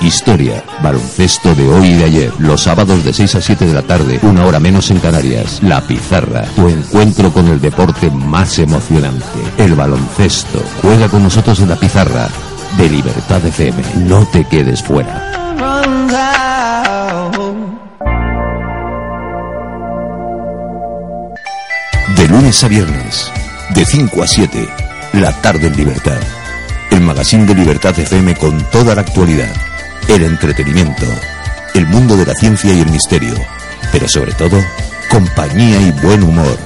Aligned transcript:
historia, 0.00 0.64
baloncesto 0.82 1.54
de 1.54 1.68
hoy 1.68 1.88
y 1.88 1.94
de 1.94 2.04
ayer, 2.04 2.32
los 2.38 2.62
sábados 2.62 3.04
de 3.04 3.12
6 3.12 3.34
a 3.34 3.40
7 3.40 3.66
de 3.66 3.74
la 3.74 3.82
tarde, 3.82 4.18
una 4.22 4.44
hora 4.46 4.60
menos 4.60 4.90
en 4.90 4.98
Canarias. 4.98 5.60
La 5.62 5.80
pizarra, 5.80 6.44
tu 6.56 6.68
encuentro 6.68 7.32
con 7.32 7.48
el 7.48 7.60
deporte 7.60 8.10
más 8.10 8.58
emocionante, 8.58 9.24
el 9.58 9.74
baloncesto. 9.74 10.62
Juega 10.82 11.08
con 11.08 11.22
nosotros 11.22 11.60
en 11.60 11.68
la 11.68 11.76
pizarra 11.76 12.28
de 12.76 12.88
Libertad 12.88 13.44
FM. 13.44 13.82
No 14.06 14.26
te 14.26 14.44
quedes 14.44 14.82
fuera. 14.82 15.26
De 22.16 22.28
lunes 22.28 22.62
a 22.64 22.68
viernes, 22.68 23.30
de 23.74 23.84
5 23.84 24.22
a 24.22 24.26
7, 24.26 24.68
la 25.14 25.32
tarde 25.40 25.68
en 25.68 25.76
libertad. 25.76 26.18
El 26.90 27.00
magazine 27.02 27.46
de 27.46 27.54
Libertad 27.54 27.98
FM 27.98 28.34
con 28.34 28.62
toda 28.70 28.94
la 28.94 29.02
actualidad, 29.02 29.50
el 30.08 30.24
entretenimiento, 30.24 31.06
el 31.74 31.86
mundo 31.86 32.16
de 32.16 32.26
la 32.26 32.34
ciencia 32.34 32.72
y 32.72 32.80
el 32.80 32.90
misterio, 32.90 33.34
pero 33.92 34.08
sobre 34.08 34.32
todo, 34.32 34.58
compañía 35.10 35.80
y 35.80 35.90
buen 36.02 36.22
humor. 36.22 36.58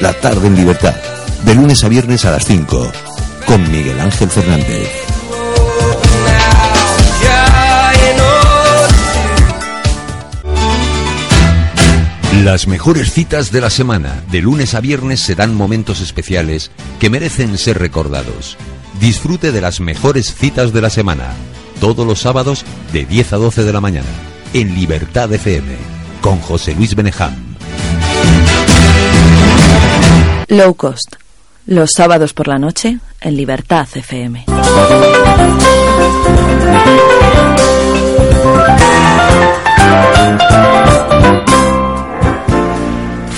La 0.00 0.12
tarde 0.12 0.46
en 0.46 0.56
libertad, 0.56 0.94
de 1.44 1.54
lunes 1.54 1.82
a 1.84 1.88
viernes 1.88 2.24
a 2.24 2.30
las 2.30 2.44
5, 2.44 2.92
con 3.46 3.70
Miguel 3.70 3.98
Ángel 4.00 4.30
Fernández. 4.30 5.08
Las 12.44 12.68
mejores 12.68 13.12
citas 13.12 13.50
de 13.50 13.60
la 13.60 13.68
semana, 13.68 14.22
de 14.30 14.40
lunes 14.40 14.74
a 14.74 14.80
viernes, 14.80 15.20
se 15.20 15.34
dan 15.34 15.54
momentos 15.54 16.00
especiales 16.00 16.70
que 17.00 17.10
merecen 17.10 17.58
ser 17.58 17.78
recordados. 17.78 18.56
Disfrute 19.00 19.50
de 19.50 19.60
las 19.60 19.80
mejores 19.80 20.34
citas 20.34 20.72
de 20.72 20.80
la 20.80 20.88
semana, 20.88 21.34
todos 21.80 22.06
los 22.06 22.20
sábados 22.20 22.64
de 22.92 23.04
10 23.04 23.32
a 23.32 23.36
12 23.36 23.64
de 23.64 23.72
la 23.72 23.80
mañana, 23.80 24.08
en 24.52 24.74
Libertad 24.74 25.32
FM, 25.32 25.76
con 26.20 26.38
José 26.40 26.74
Luis 26.74 26.94
Benejam. 26.94 27.34
Low 30.48 30.74
Cost, 30.74 31.16
los 31.66 31.90
sábados 31.92 32.32
por 32.32 32.48
la 32.48 32.58
noche, 32.58 32.98
en 33.20 33.36
Libertad 33.36 33.86
FM. 33.94 34.46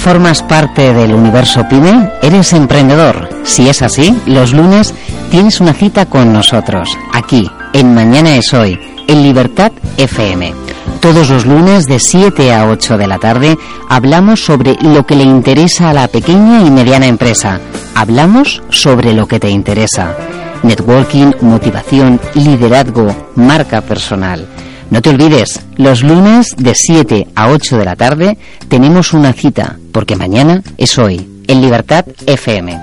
¿Formas 0.02 0.42
parte 0.42 0.94
del 0.94 1.12
universo 1.14 1.68
PyME? 1.68 2.10
¿Eres 2.22 2.52
emprendedor? 2.52 3.28
Si 3.44 3.68
es 3.68 3.82
así, 3.82 4.16
los 4.26 4.52
lunes 4.52 4.94
tienes 5.30 5.60
una 5.60 5.74
cita 5.74 6.06
con 6.06 6.32
nosotros, 6.32 6.96
aquí, 7.12 7.50
en 7.72 7.94
Mañana 7.94 8.36
es 8.36 8.52
Hoy, 8.52 8.78
en 9.06 9.22
Libertad 9.22 9.72
FM. 9.96 10.52
Todos 11.00 11.30
los 11.30 11.46
lunes 11.46 11.86
de 11.86 11.98
7 11.98 12.52
a 12.52 12.68
8 12.68 12.98
de 12.98 13.06
la 13.06 13.18
tarde 13.18 13.56
hablamos 13.88 14.44
sobre 14.44 14.76
lo 14.82 15.06
que 15.06 15.16
le 15.16 15.24
interesa 15.24 15.90
a 15.90 15.94
la 15.94 16.08
pequeña 16.08 16.62
y 16.62 16.70
mediana 16.70 17.06
empresa. 17.06 17.60
Hablamos 17.94 18.62
sobre 18.70 19.14
lo 19.14 19.26
que 19.26 19.40
te 19.40 19.48
interesa. 19.48 20.14
Networking, 20.62 21.32
motivación, 21.40 22.20
liderazgo, 22.34 23.30
marca 23.36 23.80
personal. 23.80 24.46
No 24.90 25.00
te 25.00 25.10
olvides, 25.10 25.60
los 25.76 26.02
lunes 26.02 26.54
de 26.56 26.74
7 26.74 27.28
a 27.34 27.48
8 27.48 27.78
de 27.78 27.84
la 27.84 27.96
tarde 27.96 28.38
tenemos 28.68 29.12
una 29.12 29.32
cita, 29.32 29.78
porque 29.92 30.16
mañana 30.16 30.62
es 30.76 30.98
hoy, 30.98 31.42
en 31.46 31.62
Libertad 31.62 32.04
FM. 32.26 32.78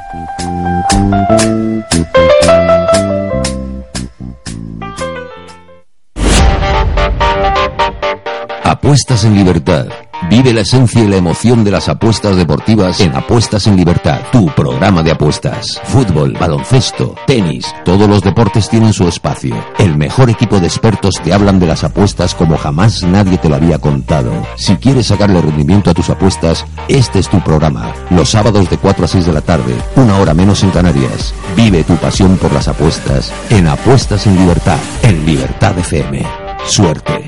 Apuestas 8.78 9.26
en 9.26 9.36
libertad. 9.36 9.88
Vive 10.30 10.54
la 10.54 10.62
esencia 10.62 11.04
y 11.04 11.08
la 11.08 11.18
emoción 11.18 11.64
de 11.64 11.72
las 11.72 11.90
apuestas 11.90 12.36
deportivas 12.36 13.00
en 13.00 13.16
Apuestas 13.16 13.66
en 13.66 13.76
Libertad, 13.76 14.20
tu 14.32 14.46
programa 14.54 15.02
de 15.02 15.12
apuestas. 15.12 15.82
Fútbol, 15.86 16.38
baloncesto, 16.40 17.16
tenis, 17.26 17.66
todos 17.84 18.08
los 18.08 18.22
deportes 18.22 18.70
tienen 18.70 18.94
su 18.94 19.08
espacio. 19.08 19.56
El 19.80 19.98
mejor 19.98 20.30
equipo 20.30 20.60
de 20.60 20.68
expertos 20.68 21.16
te 21.24 21.34
hablan 21.34 21.60
de 21.60 21.66
las 21.66 21.84
apuestas 21.84 22.36
como 22.36 22.56
jamás 22.56 23.02
nadie 23.02 23.40
te 23.40 23.50
lo 23.50 23.56
había 23.56 23.80
contado. 23.80 24.32
Si 24.58 24.76
quieres 24.76 25.08
sacarle 25.08 25.42
rendimiento 25.42 25.90
a 25.90 25.96
tus 25.96 26.12
apuestas, 26.12 26.64
este 26.88 27.18
es 27.18 27.28
tu 27.30 27.42
programa. 27.42 27.92
Los 28.12 28.30
sábados 28.30 28.70
de 28.70 28.78
4 28.78 29.06
a 29.06 29.08
6 29.08 29.26
de 29.26 29.34
la 29.34 29.42
tarde, 29.42 29.76
una 29.96 30.20
hora 30.20 30.36
menos 30.36 30.62
en 30.62 30.70
Canarias. 30.70 31.34
Vive 31.56 31.84
tu 31.84 31.96
pasión 31.96 32.38
por 32.38 32.54
las 32.54 32.68
apuestas 32.68 33.34
en 33.50 33.68
Apuestas 33.68 34.28
en 34.28 34.36
Libertad, 34.36 34.78
en 35.02 35.26
Libertad 35.26 35.76
FM. 35.80 36.24
Suerte. 36.68 37.28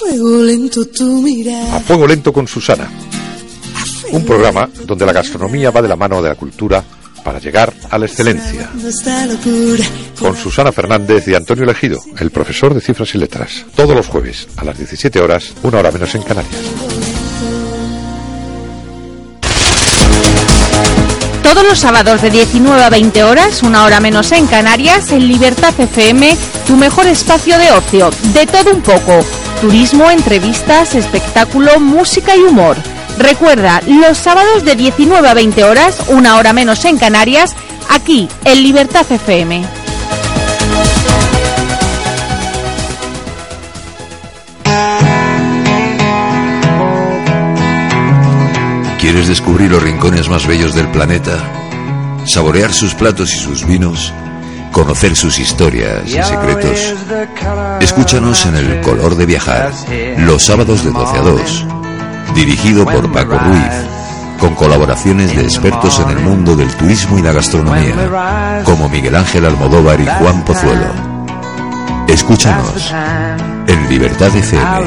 Fuego 0.00 0.42
lento 0.42 0.86
tu 0.86 1.20
mirada. 1.20 1.76
A 1.76 1.80
Fuego 1.80 2.06
Lento 2.06 2.32
con 2.32 2.48
Susana. 2.48 2.88
Un 4.12 4.24
programa 4.24 4.66
donde 4.86 5.04
la 5.04 5.12
gastronomía 5.12 5.70
va 5.70 5.82
de 5.82 5.88
la 5.88 5.96
mano 5.96 6.22
de 6.22 6.30
la 6.30 6.36
cultura 6.36 6.82
para 7.22 7.38
llegar 7.38 7.70
a 7.90 7.98
la 7.98 8.06
excelencia. 8.06 8.70
Con 10.18 10.34
Susana 10.38 10.72
Fernández 10.72 11.28
y 11.28 11.34
Antonio 11.34 11.64
Elegido, 11.64 12.00
el 12.18 12.30
profesor 12.30 12.72
de 12.72 12.80
cifras 12.80 13.14
y 13.14 13.18
letras. 13.18 13.66
Todos 13.76 13.94
los 13.94 14.06
jueves 14.06 14.48
a 14.56 14.64
las 14.64 14.78
17 14.78 15.20
horas, 15.20 15.52
una 15.62 15.80
hora 15.80 15.92
menos 15.92 16.14
en 16.14 16.22
Canarias. 16.22 16.56
Todos 21.42 21.62
los 21.62 21.78
sábados 21.78 22.22
de 22.22 22.30
19 22.30 22.82
a 22.82 22.88
20 22.88 23.22
horas, 23.22 23.62
una 23.62 23.84
hora 23.84 24.00
menos 24.00 24.32
en 24.32 24.46
Canarias, 24.46 25.12
en 25.12 25.28
Libertad 25.28 25.78
FM, 25.78 26.38
tu 26.66 26.76
mejor 26.78 27.06
espacio 27.06 27.58
de 27.58 27.70
ocio, 27.70 28.10
de 28.32 28.46
todo 28.46 28.72
un 28.72 28.80
poco. 28.80 29.22
Turismo, 29.60 30.10
entrevistas, 30.10 30.94
espectáculo, 30.94 31.78
música 31.80 32.34
y 32.34 32.40
humor. 32.40 32.78
Recuerda, 33.18 33.82
los 33.86 34.16
sábados 34.16 34.64
de 34.64 34.74
19 34.74 35.28
a 35.28 35.34
20 35.34 35.64
horas, 35.64 35.98
una 36.08 36.36
hora 36.36 36.54
menos 36.54 36.82
en 36.86 36.96
Canarias, 36.96 37.54
aquí, 37.90 38.26
en 38.46 38.62
Libertad 38.62 39.04
FM. 39.10 39.62
¿Quieres 48.98 49.28
descubrir 49.28 49.70
los 49.70 49.82
rincones 49.82 50.30
más 50.30 50.46
bellos 50.46 50.74
del 50.74 50.88
planeta? 50.88 51.36
¿Saborear 52.24 52.72
sus 52.72 52.94
platos 52.94 53.34
y 53.34 53.38
sus 53.38 53.66
vinos? 53.66 54.14
¿Conocer 54.80 55.14
sus 55.14 55.38
historias 55.38 56.06
y 56.06 56.22
secretos? 56.22 56.94
Escúchanos 57.82 58.46
en 58.46 58.56
El 58.56 58.80
Color 58.80 59.14
de 59.14 59.26
Viajar, 59.26 59.70
los 60.16 60.42
sábados 60.42 60.82
de 60.82 60.90
12 60.90 61.18
a 61.18 61.20
2. 61.20 61.66
Dirigido 62.34 62.86
por 62.86 63.12
Paco 63.12 63.36
Ruiz, 63.36 64.38
con 64.38 64.54
colaboraciones 64.54 65.36
de 65.36 65.42
expertos 65.42 66.00
en 66.00 66.08
el 66.16 66.20
mundo 66.20 66.56
del 66.56 66.74
turismo 66.76 67.18
y 67.18 67.22
la 67.22 67.32
gastronomía, 67.32 68.62
como 68.64 68.88
Miguel 68.88 69.16
Ángel 69.16 69.44
Almodóvar 69.44 70.00
y 70.00 70.06
Juan 70.06 70.42
Pozuelo. 70.46 70.86
Escúchanos 72.08 72.94
en 73.66 73.88
Libertad 73.90 74.34
FM. 74.34 74.86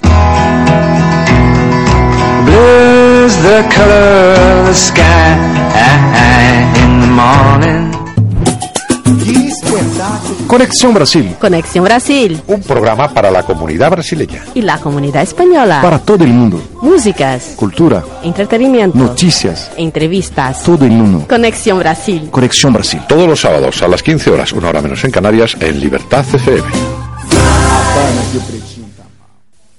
Conexión 10.47 10.94
Brasil, 10.94 11.35
Conexión 11.39 11.84
Brasil 11.85 12.41
un 12.47 12.61
programa 12.61 13.09
para 13.13 13.31
la 13.31 13.44
comunidad 13.44 13.91
brasileña. 13.91 14.44
y 14.53 14.61
la 14.61 14.78
comunidad 14.78 15.23
española. 15.23 15.81
Para 15.81 16.00
todo 16.00 16.23
el 16.23 16.31
mundo. 16.31 16.61
Músicas, 16.81 17.53
Cultura, 17.56 18.03
entretenimiento, 18.23 18.97
noticias, 18.97 19.72
entrevistas. 19.78 20.63
todo 20.63 20.85
en 20.85 21.01
uno. 21.01 21.25
Conexión 21.28 21.79
Brasil. 21.79 22.28
Conexión 22.31 22.73
Brasil. 22.73 23.01
Todos 23.07 23.28
los 23.28 23.39
sábados 23.39 23.81
a 23.81 23.88
las 23.88 24.03
15 24.03 24.29
horas, 24.31 24.51
una 24.53 24.69
hora 24.69 24.81
menos 24.81 25.03
en 25.03 25.12
Canarias, 25.12 25.56
en 25.59 25.79
Libertad 25.79 26.25
FM. 26.33 26.63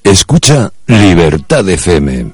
Escucha 0.03 0.71
Libertad 0.87 1.69
FM. 1.69 2.33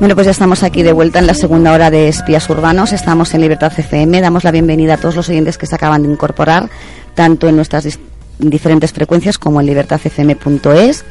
Bueno, 0.00 0.14
pues 0.14 0.24
ya 0.24 0.30
estamos 0.30 0.62
aquí 0.62 0.82
de 0.82 0.94
vuelta 0.94 1.18
en 1.18 1.26
la 1.26 1.34
segunda 1.34 1.74
hora 1.74 1.90
de 1.90 2.08
Espías 2.08 2.48
Urbanos. 2.48 2.94
Estamos 2.94 3.34
en 3.34 3.42
Libertad 3.42 3.70
FM. 3.76 4.22
Damos 4.22 4.44
la 4.44 4.50
bienvenida 4.50 4.94
a 4.94 4.96
todos 4.96 5.14
los 5.14 5.28
oyentes 5.28 5.58
que 5.58 5.66
se 5.66 5.74
acaban 5.74 6.02
de 6.02 6.08
incorporar, 6.08 6.70
tanto 7.14 7.50
en 7.50 7.56
nuestras 7.56 7.86
diferentes 8.38 8.92
frecuencias 8.92 9.36
como 9.36 9.60
en 9.60 9.66
libertadfm.es. 9.66 11.04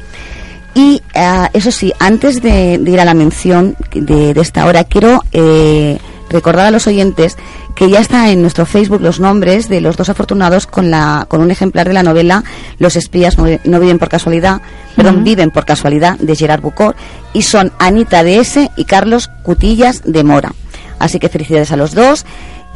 Y 0.74 1.02
ah, 1.14 1.50
eso 1.52 1.70
sí, 1.70 1.92
antes 2.00 2.42
de, 2.42 2.80
ir 2.84 2.98
a 2.98 3.04
la 3.04 3.14
mención 3.14 3.76
de, 3.94 4.34
de 4.34 4.40
esta 4.40 4.66
hora, 4.66 4.82
quiero 4.82 5.22
eh, 5.30 5.96
recordar 6.30 6.66
a 6.66 6.70
los 6.70 6.86
oyentes 6.86 7.36
que 7.74 7.90
ya 7.90 8.00
está 8.00 8.30
en 8.30 8.40
nuestro 8.40 8.64
Facebook 8.64 9.02
los 9.02 9.20
nombres 9.20 9.68
de 9.68 9.80
los 9.80 9.96
dos 9.96 10.08
afortunados 10.08 10.66
con, 10.66 10.90
la, 10.90 11.26
con 11.28 11.40
un 11.40 11.50
ejemplar 11.50 11.88
de 11.88 11.94
la 11.94 12.02
novela 12.02 12.44
Los 12.78 12.96
espías 12.96 13.36
no, 13.36 13.46
no 13.64 13.80
viven 13.80 13.98
por 13.98 14.08
casualidad, 14.08 14.62
perdón, 14.96 15.24
viven 15.24 15.50
por 15.50 15.66
casualidad, 15.66 16.18
de 16.18 16.36
Gerard 16.36 16.62
Bucor, 16.62 16.96
y 17.32 17.42
son 17.42 17.72
Anita 17.78 18.22
de 18.22 18.38
S 18.38 18.70
y 18.76 18.84
Carlos 18.84 19.28
Cutillas 19.42 20.02
de 20.04 20.24
Mora. 20.24 20.52
Así 20.98 21.18
que 21.18 21.28
felicidades 21.28 21.72
a 21.72 21.76
los 21.76 21.94
dos. 21.94 22.24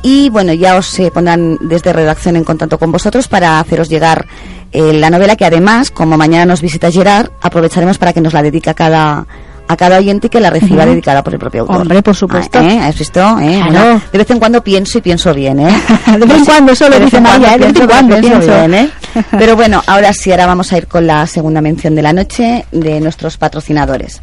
Y 0.02 0.28
bueno, 0.28 0.52
ya 0.52 0.76
os 0.76 0.98
eh, 0.98 1.10
pondrán 1.12 1.56
desde 1.62 1.92
redacción 1.92 2.36
en 2.36 2.44
contacto 2.44 2.78
con 2.78 2.92
vosotros 2.92 3.26
para 3.26 3.58
haceros 3.58 3.88
llegar 3.88 4.26
eh, 4.72 4.92
la 4.92 5.08
novela 5.08 5.36
que 5.36 5.46
además, 5.46 5.90
como 5.90 6.18
mañana 6.18 6.44
nos 6.44 6.60
visita 6.60 6.90
Gerard, 6.90 7.30
aprovecharemos 7.40 7.96
para 7.96 8.12
que 8.12 8.20
nos 8.20 8.34
la 8.34 8.42
dedique 8.42 8.68
a 8.68 8.74
cada 8.74 9.26
a 9.68 9.76
cada 9.76 9.98
oyente 9.98 10.28
que 10.28 10.40
la 10.40 10.50
reciba 10.50 10.86
dedicada 10.86 11.22
por 11.22 11.32
el 11.32 11.40
propio 11.40 11.62
autor. 11.62 11.82
Hombre, 11.82 12.02
por 12.02 12.14
supuesto. 12.14 12.58
Ah, 12.58 12.64
¿eh? 12.64 12.78
¿Has 12.80 12.98
visto? 12.98 13.20
¿Eh? 13.40 13.60
Claro. 13.68 13.72
Bueno, 13.72 14.02
de 14.12 14.18
vez 14.18 14.30
en 14.30 14.38
cuando 14.38 14.62
pienso 14.62 14.98
y 14.98 15.00
pienso 15.00 15.32
bien, 15.34 15.60
¿eh? 15.60 15.80
De 16.18 16.26
vez 16.26 16.38
en 16.38 16.44
cuando 16.44 16.74
solo 16.74 16.98
dice 16.98 17.20
María, 17.20 17.54
¿eh? 17.54 17.58
De 17.58 17.66
vez 17.72 17.80
en 17.80 17.86
cuando 17.86 18.16
pienso 18.20 18.38
pienso. 18.40 18.58
bien, 18.58 18.74
¿eh? 18.74 18.90
Pero 19.30 19.56
bueno, 19.56 19.82
ahora 19.86 20.12
sí, 20.12 20.30
ahora 20.30 20.46
vamos 20.46 20.72
a 20.72 20.78
ir 20.78 20.86
con 20.86 21.06
la 21.06 21.26
segunda 21.26 21.60
mención 21.60 21.94
de 21.94 22.02
la 22.02 22.12
noche 22.12 22.66
de 22.72 23.00
nuestros 23.00 23.36
patrocinadores. 23.36 24.20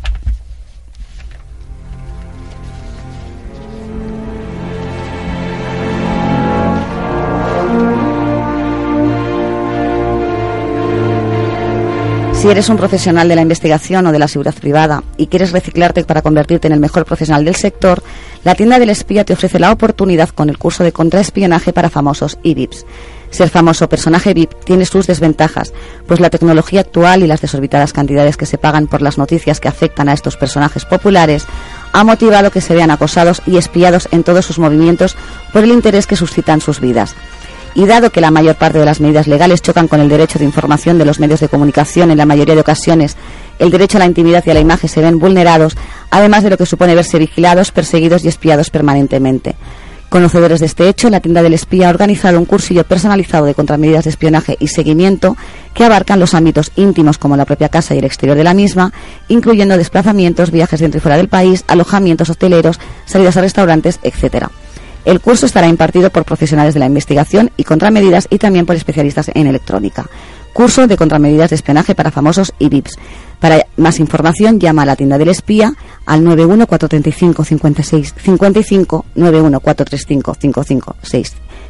Si 12.41 12.49
eres 12.49 12.69
un 12.69 12.77
profesional 12.77 13.27
de 13.27 13.35
la 13.35 13.43
investigación 13.43 14.07
o 14.07 14.11
de 14.11 14.17
la 14.17 14.27
seguridad 14.27 14.55
privada 14.55 15.03
y 15.15 15.27
quieres 15.27 15.51
reciclarte 15.51 16.03
para 16.05 16.23
convertirte 16.23 16.65
en 16.65 16.73
el 16.73 16.79
mejor 16.79 17.05
profesional 17.05 17.45
del 17.45 17.53
sector, 17.53 18.01
la 18.43 18.55
tienda 18.55 18.79
del 18.79 18.89
espía 18.89 19.23
te 19.23 19.33
ofrece 19.33 19.59
la 19.59 19.71
oportunidad 19.71 20.29
con 20.29 20.49
el 20.49 20.57
curso 20.57 20.83
de 20.83 20.91
contraespionaje 20.91 21.71
para 21.71 21.91
famosos 21.91 22.39
y 22.41 22.55
VIPs. 22.55 22.88
Ser 23.29 23.49
famoso 23.49 23.88
personaje 23.88 24.33
VIP 24.33 24.55
tiene 24.63 24.85
sus 24.85 25.05
desventajas, 25.05 25.71
pues 26.07 26.19
la 26.19 26.31
tecnología 26.31 26.81
actual 26.81 27.21
y 27.21 27.27
las 27.27 27.41
desorbitadas 27.41 27.93
cantidades 27.93 28.38
que 28.38 28.47
se 28.47 28.57
pagan 28.57 28.88
por 28.88 29.03
las 29.03 29.19
noticias 29.19 29.59
que 29.59 29.67
afectan 29.67 30.09
a 30.09 30.13
estos 30.13 30.35
personajes 30.35 30.83
populares 30.85 31.45
ha 31.93 32.03
motivado 32.03 32.49
que 32.49 32.61
se 32.61 32.73
vean 32.73 32.89
acosados 32.89 33.43
y 33.45 33.57
espiados 33.57 34.09
en 34.11 34.23
todos 34.23 34.47
sus 34.47 34.57
movimientos 34.57 35.15
por 35.53 35.63
el 35.63 35.71
interés 35.71 36.07
que 36.07 36.15
suscitan 36.15 36.59
sus 36.59 36.79
vidas. 36.79 37.13
Y 37.73 37.85
dado 37.85 38.09
que 38.09 38.21
la 38.21 38.31
mayor 38.31 38.56
parte 38.56 38.79
de 38.79 38.85
las 38.85 39.00
medidas 39.00 39.27
legales 39.27 39.62
chocan 39.62 39.88
con 39.88 40.01
el 40.01 40.09
derecho 40.09 40.39
de 40.39 40.45
información 40.45 40.97
de 40.97 41.06
los 41.06 41.19
medios 41.19 41.39
de 41.39 41.47
comunicación, 41.47 42.12
en 42.12 42.18
la 42.18 42.25
mayoría 42.25 42.56
de 42.56 42.62
ocasiones 42.62 43.15
el 43.59 43.69
derecho 43.69 43.97
a 43.97 44.00
la 44.00 44.07
intimidad 44.07 44.44
y 44.45 44.50
a 44.50 44.53
la 44.56 44.59
imagen 44.59 44.89
se 44.89 45.01
ven 45.01 45.19
vulnerados, 45.19 45.77
además 46.09 46.44
de 46.44 46.50
lo 46.50 46.57
que 46.57 46.65
supone 46.65 46.95
verse 46.95 47.19
vigilados, 47.19 47.71
perseguidos 47.71 48.25
y 48.25 48.27
espiados 48.27 48.71
permanentemente. 48.71 49.56
Conocedores 50.09 50.59
de 50.59 50.65
este 50.65 50.89
hecho, 50.89 51.09
la 51.09 51.21
tienda 51.21 51.41
del 51.41 51.53
espía 51.53 51.88
ha 51.88 51.91
organizado 51.91 52.38
un 52.38 52.45
cursillo 52.45 52.83
personalizado 52.83 53.45
de 53.45 53.53
contramedidas 53.53 54.03
de 54.03 54.09
espionaje 54.09 54.57
y 54.59 54.67
seguimiento 54.67 55.38
que 55.74 55.85
abarcan 55.85 56.19
los 56.19 56.33
ámbitos 56.33 56.71
íntimos 56.75 57.17
como 57.17 57.38
la 57.38 57.45
propia 57.45 57.69
casa 57.69 57.95
y 57.95 58.00
el 58.00 58.03
exterior 58.03 58.35
de 58.35 58.44
la 58.44 58.53
misma, 58.53 58.91
incluyendo 59.29 59.77
desplazamientos, 59.77 60.51
viajes 60.51 60.81
dentro 60.81 60.97
y 60.97 61.01
fuera 61.01 61.17
del 61.17 61.29
país, 61.29 61.63
alojamientos 61.67 62.29
hoteleros, 62.29 62.79
salidas 63.06 63.38
a 63.38 63.41
restaurantes, 63.41 64.00
etcétera. 64.03 64.51
El 65.06 65.19
curso 65.19 65.45
estará 65.45 65.68
impartido 65.68 66.12
por 66.12 66.25
profesionales 66.25 66.74
de 66.74 66.80
la 66.80 66.86
investigación 66.86 67.51
y 67.57 67.63
contramedidas 67.63 68.27
y 68.30 68.38
también 68.38 68.65
por 68.65 68.75
especialistas 68.75 69.31
en 69.33 69.48
electrónica. 69.48 70.07
Curso 70.53 70.86
de 70.86 70.98
contramedidas 70.98 71.50
de 71.50 71.56
espionaje 71.56 71.95
para 71.95 72.12
famosos 72.12 72.53
y 72.59 72.69
VIPs. 72.69 72.98
Para 73.39 73.65
más 73.77 74.00
información, 74.00 74.59
llama 74.59 74.83
a 74.83 74.86
la 74.86 74.95
tienda 74.95 75.18
del 75.18 75.30
espía 75.30 75.74
al 76.06 76.24
91435 76.24 77.45
56 77.45 78.13
55 78.18 79.06
91435 79.15 80.36
55 80.39 80.95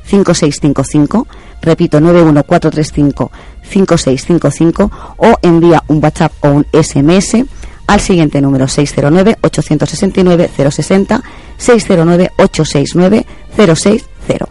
5655, 0.03 1.27
repito 1.61 2.01
91435 2.01 3.31
5655 3.61 4.91
o 5.17 5.37
envía 5.41 5.83
un 5.87 6.03
WhatsApp 6.03 6.33
o 6.41 6.49
un 6.49 6.65
SMS 6.73 7.45
al 7.87 7.99
siguiente 7.99 8.39
número 8.41 8.67
609-869-060, 8.67 11.23
609-869-060. 11.61 14.47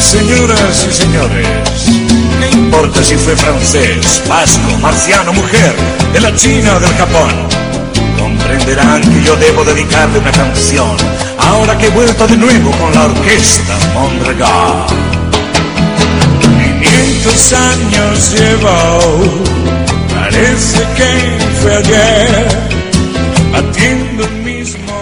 Señoras 0.00 0.86
y 0.88 0.92
señores, 0.94 1.46
¿qué 1.84 1.97
importa 2.68 3.02
si 3.02 3.16
fue 3.16 3.34
francés, 3.34 4.22
vasco, 4.28 4.78
marciano, 4.82 5.32
mujer, 5.32 5.74
de 6.12 6.20
la 6.20 6.34
China 6.34 6.76
o 6.76 6.80
del 6.80 6.90
Japón? 6.90 7.32
Comprenderán 8.18 9.00
que 9.00 9.22
yo 9.22 9.34
debo 9.36 9.64
dedicarle 9.64 10.18
una 10.18 10.30
canción, 10.30 10.94
ahora 11.38 11.78
que 11.78 11.86
he 11.86 11.90
vuelto 11.90 12.26
de 12.26 12.36
nuevo 12.36 12.70
con 12.72 12.92
la 12.92 13.06
orquesta 13.06 13.74
Mondragón. 13.94 14.86
500 16.82 17.52
años 17.54 18.34
llevo, 18.34 18.74
parece 20.14 20.82
que 20.96 21.38
fue 21.62 21.74
ayer, 21.74 22.48
batiendo 23.50 24.24
el 24.24 24.32
mismo 24.44 24.92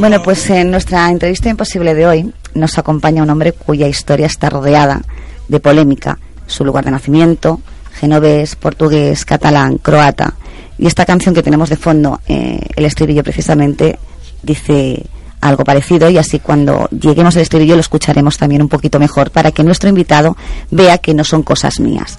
Bueno, 0.00 0.20
pues 0.24 0.50
en 0.50 0.72
nuestra 0.72 1.08
entrevista 1.08 1.48
imposible 1.48 1.94
de 1.94 2.04
hoy 2.04 2.34
nos 2.54 2.78
acompaña 2.78 3.22
un 3.22 3.30
hombre 3.30 3.52
cuya 3.52 3.86
historia 3.86 4.26
está 4.26 4.50
rodeada 4.50 5.02
de 5.46 5.60
polémica. 5.60 6.18
Su 6.52 6.64
lugar 6.64 6.84
de 6.84 6.90
nacimiento, 6.90 7.60
genovés, 7.94 8.56
portugués, 8.56 9.24
catalán, 9.24 9.78
croata. 9.78 10.34
Y 10.78 10.86
esta 10.86 11.06
canción 11.06 11.34
que 11.34 11.42
tenemos 11.42 11.70
de 11.70 11.76
fondo, 11.76 12.20
eh, 12.28 12.60
el 12.76 12.84
estribillo 12.84 13.22
precisamente, 13.22 13.98
dice 14.42 15.04
algo 15.40 15.64
parecido 15.64 16.08
y 16.08 16.18
así 16.18 16.38
cuando 16.38 16.88
lleguemos 16.90 17.34
al 17.36 17.42
estribillo 17.42 17.74
lo 17.74 17.80
escucharemos 17.80 18.38
también 18.38 18.62
un 18.62 18.68
poquito 18.68 18.98
mejor 19.00 19.30
para 19.30 19.50
que 19.50 19.64
nuestro 19.64 19.88
invitado 19.88 20.36
vea 20.70 20.98
que 20.98 21.14
no 21.14 21.24
son 21.24 21.42
cosas 21.42 21.80
mías. 21.80 22.18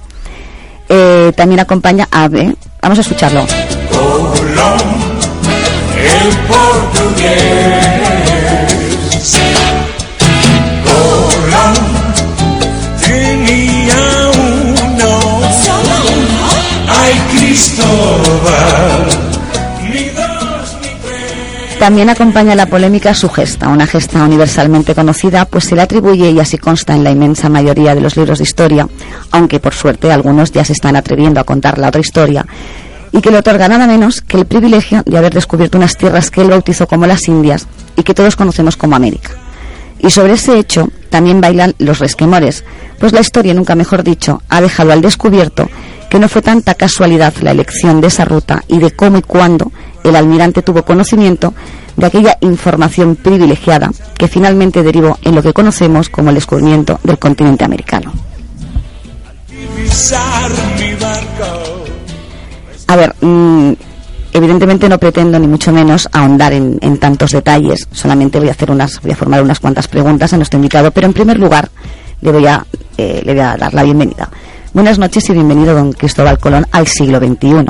Eh, 0.90 1.32
también 1.36 1.60
acompaña 1.62 2.08
a... 2.12 2.28
vamos 2.28 2.98
a 2.98 3.02
escucharlo. 3.02 3.46
Colón, 3.92 4.80
el 5.98 6.38
portugués. 6.48 7.94
También 21.84 22.10
acompaña 22.10 22.56
la 22.56 22.68
polémica 22.68 23.14
su 23.14 23.28
gesta, 23.28 23.68
una 23.68 23.86
gesta 23.86 24.24
universalmente 24.24 24.96
conocida, 24.96 25.44
pues 25.44 25.66
se 25.66 25.76
le 25.76 25.82
atribuye 25.82 26.32
y 26.32 26.40
así 26.40 26.58
consta 26.58 26.96
en 26.96 27.04
la 27.04 27.12
inmensa 27.12 27.50
mayoría 27.50 27.94
de 27.94 28.00
los 28.00 28.16
libros 28.16 28.38
de 28.38 28.46
historia, 28.46 28.88
aunque 29.32 29.60
por 29.60 29.74
suerte 29.74 30.10
algunos 30.10 30.54
ya 30.54 30.64
se 30.64 30.72
están 30.72 30.96
atreviendo 30.96 31.42
a 31.42 31.44
contar 31.44 31.78
la 31.78 31.90
otra 31.90 32.00
historia, 32.00 32.46
y 33.12 33.20
que 33.20 33.32
le 33.32 33.40
otorga 33.40 33.68
nada 33.68 33.86
menos 33.86 34.22
que 34.22 34.38
el 34.38 34.46
privilegio 34.46 35.04
de 35.06 35.18
haber 35.18 35.34
descubierto 35.34 35.78
unas 35.78 35.98
tierras 35.98 36.32
que 36.32 36.40
él 36.40 36.52
bautizó 36.52 36.88
como 36.88 37.06
las 37.06 37.28
Indias 37.28 37.68
y 37.98 38.04
que 38.04 38.14
todos 38.14 38.38
conocemos 38.38 38.78
como 38.78 38.96
América. 38.96 39.32
Y 40.04 40.10
sobre 40.10 40.34
ese 40.34 40.60
hecho 40.60 40.90
también 41.10 41.40
bailan 41.40 41.76
los 41.80 42.00
resquemores, 42.00 42.66
pues 43.00 43.14
la 43.14 43.22
historia, 43.22 43.54
nunca 43.54 43.74
mejor 43.74 44.04
dicho, 44.04 44.42
ha 44.50 44.60
dejado 44.60 44.92
al 44.92 45.02
descubierto 45.02 45.70
que 46.10 46.20
no 46.20 46.28
fue 46.28 46.42
tanta 46.42 46.76
casualidad 46.76 47.34
la 47.42 47.52
elección 47.52 48.02
de 48.02 48.08
esa 48.08 48.26
ruta 48.26 48.64
y 48.68 48.80
de 48.80 48.92
cómo 48.92 49.18
y 49.18 49.22
cuándo 49.22 49.72
el 50.04 50.16
almirante 50.16 50.62
tuvo 50.62 50.84
conocimiento 50.84 51.54
de 51.96 52.06
aquella 52.06 52.38
información 52.42 53.16
privilegiada 53.16 53.92
que 54.18 54.28
finalmente 54.28 54.84
derivó 54.84 55.18
en 55.24 55.36
lo 55.36 55.42
que 55.42 55.54
conocemos 55.54 56.10
como 56.10 56.30
el 56.30 56.36
descubrimiento 56.36 57.00
del 57.04 57.18
continente 57.18 57.64
americano. 57.64 58.12
A 62.88 62.96
ver, 62.96 63.16
mm, 63.22 63.72
evidentemente 64.34 64.90
no 64.90 64.98
pretendo 64.98 65.40
ni 65.40 65.48
mucho 65.48 65.72
menos 65.72 66.10
ahondar 66.12 66.54
en, 66.54 66.78
en 66.82 66.98
tantos 66.98 67.32
detalles. 67.32 67.88
Solamente 67.92 68.40
voy 68.40 68.50
a 68.50 68.52
hacer 68.52 68.72
unas, 68.72 69.00
voy 69.02 69.12
a 69.12 69.16
formar 69.16 69.42
unas 69.42 69.60
cuantas 69.60 69.88
preguntas 69.88 70.34
a 70.34 70.38
nuestro 70.38 70.58
invitado. 70.58 70.92
Pero 70.92 71.08
en 71.08 71.14
primer 71.14 71.40
lugar 71.40 71.70
le 72.22 72.32
voy 72.32 72.48
a, 72.48 72.66
eh, 72.98 73.22
le 73.24 73.34
voy 73.34 73.42
a 73.42 73.56
dar 73.58 73.74
la 73.74 73.84
bienvenida. 73.84 74.30
Buenas 74.74 74.98
noches 74.98 75.30
y 75.30 75.34
bienvenido, 75.34 75.76
don 75.76 75.94
Cristóbal 75.94 76.40
Colón, 76.40 76.66
al 76.72 76.88
siglo 76.88 77.20
XXI. 77.20 77.66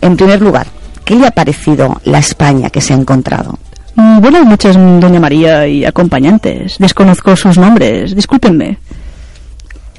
En 0.00 0.16
primer 0.16 0.40
lugar, 0.40 0.66
¿qué 1.04 1.16
le 1.16 1.26
ha 1.26 1.30
parecido 1.30 2.00
la 2.04 2.18
España 2.18 2.70
que 2.70 2.80
se 2.80 2.94
ha 2.94 2.96
encontrado? 2.96 3.58
Mm, 3.94 4.20
Buenas 4.20 4.46
noches, 4.46 4.74
doña 4.74 5.20
María 5.20 5.66
y 5.66 5.84
acompañantes. 5.84 6.76
Desconozco 6.78 7.36
sus 7.36 7.58
nombres, 7.58 8.14
discúlpenme. 8.14 8.78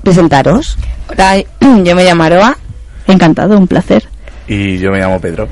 Presentaros. 0.01 0.77
Hola, 1.09 1.37
yo 1.83 1.95
me 1.95 2.03
llamo 2.03 2.23
Aroa. 2.23 2.57
Encantado, 3.07 3.57
un 3.57 3.67
placer. 3.67 4.07
Y 4.47 4.77
yo 4.77 4.89
me 4.91 4.99
llamo 4.99 5.19
Pedro. 5.19 5.47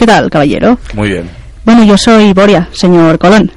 ¿Qué 0.00 0.06
tal, 0.06 0.30
caballero? 0.30 0.78
Muy 0.94 1.10
bien. 1.10 1.28
Bueno, 1.62 1.84
yo 1.84 1.98
soy 1.98 2.32
Boria, 2.32 2.70
señor 2.72 3.18
Colón. 3.18 3.52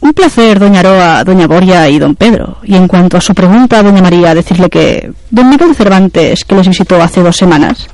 Un 0.00 0.12
placer, 0.12 0.58
doña 0.58 0.80
Aroa, 0.80 1.22
doña 1.22 1.46
Boria 1.46 1.88
y 1.88 2.00
don 2.00 2.16
Pedro. 2.16 2.56
Y 2.64 2.74
en 2.74 2.88
cuanto 2.88 3.16
a 3.16 3.20
su 3.20 3.32
pregunta, 3.32 3.84
doña 3.84 4.02
María, 4.02 4.34
decirle 4.34 4.68
que 4.68 5.12
don 5.30 5.48
Miguel 5.48 5.76
Cervantes, 5.76 6.44
que 6.44 6.56
les 6.56 6.66
visitó 6.66 7.00
hace 7.00 7.22
dos 7.22 7.36
semanas, 7.36 7.86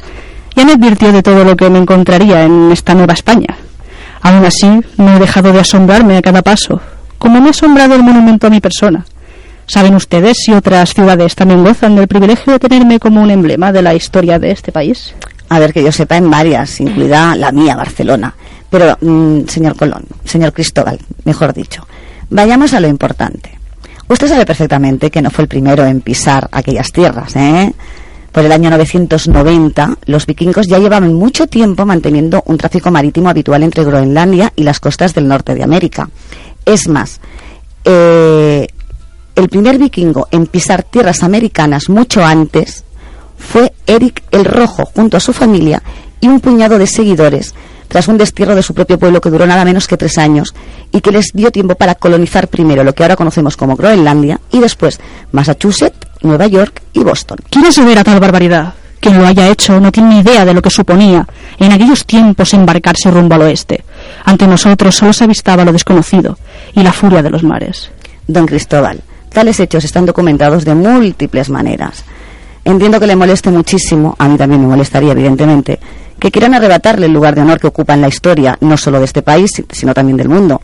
ya 0.54 0.64
me 0.64 0.72
advirtió 0.72 1.12
de 1.12 1.22
todo 1.22 1.44
lo 1.44 1.54
que 1.54 1.68
me 1.68 1.80
encontraría 1.80 2.44
en 2.44 2.72
esta 2.72 2.94
nueva 2.94 3.12
España. 3.12 3.58
Aún 4.22 4.46
así, 4.46 4.80
no 4.96 5.16
he 5.16 5.20
dejado 5.20 5.52
de 5.52 5.60
asombrarme 5.60 6.16
a 6.16 6.22
cada 6.22 6.40
paso, 6.40 6.80
como 7.18 7.42
me 7.42 7.48
ha 7.48 7.50
asombrado 7.50 7.94
el 7.94 8.04
monumento 8.04 8.46
a 8.46 8.50
mi 8.50 8.60
persona. 8.62 9.04
¿Saben 9.66 9.96
ustedes 9.96 10.38
si 10.38 10.52
otras 10.54 10.94
ciudades 10.94 11.34
también 11.34 11.62
gozan 11.62 11.94
del 11.94 12.08
privilegio 12.08 12.54
de 12.54 12.58
tenerme 12.58 12.98
como 12.98 13.20
un 13.20 13.30
emblema 13.30 13.70
de 13.70 13.82
la 13.82 13.94
historia 13.94 14.38
de 14.38 14.52
este 14.52 14.72
país? 14.72 15.14
A 15.48 15.58
ver, 15.58 15.72
que 15.72 15.82
yo 15.82 15.92
sepa, 15.92 16.16
en 16.16 16.30
varias, 16.30 16.80
incluida 16.80 17.36
la 17.36 17.52
mía, 17.52 17.76
Barcelona. 17.76 18.34
Pero, 18.68 18.96
mm, 19.00 19.46
señor 19.46 19.76
Colón, 19.76 20.04
señor 20.24 20.52
Cristóbal, 20.52 20.98
mejor 21.24 21.52
dicho, 21.54 21.86
vayamos 22.30 22.74
a 22.74 22.80
lo 22.80 22.88
importante. 22.88 23.56
Usted 24.08 24.28
sabe 24.28 24.46
perfectamente 24.46 25.10
que 25.10 25.22
no 25.22 25.30
fue 25.30 25.42
el 25.42 25.48
primero 25.48 25.84
en 25.84 26.00
pisar 26.00 26.48
aquellas 26.52 26.92
tierras, 26.92 27.34
¿eh? 27.36 27.72
Por 28.30 28.44
el 28.44 28.52
año 28.52 28.68
990, 28.70 29.98
los 30.04 30.26
vikingos 30.26 30.66
ya 30.66 30.78
llevaban 30.78 31.14
mucho 31.14 31.46
tiempo 31.46 31.86
manteniendo 31.86 32.42
un 32.46 32.58
tráfico 32.58 32.90
marítimo 32.90 33.30
habitual 33.30 33.62
entre 33.62 33.82
Groenlandia 33.82 34.52
y 34.54 34.62
las 34.62 34.78
costas 34.78 35.14
del 35.14 35.26
norte 35.26 35.54
de 35.54 35.62
América. 35.62 36.10
Es 36.64 36.86
más, 36.86 37.20
eh, 37.84 38.66
el 39.34 39.48
primer 39.48 39.78
vikingo 39.78 40.28
en 40.30 40.46
pisar 40.46 40.82
tierras 40.82 41.22
americanas 41.22 41.88
mucho 41.88 42.24
antes 42.24 42.84
fue 43.38 43.72
Eric 43.86 44.22
el 44.30 44.44
Rojo, 44.44 44.84
junto 44.94 45.16
a 45.16 45.20
su 45.20 45.32
familia 45.32 45.82
y 46.20 46.28
un 46.28 46.40
puñado 46.40 46.78
de 46.78 46.86
seguidores, 46.86 47.54
tras 47.88 48.08
un 48.08 48.18
destierro 48.18 48.54
de 48.54 48.62
su 48.62 48.74
propio 48.74 48.98
pueblo 48.98 49.20
que 49.20 49.30
duró 49.30 49.46
nada 49.46 49.64
menos 49.64 49.86
que 49.86 49.96
tres 49.96 50.18
años 50.18 50.54
y 50.92 51.00
que 51.00 51.12
les 51.12 51.30
dio 51.32 51.50
tiempo 51.50 51.74
para 51.74 51.94
colonizar 51.94 52.48
primero 52.48 52.84
lo 52.84 52.94
que 52.94 53.02
ahora 53.02 53.16
conocemos 53.16 53.56
como 53.56 53.76
Groenlandia 53.76 54.40
y 54.50 54.60
después 54.60 55.00
Massachusetts, 55.32 56.06
Nueva 56.22 56.46
York 56.46 56.82
y 56.92 57.00
Boston. 57.00 57.38
¿Quiere 57.50 57.72
saber 57.72 57.98
a 57.98 58.04
tal 58.04 58.20
barbaridad? 58.20 58.74
Quien 58.98 59.18
lo 59.18 59.26
haya 59.26 59.48
hecho 59.48 59.78
no 59.78 59.92
tiene 59.92 60.08
ni 60.08 60.20
idea 60.20 60.44
de 60.44 60.54
lo 60.54 60.62
que 60.62 60.70
suponía 60.70 61.26
en 61.58 61.72
aquellos 61.72 62.06
tiempos 62.06 62.54
embarcarse 62.54 63.10
rumbo 63.10 63.34
al 63.34 63.42
oeste. 63.42 63.84
Ante 64.24 64.46
nosotros 64.46 64.94
solo 64.94 65.12
se 65.12 65.24
avistaba 65.24 65.64
lo 65.64 65.72
desconocido 65.72 66.38
y 66.74 66.82
la 66.82 66.92
furia 66.92 67.22
de 67.22 67.30
los 67.30 67.42
mares. 67.42 67.90
Don 68.26 68.46
Cristóbal, 68.46 69.02
tales 69.32 69.60
hechos 69.60 69.84
están 69.84 70.06
documentados 70.06 70.64
de 70.64 70.74
múltiples 70.74 71.50
maneras. 71.50 72.04
Entiendo 72.66 72.98
que 72.98 73.06
le 73.06 73.14
moleste 73.14 73.48
muchísimo, 73.52 74.16
a 74.18 74.26
mí 74.26 74.36
también 74.36 74.60
me 74.60 74.66
molestaría 74.66 75.12
evidentemente, 75.12 75.78
que 76.18 76.32
quieran 76.32 76.52
arrebatarle 76.52 77.06
el 77.06 77.12
lugar 77.12 77.36
de 77.36 77.42
honor 77.42 77.60
que 77.60 77.68
ocupa 77.68 77.94
en 77.94 78.00
la 78.00 78.08
historia, 78.08 78.58
no 78.60 78.76
solo 78.76 78.98
de 78.98 79.04
este 79.04 79.22
país, 79.22 79.62
sino 79.70 79.94
también 79.94 80.16
del 80.16 80.28
mundo. 80.28 80.60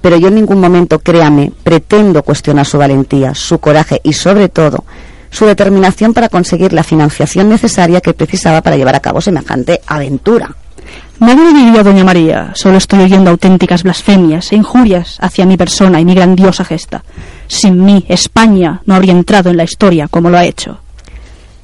Pero 0.00 0.16
yo 0.16 0.28
en 0.28 0.36
ningún 0.36 0.60
momento, 0.60 1.00
créame, 1.00 1.50
pretendo 1.64 2.22
cuestionar 2.22 2.64
su 2.64 2.78
valentía, 2.78 3.34
su 3.34 3.58
coraje 3.58 4.00
y 4.04 4.12
sobre 4.12 4.50
todo 4.50 4.84
su 5.30 5.44
determinación 5.44 6.14
para 6.14 6.28
conseguir 6.28 6.72
la 6.72 6.84
financiación 6.84 7.48
necesaria 7.48 8.00
que 8.00 8.14
precisaba 8.14 8.62
para 8.62 8.76
llevar 8.76 8.94
a 8.94 9.00
cabo 9.00 9.20
semejante 9.20 9.80
aventura. 9.88 10.54
Nadie 11.18 11.52
diría, 11.52 11.82
doña 11.82 12.04
María, 12.04 12.52
solo 12.54 12.76
estoy 12.76 13.00
oyendo 13.00 13.32
auténticas 13.32 13.82
blasfemias 13.82 14.52
e 14.52 14.56
injurias 14.56 15.16
hacia 15.20 15.44
mi 15.44 15.56
persona 15.56 15.98
y 15.98 16.04
mi 16.04 16.14
grandiosa 16.14 16.64
gesta. 16.64 17.02
Sin 17.48 17.84
mí, 17.84 18.04
España 18.08 18.80
no 18.86 18.94
habría 18.94 19.12
entrado 19.12 19.50
en 19.50 19.56
la 19.56 19.64
historia 19.64 20.06
como 20.06 20.30
lo 20.30 20.38
ha 20.38 20.44
hecho. 20.44 20.78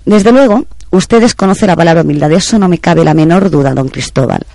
Desde 0.09 0.33
luego, 0.33 0.65
usted 0.91 1.21
desconoce 1.21 1.67
la 1.67 1.77
palabra 1.77 2.01
humildad, 2.01 2.31
de 2.31 2.37
eso 2.37 2.59
no 2.59 2.67
me 2.67 2.79
cabe 2.79 3.05
la 3.05 3.13
menor 3.13 3.51
duda, 3.51 3.75
don 3.75 3.91
Cristóbal. 3.91 4.47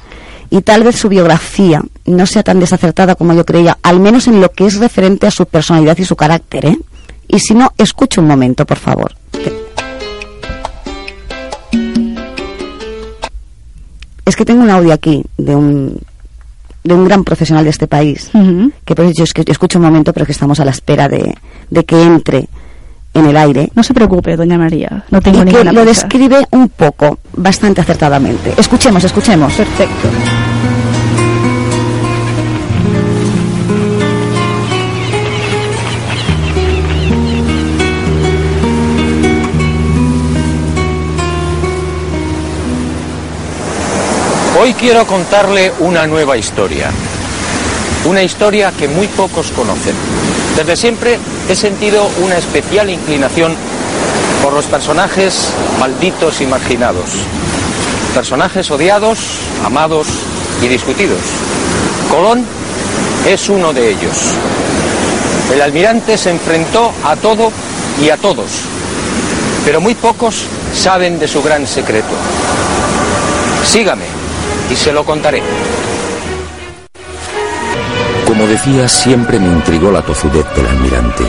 Y 0.50 0.62
tal 0.62 0.82
vez 0.84 0.96
su 0.96 1.10
biografía 1.10 1.84
no 2.06 2.26
sea 2.26 2.42
tan 2.42 2.60
desacertada 2.60 3.14
como 3.14 3.36
yo 3.36 3.46
creía, 3.46 3.78
al 3.84 4.00
menos 4.00 4.26
en 4.26 4.42
lo 4.42 4.52
que 4.52 4.66
es 4.66 4.80
referente 4.80 5.28
a 5.28 5.32
su 5.32 5.46
personalidad 5.46 5.96
y 6.00 6.06
su 6.06 6.16
carácter, 6.16 6.66
¿eh? 6.66 6.80
Y 7.28 7.38
si 7.38 7.54
no, 7.54 7.72
escuche 7.78 8.20
un 8.20 8.26
momento, 8.26 8.66
por 8.66 8.80
favor. 8.80 9.14
Es 14.26 14.36
que 14.36 14.46
tengo 14.46 14.64
un 14.64 14.72
audio 14.72 14.92
aquí 14.92 15.24
de 15.38 15.56
un 15.56 16.00
de 16.84 16.96
un 16.96 17.06
gran 17.06 17.24
profesional 17.24 17.64
de 17.64 17.70
este 17.70 17.88
país, 17.88 18.32
que 18.86 18.96
por 18.96 19.06
eso 19.06 19.24
es 19.24 19.34
que 19.34 19.44
escucho 19.46 19.78
un 19.78 19.86
momento, 19.86 20.14
pero 20.14 20.26
que 20.26 20.32
estamos 20.32 20.60
a 20.60 20.66
la 20.66 20.72
espera 20.72 21.08
de, 21.08 21.38
de 21.70 21.86
que 21.86 22.02
entre 22.02 22.50
en 23.14 23.26
el 23.26 23.38
aire. 23.38 23.70
No 23.76 23.84
se 23.84 23.94
preocupe, 23.94 24.36
doña 24.36 24.58
María, 24.58 25.04
no 25.10 25.22
tengo 25.22 25.38
y 25.38 25.46
que 25.46 25.46
ninguna 25.46 25.72
lo 25.72 25.84
prisa. 25.84 26.08
describe 26.08 26.46
un 26.52 26.70
poco, 26.70 27.20
bastante 27.36 27.82
acertadamente. 27.82 28.54
Escuchemos, 28.58 29.04
escuchemos. 29.04 29.54
Perfecto. 29.54 30.10
Hoy 44.64 44.74
quiero 44.76 45.06
contarle 45.06 45.74
una 45.80 46.08
nueva 46.08 46.38
historia. 46.38 46.90
Una 48.06 48.24
historia 48.24 48.72
que 48.72 48.88
muy 48.88 49.08
pocos 49.08 49.52
conocen. 49.52 49.94
Desde 50.56 50.76
siempre 50.76 51.18
he 51.50 51.56
sentido 51.56 52.08
una 52.24 52.38
especial 52.38 52.90
inclinación 52.90 53.56
por 54.44 54.54
los 54.54 54.66
personajes 54.66 55.50
malditos 55.80 56.42
y 56.42 56.46
marginados. 56.46 57.10
Personajes 58.14 58.70
odiados, 58.70 59.20
amados 59.66 60.08
y 60.62 60.68
discutidos. 60.68 61.20
Colón 62.12 62.46
es 63.28 63.50
uno 63.50 63.74
de 63.74 63.90
ellos. 63.90 64.36
El 65.52 65.62
almirante 65.62 66.18
se 66.18 66.30
enfrentó 66.30 66.92
a 67.04 67.16
todo 67.16 67.52
y 68.02 68.10
a 68.10 68.18
todos, 68.18 68.52
pero 69.66 69.82
muy 69.82 69.96
pocos 69.96 70.46
saben 70.74 71.20
de 71.20 71.28
su 71.28 71.42
gran 71.42 71.66
secreto. 71.66 72.14
Sígame 73.66 74.06
y 74.70 74.76
se 74.76 74.92
lo 74.92 75.04
contaré. 75.04 75.42
Como 78.34 78.48
decía, 78.48 78.90
siempre 78.90 79.40
me 79.40 79.46
intrigó 79.46 79.92
la 79.92 80.02
tozudez 80.02 80.44
del 80.56 80.66
almirante. 80.66 81.24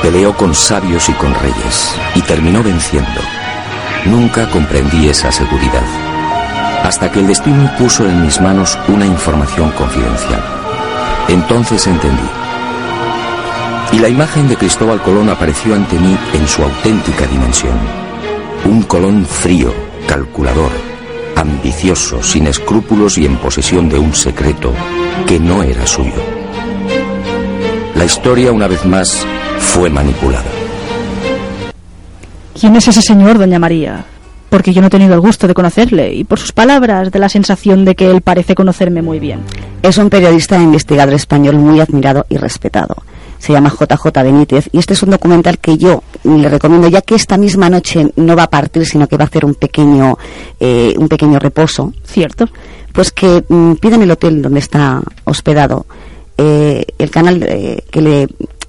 Peleó 0.00 0.34
con 0.34 0.54
sabios 0.54 1.06
y 1.10 1.12
con 1.12 1.34
reyes 1.34 1.94
y 2.14 2.22
terminó 2.22 2.62
venciendo. 2.62 3.20
Nunca 4.06 4.48
comprendí 4.48 5.06
esa 5.06 5.30
seguridad. 5.30 5.84
Hasta 6.82 7.12
que 7.12 7.20
el 7.20 7.26
destino 7.26 7.70
puso 7.76 8.08
en 8.08 8.22
mis 8.22 8.40
manos 8.40 8.78
una 8.88 9.04
información 9.04 9.70
confidencial. 9.72 10.42
Entonces 11.28 11.86
entendí. 11.86 12.30
Y 13.92 13.98
la 13.98 14.08
imagen 14.08 14.48
de 14.48 14.56
Cristóbal 14.56 15.02
Colón 15.02 15.28
apareció 15.28 15.74
ante 15.74 15.98
mí 15.98 16.16
en 16.32 16.48
su 16.48 16.62
auténtica 16.62 17.26
dimensión. 17.26 17.76
Un 18.64 18.82
Colón 18.84 19.26
frío, 19.26 19.74
calculador, 20.08 20.70
ambicioso, 21.34 22.22
sin 22.22 22.46
escrúpulos 22.46 23.18
y 23.18 23.26
en 23.26 23.36
posesión 23.36 23.90
de 23.90 23.98
un 23.98 24.14
secreto 24.14 24.72
que 25.26 25.38
no 25.38 25.62
era 25.62 25.86
suyo. 25.86 26.35
La 27.96 28.04
historia, 28.04 28.52
una 28.52 28.68
vez 28.68 28.84
más, 28.84 29.26
fue 29.58 29.88
manipulada. 29.88 30.44
¿Quién 32.60 32.76
es 32.76 32.88
ese 32.88 33.00
señor, 33.00 33.38
doña 33.38 33.58
María? 33.58 34.04
Porque 34.50 34.74
yo 34.74 34.82
no 34.82 34.88
he 34.88 34.90
tenido 34.90 35.14
el 35.14 35.20
gusto 35.20 35.48
de 35.48 35.54
conocerle 35.54 36.12
y 36.12 36.24
por 36.24 36.38
sus 36.38 36.52
palabras 36.52 37.10
de 37.10 37.18
la 37.18 37.30
sensación 37.30 37.86
de 37.86 37.94
que 37.94 38.10
él 38.10 38.20
parece 38.20 38.54
conocerme 38.54 39.00
muy 39.00 39.18
bien. 39.18 39.40
Es 39.82 39.96
un 39.96 40.10
periodista 40.10 40.58
e 40.58 40.62
investigador 40.62 41.14
español 41.14 41.56
muy 41.56 41.80
admirado 41.80 42.26
y 42.28 42.36
respetado. 42.36 42.96
Se 43.38 43.54
llama 43.54 43.70
JJ 43.70 44.12
Benítez 44.22 44.68
y 44.72 44.78
este 44.78 44.92
es 44.92 45.02
un 45.02 45.10
documental 45.10 45.58
que 45.58 45.78
yo 45.78 46.02
le 46.22 46.50
recomiendo 46.50 46.88
ya 46.88 47.00
que 47.00 47.14
esta 47.14 47.38
misma 47.38 47.70
noche 47.70 48.12
no 48.16 48.36
va 48.36 48.42
a 48.42 48.50
partir 48.50 48.84
sino 48.84 49.08
que 49.08 49.16
va 49.16 49.24
a 49.24 49.28
hacer 49.28 49.46
un 49.46 49.54
pequeño 49.54 50.18
eh, 50.60 50.94
un 50.98 51.08
pequeño 51.08 51.38
reposo. 51.38 51.94
Cierto. 52.04 52.46
Pues 52.92 53.10
que 53.10 53.42
mm, 53.48 53.74
pida 53.74 53.94
en 53.94 54.02
el 54.02 54.10
hotel 54.10 54.42
donde 54.42 54.60
está 54.60 55.00
hospedado 55.24 55.86
eh, 56.38 56.84
el 56.98 57.10
canal 57.10 57.42
eh, 57.42 57.82
que 57.90 58.00
le 58.00 58.28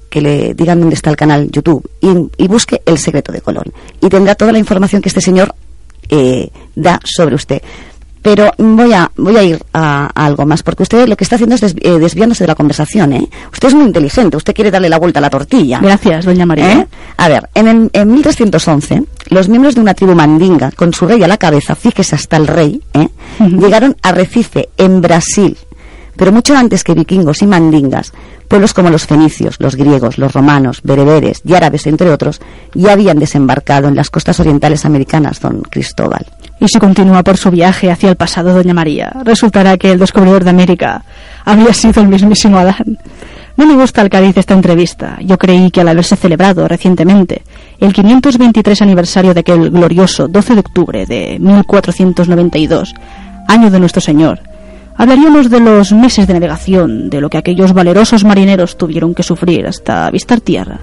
que 0.10 0.22
le 0.22 0.54
digan 0.54 0.80
dónde 0.80 0.96
está 0.96 1.10
el 1.10 1.18
canal 1.18 1.50
YouTube 1.52 1.86
y, 2.02 2.08
y 2.44 2.48
busque 2.48 2.82
El 2.86 2.98
secreto 2.98 3.32
de 3.34 3.42
Colón 3.42 3.66
y 4.02 4.08
tendrá 4.08 4.36
toda 4.36 4.54
la 4.54 4.58
información 4.60 5.02
que 5.02 5.10
este 5.10 5.20
señor 5.22 5.54
eh, 6.10 6.50
da 6.76 7.00
sobre 7.04 7.36
usted. 7.36 7.62
Pero 8.22 8.52
voy 8.58 8.92
a, 8.94 9.10
voy 9.16 9.38
a 9.38 9.44
ir 9.44 9.60
a, 9.74 10.10
a 10.14 10.26
algo 10.26 10.46
más, 10.46 10.62
porque 10.64 10.84
usted 10.84 11.08
lo 11.08 11.16
que 11.16 11.24
está 11.24 11.36
haciendo 11.36 11.56
es 11.56 11.64
eh, 11.64 12.00
desviándose 12.00 12.44
de 12.44 12.48
la 12.50 12.56
conversación. 12.56 13.14
¿eh? 13.14 13.30
Usted 13.54 13.68
es 13.70 13.74
muy 13.74 13.86
inteligente, 13.86 14.36
usted 14.36 14.54
quiere 14.54 14.72
darle 14.72 14.90
la 14.90 14.98
vuelta 14.98 15.20
a 15.20 15.22
la 15.22 15.30
tortilla. 15.30 15.80
Gracias, 15.80 16.26
doña 16.26 16.46
María. 16.46 16.74
¿Eh? 16.74 16.88
A 17.18 17.30
ver, 17.30 17.50
en, 17.54 17.68
el- 17.68 17.90
en 17.94 18.12
1311, 18.14 19.04
los 19.30 19.48
miembros 19.48 19.76
de 19.76 19.82
una 19.82 19.94
tribu 19.94 20.14
mandinga, 20.16 20.72
con 20.72 20.94
su 20.94 21.06
rey 21.08 21.22
a 21.24 21.28
la 21.28 21.38
cabeza, 21.38 21.76
fíjese 21.76 22.16
hasta 22.16 22.36
el 22.38 22.48
rey, 22.48 22.82
¿eh? 22.94 23.08
llegaron 23.60 23.96
a 24.02 24.12
Recife, 24.12 24.70
en 24.78 25.00
Brasil. 25.02 25.58
Pero 26.18 26.32
mucho 26.32 26.56
antes 26.56 26.84
que 26.84 26.94
vikingos 26.94 27.42
y 27.42 27.48
mandingas, 27.48 28.12
Pueblos 28.48 28.74
como 28.74 28.90
los 28.90 29.06
fenicios, 29.06 29.58
los 29.60 29.76
griegos, 29.76 30.18
los 30.18 30.32
romanos, 30.32 30.80
bereberes 30.84 31.42
y 31.44 31.54
árabes, 31.54 31.86
entre 31.86 32.10
otros, 32.12 32.40
ya 32.74 32.94
habían 32.94 33.20
desembarcado 33.20 33.90
en 33.90 33.96
las 33.96 34.10
costas 34.10 34.40
orientales 34.40 34.86
americanas, 34.86 35.42
don 35.42 35.64
Cristóbal. 35.64 36.26
Y 36.60 36.68
si 36.70 36.80
continúa 36.80 37.24
por 37.24 37.36
su 37.36 37.52
viaje 37.52 37.92
hacia 37.92 38.10
el 38.10 38.16
pasado, 38.16 38.54
doña 38.54 38.74
María, 38.74 39.12
resultará 39.26 39.78
que 39.78 39.92
el 39.92 40.00
descubridor 40.00 40.46
de 40.46 40.52
América 40.52 41.04
había 41.44 41.74
sido 41.74 42.02
el 42.02 42.08
mismísimo 42.08 42.58
Adán. 42.58 42.98
No 43.58 43.66
me 43.66 43.76
gusta 43.76 44.02
el 44.02 44.10
cariz 44.10 44.36
de 44.36 44.42
esta 44.42 44.54
entrevista. 44.54 45.18
Yo 45.22 45.38
creí 45.38 45.70
que 45.70 45.82
al 45.82 45.90
haberse 45.90 46.16
celebrado 46.16 46.68
recientemente 46.68 47.44
el 47.80 47.92
523 47.92 48.82
aniversario 48.82 49.34
de 49.34 49.42
aquel 49.42 49.70
glorioso 49.72 50.28
12 50.28 50.54
de 50.54 50.60
octubre 50.60 51.06
de 51.06 51.38
1492, 51.40 52.94
año 53.48 53.70
de 53.70 53.80
nuestro 53.80 54.02
Señor, 54.02 54.40
hablaríamos 54.98 55.50
de 55.50 55.60
los 55.60 55.94
meses 55.94 56.27
de 56.27 56.34
navegación, 56.34 57.10
de 57.10 57.22
lo 57.22 57.30
que 57.30 57.38
aquellos 57.38 57.74
valerosos 57.74 58.24
marineros 58.24 58.77
tuvieron 58.77 59.13
que 59.13 59.24
sufrir 59.24 59.68
hasta 59.68 60.08
avistar 60.08 60.42
tierra. 60.42 60.80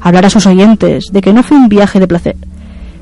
Hablar 0.00 0.26
a 0.26 0.30
sus 0.30 0.46
oyentes 0.46 1.12
de 1.12 1.20
que 1.20 1.32
no 1.32 1.42
fue 1.42 1.58
un 1.58 1.68
viaje 1.68 2.00
de 2.00 2.08
placer. 2.08 2.36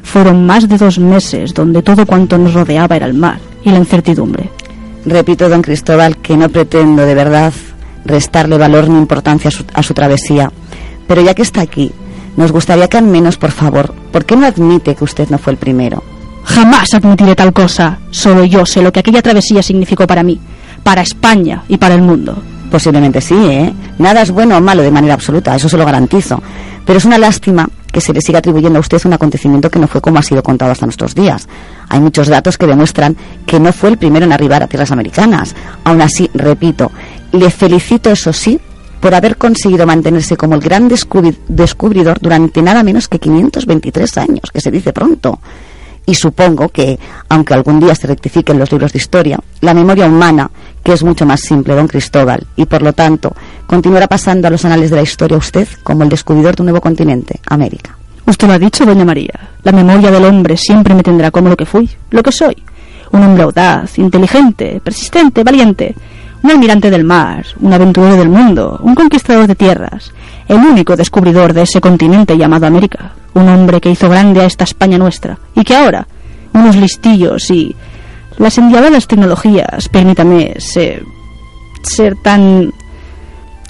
Fueron 0.03 0.47
más 0.47 0.69
de 0.69 0.77
dos 0.77 0.99
meses 0.99 1.55
donde 1.55 1.83
todo 1.83 2.07
cuanto 2.07 2.39
nos 2.39 2.55
rodeaba 2.55 2.97
era 2.97 3.07
el 3.07 3.15
mar 3.15 3.39
y 3.65 3.71
la 3.71 3.79
incertidumbre. 3.79 4.51
Repito, 5.07 5.49
don 5.49 5.63
Cristóbal, 5.63 6.17
que 6.17 6.37
no 6.37 6.49
pretendo 6.49 7.07
de 7.07 7.15
verdad 7.15 7.53
restarle 8.05 8.59
valor 8.59 8.89
ni 8.89 8.99
importancia 8.99 9.49
a 9.49 9.53
su, 9.53 9.65
a 9.73 9.83
su 9.83 9.95
travesía. 9.95 10.51
Pero 11.07 11.23
ya 11.23 11.35
que 11.35 11.43
está 11.43 11.61
aquí, 11.61 11.93
nos 12.37 12.53
gustaría 12.53 12.89
que 12.89 12.99
al 12.99 13.07
menos, 13.07 13.37
por 13.37 13.53
favor, 13.53 13.95
¿por 14.13 14.25
qué 14.25 14.37
no 14.37 14.47
admite 14.47 14.95
que 14.95 15.05
usted 15.05 15.29
no 15.31 15.39
fue 15.39 15.53
el 15.53 15.59
primero? 15.59 16.03
Jamás 16.49 16.95
admitiré 16.95 17.35
tal 17.35 17.53
cosa. 17.53 17.99
Solo 18.11 18.45
yo 18.45 18.65
sé 18.67 18.83
lo 18.83 18.93
que 18.93 19.01
aquella 19.01 19.23
travesía 19.23 19.63
significó 19.63 20.07
para 20.07 20.23
mí, 20.23 20.39
para 20.83 21.03
España 21.03 21.63
y 21.69 21.77
para 21.77 21.95
el 21.95 22.03
mundo. 22.03 22.43
Posiblemente 22.71 23.21
sí, 23.21 23.35
¿eh? 23.35 23.73
Nada 23.99 24.23
es 24.23 24.31
bueno 24.31 24.57
o 24.57 24.61
malo 24.61 24.83
de 24.83 24.91
manera 24.91 25.15
absoluta, 25.15 25.55
eso 25.55 25.69
se 25.69 25.77
lo 25.79 25.85
garantizo. 25.87 26.43
Pero 26.85 26.99
es 26.99 27.05
una 27.05 27.19
lástima 27.19 27.69
que 27.93 28.01
se 28.01 28.13
le 28.13 28.21
siga 28.21 28.39
atribuyendo 28.41 28.79
a 28.79 28.81
usted 28.81 29.01
un 29.07 29.15
acontecimiento 29.15 29.71
que 29.71 29.79
no 29.79 29.89
fue 29.89 30.01
como 30.01 30.19
ha 30.19 30.23
sido 30.23 30.43
contado 30.43 30.73
hasta 30.73 30.85
nuestros 30.87 31.15
días. 31.15 31.49
Hay 31.89 32.01
muchos 32.01 32.29
datos 32.29 32.57
que 32.59 32.67
demuestran 32.67 33.17
que 33.47 33.59
no 33.61 33.73
fue 33.73 33.91
el 33.91 33.99
primero 33.99 34.27
en 34.27 34.33
arribar 34.33 34.63
a 34.63 34.67
tierras 34.67 34.91
americanas. 34.91 35.55
Aún 35.85 36.01
así, 36.03 36.31
repito, 36.35 36.91
le 37.33 37.51
felicito, 37.51 38.11
eso 38.11 38.33
sí, 38.33 38.59
por 39.01 39.15
haber 39.15 39.37
conseguido 39.37 39.87
mantenerse 39.87 40.37
como 40.37 40.55
el 40.55 40.61
gran 40.61 40.89
descubri- 40.91 41.37
descubridor 41.49 42.19
durante 42.21 42.61
nada 42.63 42.83
menos 42.83 43.09
que 43.09 43.19
523 43.19 44.19
años, 44.19 44.51
que 44.53 44.61
se 44.61 44.71
dice 44.71 44.93
pronto. 44.93 45.41
Y 46.09 46.15
supongo 46.15 46.71
que, 46.71 46.99
aunque 47.29 47.53
algún 47.53 47.81
día 47.81 47.95
se 47.95 48.07
rectifiquen 48.07 48.59
los 48.59 48.73
libros 48.73 48.95
de 48.95 48.99
historia, 48.99 49.39
la 49.61 49.75
memoria 49.75 50.07
humana, 50.07 50.51
que 50.83 50.95
es 50.95 51.05
mucho 51.05 51.27
más 51.27 51.41
simple, 51.41 51.75
don 51.75 51.87
Cristóbal, 51.87 52.47
y 52.57 52.65
por 52.65 52.81
lo 52.81 52.95
tanto 52.95 53.37
continuará 53.67 54.07
pasando 54.07 54.49
a 54.49 54.51
los 54.51 54.65
anales 54.65 54.89
de 54.89 54.97
la 54.97 55.03
historia 55.03 55.37
usted 55.37 55.69
como 55.83 56.05
el 56.05 56.09
descubridor 56.09 56.57
de 56.57 56.63
un 56.63 56.69
nuevo 56.69 56.81
continente, 56.81 57.41
América. 57.51 57.95
Usted 58.25 58.49
lo 58.49 58.55
ha 58.55 58.59
dicho, 58.59 58.87
doña 58.87 59.05
María. 59.05 59.35
La 59.65 59.73
memoria 59.73 60.11
del 60.11 60.25
hombre 60.25 60.57
siempre 60.57 60.95
me 60.95 61.03
tendrá 61.03 61.31
como 61.31 61.51
lo 61.51 61.57
que 61.59 61.67
fui, 61.67 61.91
lo 62.11 62.23
que 62.23 62.33
soy. 62.33 62.57
Un 63.13 63.25
hombre 63.25 63.43
audaz, 63.43 63.99
inteligente, 63.99 64.81
persistente, 64.83 65.45
valiente. 65.45 65.95
Un 66.43 66.51
almirante 66.51 66.91
del 66.91 67.05
mar, 67.05 67.45
un 67.61 67.73
aventurero 67.73 68.17
del 68.17 68.29
mundo, 68.29 68.79
un 68.83 68.95
conquistador 68.95 69.47
de 69.47 69.55
tierras. 69.55 70.13
El 70.47 70.59
único 70.59 70.97
descubridor 70.97 71.53
de 71.53 71.63
ese 71.63 71.81
continente 71.81 72.37
llamado 72.37 72.67
América. 72.67 73.13
Un 73.35 73.49
hombre 73.49 73.81
que 73.81 73.91
hizo 73.91 74.09
grande 74.09 74.41
a 74.41 74.47
esta 74.47 74.65
España 74.65 74.99
nuestra. 74.99 75.39
Y 75.55 75.65
que 75.65 75.77
ahora, 75.77 76.07
unos 76.55 76.77
listillos 76.77 77.51
y 77.51 77.75
las 78.39 78.57
endiabladas 78.57 79.07
tecnologías, 79.07 79.89
permítame 79.89 80.55
ser, 80.59 81.03
ser 81.83 82.15
tan... 82.23 82.73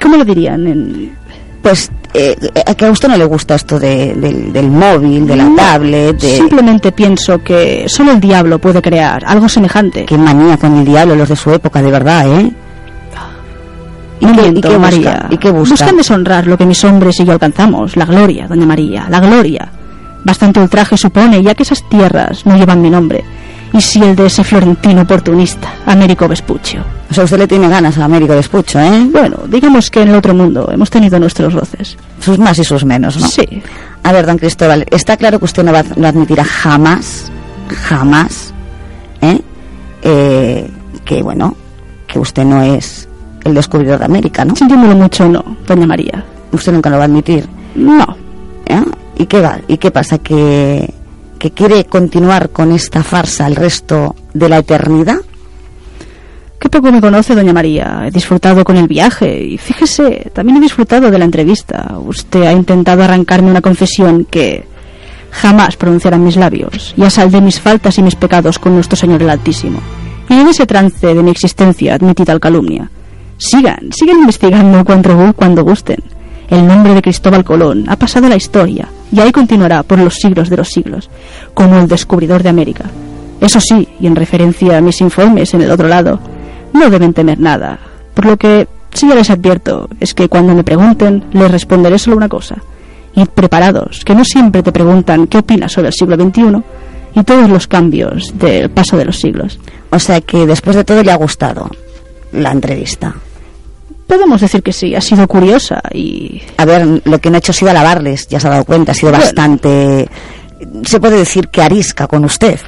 ¿Cómo 0.01 0.17
lo 0.17 0.25
dirían? 0.25 0.67
En, 0.67 1.19
Pues 1.63 1.91
eh, 2.15 2.37
eh, 2.55 2.75
que 2.75 2.87
a 2.87 2.91
usted 2.91 3.09
no 3.09 3.17
le 3.17 3.25
gusta 3.25 3.55
esto 3.57 3.79
de- 3.79 4.15
del, 4.15 4.53
del 4.53 4.71
móvil, 4.71 5.27
de 5.27 5.37
la 5.37 5.45
No, 5.45 5.57
tablet, 5.57 6.19
de... 6.21 6.37
Simplemente 6.37 6.93
pienso 6.93 7.43
que 7.43 7.87
solo 7.89 8.13
el 8.13 8.21
diablo 8.21 8.59
puede 8.59 8.81
crear 8.81 9.25
algo 9.27 9.49
semejante. 9.49 10.05
Qué 10.07 10.17
manía 10.17 10.57
con 10.57 10.77
el 10.79 10.85
diablo 10.85 11.15
los 11.17 11.29
de 11.29 11.37
su 11.37 11.53
época, 11.53 11.83
de 11.83 11.91
verdad, 11.91 12.27
¿eh? 12.41 12.53
¿Y 14.21 14.27
No 14.27 14.33
qué- 14.35 14.49
y 14.49 14.61
qué 14.61 14.69
busca? 14.69 14.79
María. 14.79 15.27
¿Y 15.31 15.37
qué 15.39 15.51
busca? 15.51 15.71
Buscan 15.75 15.97
deshonrar 15.97 16.47
lo 16.47 16.57
que 16.59 16.67
mis 16.67 16.83
hombres 16.85 17.21
y 17.21 17.25
yo 17.25 17.33
alcanzamos, 17.33 17.97
la 17.97 18.05
gloria, 18.05 18.49
doña 18.49 18.67
María, 18.67 19.07
la 19.09 19.21
gloria. 19.21 19.69
Bastante 20.25 20.59
ultraje 20.61 20.97
supone, 20.97 21.43
ya 21.43 21.55
que 21.55 21.63
esas 21.63 21.89
tierras 21.89 22.45
no 22.45 22.57
llevan 22.57 22.83
mi 22.83 22.91
nombre. 22.91 23.23
Y 23.73 23.81
si 23.81 24.03
el 24.03 24.17
de 24.17 24.27
ese 24.27 24.45
florentino 24.45 25.03
oportunista, 25.03 25.73
Américo 25.87 26.27
Vespuccio. 26.27 26.83
O 27.11 27.15
sea, 27.15 27.25
usted 27.25 27.39
le 27.39 27.47
tiene 27.47 27.69
ganas 27.69 27.97
a 27.99 28.05
Américo 28.05 28.35
Despucho, 28.35 28.79
¿eh? 28.81 29.07
Bueno, 29.11 29.39
digamos 29.49 29.91
que 29.91 30.03
en 30.03 30.09
el 30.09 30.15
otro 30.17 30.35
mundo 30.35 30.69
hemos 30.71 30.91
tenido 30.91 31.19
nuestros 31.19 31.55
roces. 31.55 31.97
Sus 32.21 32.39
más 32.39 32.59
y 32.59 32.65
sus 32.65 32.85
menos, 32.85 33.17
¿no? 33.19 33.27
Sí. 33.29 33.63
A 34.03 34.13
ver, 34.13 34.27
don 34.27 34.39
Cristóbal, 34.39 34.87
está 34.91 35.17
claro 35.17 35.39
que 35.39 35.47
usted 35.47 35.65
no, 35.65 35.73
va, 35.73 35.83
no 35.97 36.07
admitirá 36.07 36.45
jamás, 36.45 37.31
jamás, 37.89 38.53
¿eh? 39.23 39.41
Eh, 40.03 40.71
que, 41.05 41.23
bueno, 41.23 41.57
que 42.07 42.19
usted 42.19 42.45
no 42.45 42.63
es 42.63 43.09
el 43.45 43.55
descubridor 43.55 43.99
de 43.99 44.05
América, 44.05 44.45
¿no? 44.45 44.55
Sintiéndolo 44.55 44.95
mucho, 44.95 45.29
no, 45.29 45.45
doña 45.67 45.87
María. 45.87 46.25
Usted 46.53 46.73
nunca 46.73 46.91
lo 46.91 46.97
va 46.97 47.03
a 47.03 47.07
admitir. 47.07 47.49
No. 47.75 48.17
¿eh? 48.67 48.83
¿Y 49.17 49.27
qué 49.27 49.41
va? 49.41 49.59
¿Y 49.67 49.79
qué 49.79 49.91
pasa? 49.91 50.19
¿Que, 50.19 50.93
que 51.39 51.53
quiere 51.53 51.85
continuar 51.85 52.51
con 52.51 52.73
esta 52.73 53.03
farsa 53.03 53.47
el 53.47 53.57
resto 53.57 54.15
de 54.35 54.49
la 54.49 54.59
eternidad? 54.59 55.19
Qué 56.59 56.69
poco 56.69 56.91
me 56.91 57.01
conoce, 57.01 57.37
doña 57.37 57.53
María. 57.53 58.05
He 58.07 58.11
disfrutado 58.11 58.65
con 58.65 58.77
el 58.77 58.89
viaje 58.89 59.43
y 59.45 59.59
fíjese, 59.59 60.31
también 60.35 60.59
he 60.59 60.61
disfrutado 60.61 61.11
de 61.11 61.19
la 61.19 61.25
entrevista. 61.25 61.97
Usted 62.05 62.43
ha 62.43 62.53
intentado 62.53 63.05
arrancarme 63.05 63.51
una 63.51 63.61
confesión 63.61 64.25
que 64.25 64.65
jamás 65.31 65.77
pronunciarán 65.77 66.25
mis 66.25 66.37
labios 66.37 66.95
y 66.97 67.05
a 67.05 67.11
sal 67.11 67.31
de 67.31 67.41
mis 67.41 67.61
faltas 67.61 67.97
y 67.99 68.03
mis 68.03 68.17
pecados 68.17 68.59
con 68.59 68.75
nuestro 68.75 68.97
Señor 68.97 69.23
el 69.23 69.31
Altísimo. 69.31 69.81
Y 70.29 70.35
en 70.35 70.49
ese 70.49 70.67
trance 70.67 71.07
de 71.07 71.23
mi 71.23 71.31
existencia 71.31 71.95
admití 71.95 72.25
tal 72.25 72.41
calumnia. 72.41 72.91
Sigan, 73.39 73.93
sigan 73.93 74.19
investigando 74.19 74.85
cuando, 74.85 75.33
cuando 75.35 75.63
gusten. 75.63 76.03
El 76.51 76.67
nombre 76.67 76.95
de 76.95 77.03
Cristóbal 77.03 77.45
Colón 77.45 77.85
ha 77.89 77.97
pasado 77.97 78.27
a 78.27 78.31
la 78.31 78.37
historia 78.37 78.89
y 79.13 79.21
ahí 79.21 79.33
continuará 79.33 79.83
por 79.83 79.99
los 79.99 80.15
siglos 80.15 80.51
de 80.51 80.57
los 80.57 80.69
siglos, 80.69 81.11
como 81.55 81.79
el 81.79 81.89
descubridor 81.89 82.43
de 82.43 82.49
América. 82.49 82.85
Eso 83.41 83.61
sí, 83.61 83.89
y 84.01 84.07
en 84.07 84.17
referencia 84.17 84.77
a 84.77 84.81
mis 84.81 85.01
informes 85.01 85.55
en 85.55 85.63
el 85.63 85.71
otro 85.71 85.89
lado, 85.89 86.19
no 86.73 86.91
deben 86.91 87.15
temer 87.15 87.39
nada. 87.39 87.79
Por 88.15 88.27
lo 88.27 88.37
que 88.37 88.67
sí 88.93 89.09
ya 89.09 89.15
les 89.15 89.31
advierto 89.31 89.89
es 90.01 90.15
que 90.15 90.29
cuando 90.29 90.55
me 90.55 90.65
pregunten 90.65 91.25
les 91.33 91.51
responderé 91.51 91.99
solo 91.99 92.17
una 92.17 92.29
cosa. 92.29 92.57
Id 93.15 93.29
preparados, 93.29 94.05
que 94.05 94.15
no 94.15 94.25
siempre 94.25 94.63
te 94.63 94.73
preguntan 94.73 95.27
qué 95.27 95.39
opinas 95.39 95.73
sobre 95.73 95.89
el 95.89 95.95
siglo 95.95 96.17
XXI 96.17 96.63
y 97.15 97.25
todos 97.25 97.49
los 97.49 97.67
cambios 97.67 98.39
del 98.39 98.71
paso 98.71 98.97
de 98.97 99.05
los 99.05 99.19
siglos. 99.19 99.59
O 99.91 99.99
sea 99.99 100.21
que 100.21 100.47
después 100.47 100.77
de 100.77 100.85
todo 100.85 101.03
le 101.03 101.13
ha 101.13 101.17
gustado 101.17 101.71
la 102.33 102.53
entrevista. 102.53 103.15
Podemos 104.09 104.41
decir 104.41 104.63
que 104.63 104.73
sí, 104.73 104.95
ha 104.97 105.01
sido 105.01 105.29
curiosa 105.29 105.81
y... 105.93 106.43
A 106.57 106.65
ver, 106.65 107.03
lo 107.05 107.21
que 107.21 107.31
no 107.31 107.37
ha 107.37 107.39
hecho 107.39 107.53
ha 107.53 107.55
sido 107.55 107.71
alabarles, 107.71 108.27
ya 108.27 108.41
se 108.41 108.49
ha 108.49 108.51
dado 108.51 108.65
cuenta, 108.65 108.91
ha 108.93 108.95
sido 108.95 109.11
Bueno. 109.13 109.25
bastante... 109.25 110.09
Se 110.85 110.99
puede 110.99 111.19
decir 111.19 111.49
que 111.49 111.63
arisca 111.63 112.07
con 112.09 112.25
usted. 112.25 112.59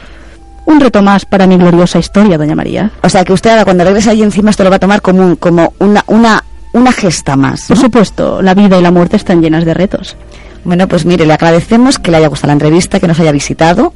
Un 0.67 0.79
reto 0.79 1.03
más 1.03 1.25
para 1.25 1.47
mi 1.49 1.57
gloriosa 1.57 1.99
historia, 1.99 2.39
doña 2.39 2.55
María. 2.55 2.93
O 3.03 3.09
sea 3.09 3.25
que 3.25 3.33
usted 3.33 3.51
ahora 3.51 3.65
cuando 3.65 3.83
regrese 3.85 4.11
allí 4.11 4.23
encima 4.23 4.51
esto 4.51 4.63
lo 4.63 4.71
va 4.71 4.77
a 4.77 4.81
tomar 4.81 5.03
como, 5.03 5.23
un- 5.25 5.37
como 5.37 5.73
una, 5.79 6.05
una, 6.07 6.45
una 6.75 6.93
gesta 6.93 7.35
más. 7.37 7.67
Por 7.67 7.77
¿no? 7.79 7.83
supuesto, 7.83 8.43
la 8.43 8.55
vida 8.55 8.79
y 8.79 8.83
la 8.83 8.91
muerte 8.93 9.17
están 9.17 9.41
llenas 9.43 9.65
de 9.65 9.75
retos. 9.75 10.17
Bueno, 10.63 10.87
pues 10.87 11.07
mire, 11.07 11.25
le 11.27 11.33
agradecemos 11.33 11.99
que 11.99 12.11
le 12.11 12.19
haya 12.19 12.29
gustado 12.29 12.49
la 12.49 12.53
entrevista, 12.53 13.01
que 13.01 13.09
nos 13.09 13.19
haya 13.19 13.33
visitado 13.33 13.95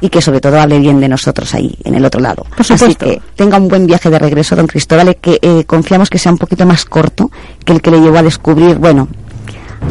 y 0.00 0.08
que 0.08 0.20
sobre 0.20 0.40
todo 0.40 0.60
hable 0.60 0.78
bien 0.78 1.00
de 1.00 1.08
nosotros 1.08 1.54
ahí, 1.54 1.74
en 1.84 1.94
el 1.94 2.04
otro 2.04 2.20
lado. 2.20 2.44
Por 2.56 2.64
supuesto. 2.66 2.84
Así 2.86 2.94
que 3.16 3.22
tenga 3.36 3.56
un 3.58 3.68
buen 3.68 3.86
viaje 3.86 4.10
de 4.10 4.18
regreso, 4.18 4.54
don 4.56 4.66
Cristóbal, 4.66 5.16
que 5.16 5.38
eh, 5.40 5.64
confiamos 5.66 6.10
que 6.10 6.18
sea 6.18 6.32
un 6.32 6.38
poquito 6.38 6.66
más 6.66 6.84
corto 6.84 7.30
que 7.64 7.72
el 7.72 7.80
que 7.80 7.90
le 7.90 8.00
llevó 8.00 8.18
a 8.18 8.22
descubrir, 8.22 8.76
bueno, 8.76 9.08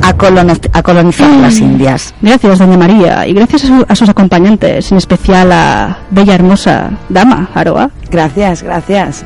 a, 0.01 0.13
coloni- 0.15 0.69
a 0.73 0.81
colonizar 0.83 1.29
las 1.37 1.57
Indias. 1.59 2.13
Gracias, 2.21 2.59
doña 2.59 2.77
María, 2.77 3.27
y 3.27 3.33
gracias 3.33 3.63
a, 3.65 3.67
su- 3.67 3.85
a 3.87 3.95
sus 3.95 4.09
acompañantes, 4.09 4.91
en 4.91 4.97
especial 4.97 5.51
a 5.51 5.97
bella 6.11 6.35
hermosa 6.35 6.91
dama, 7.09 7.49
Aroa. 7.53 7.89
Gracias, 8.09 8.63
gracias. 8.63 9.23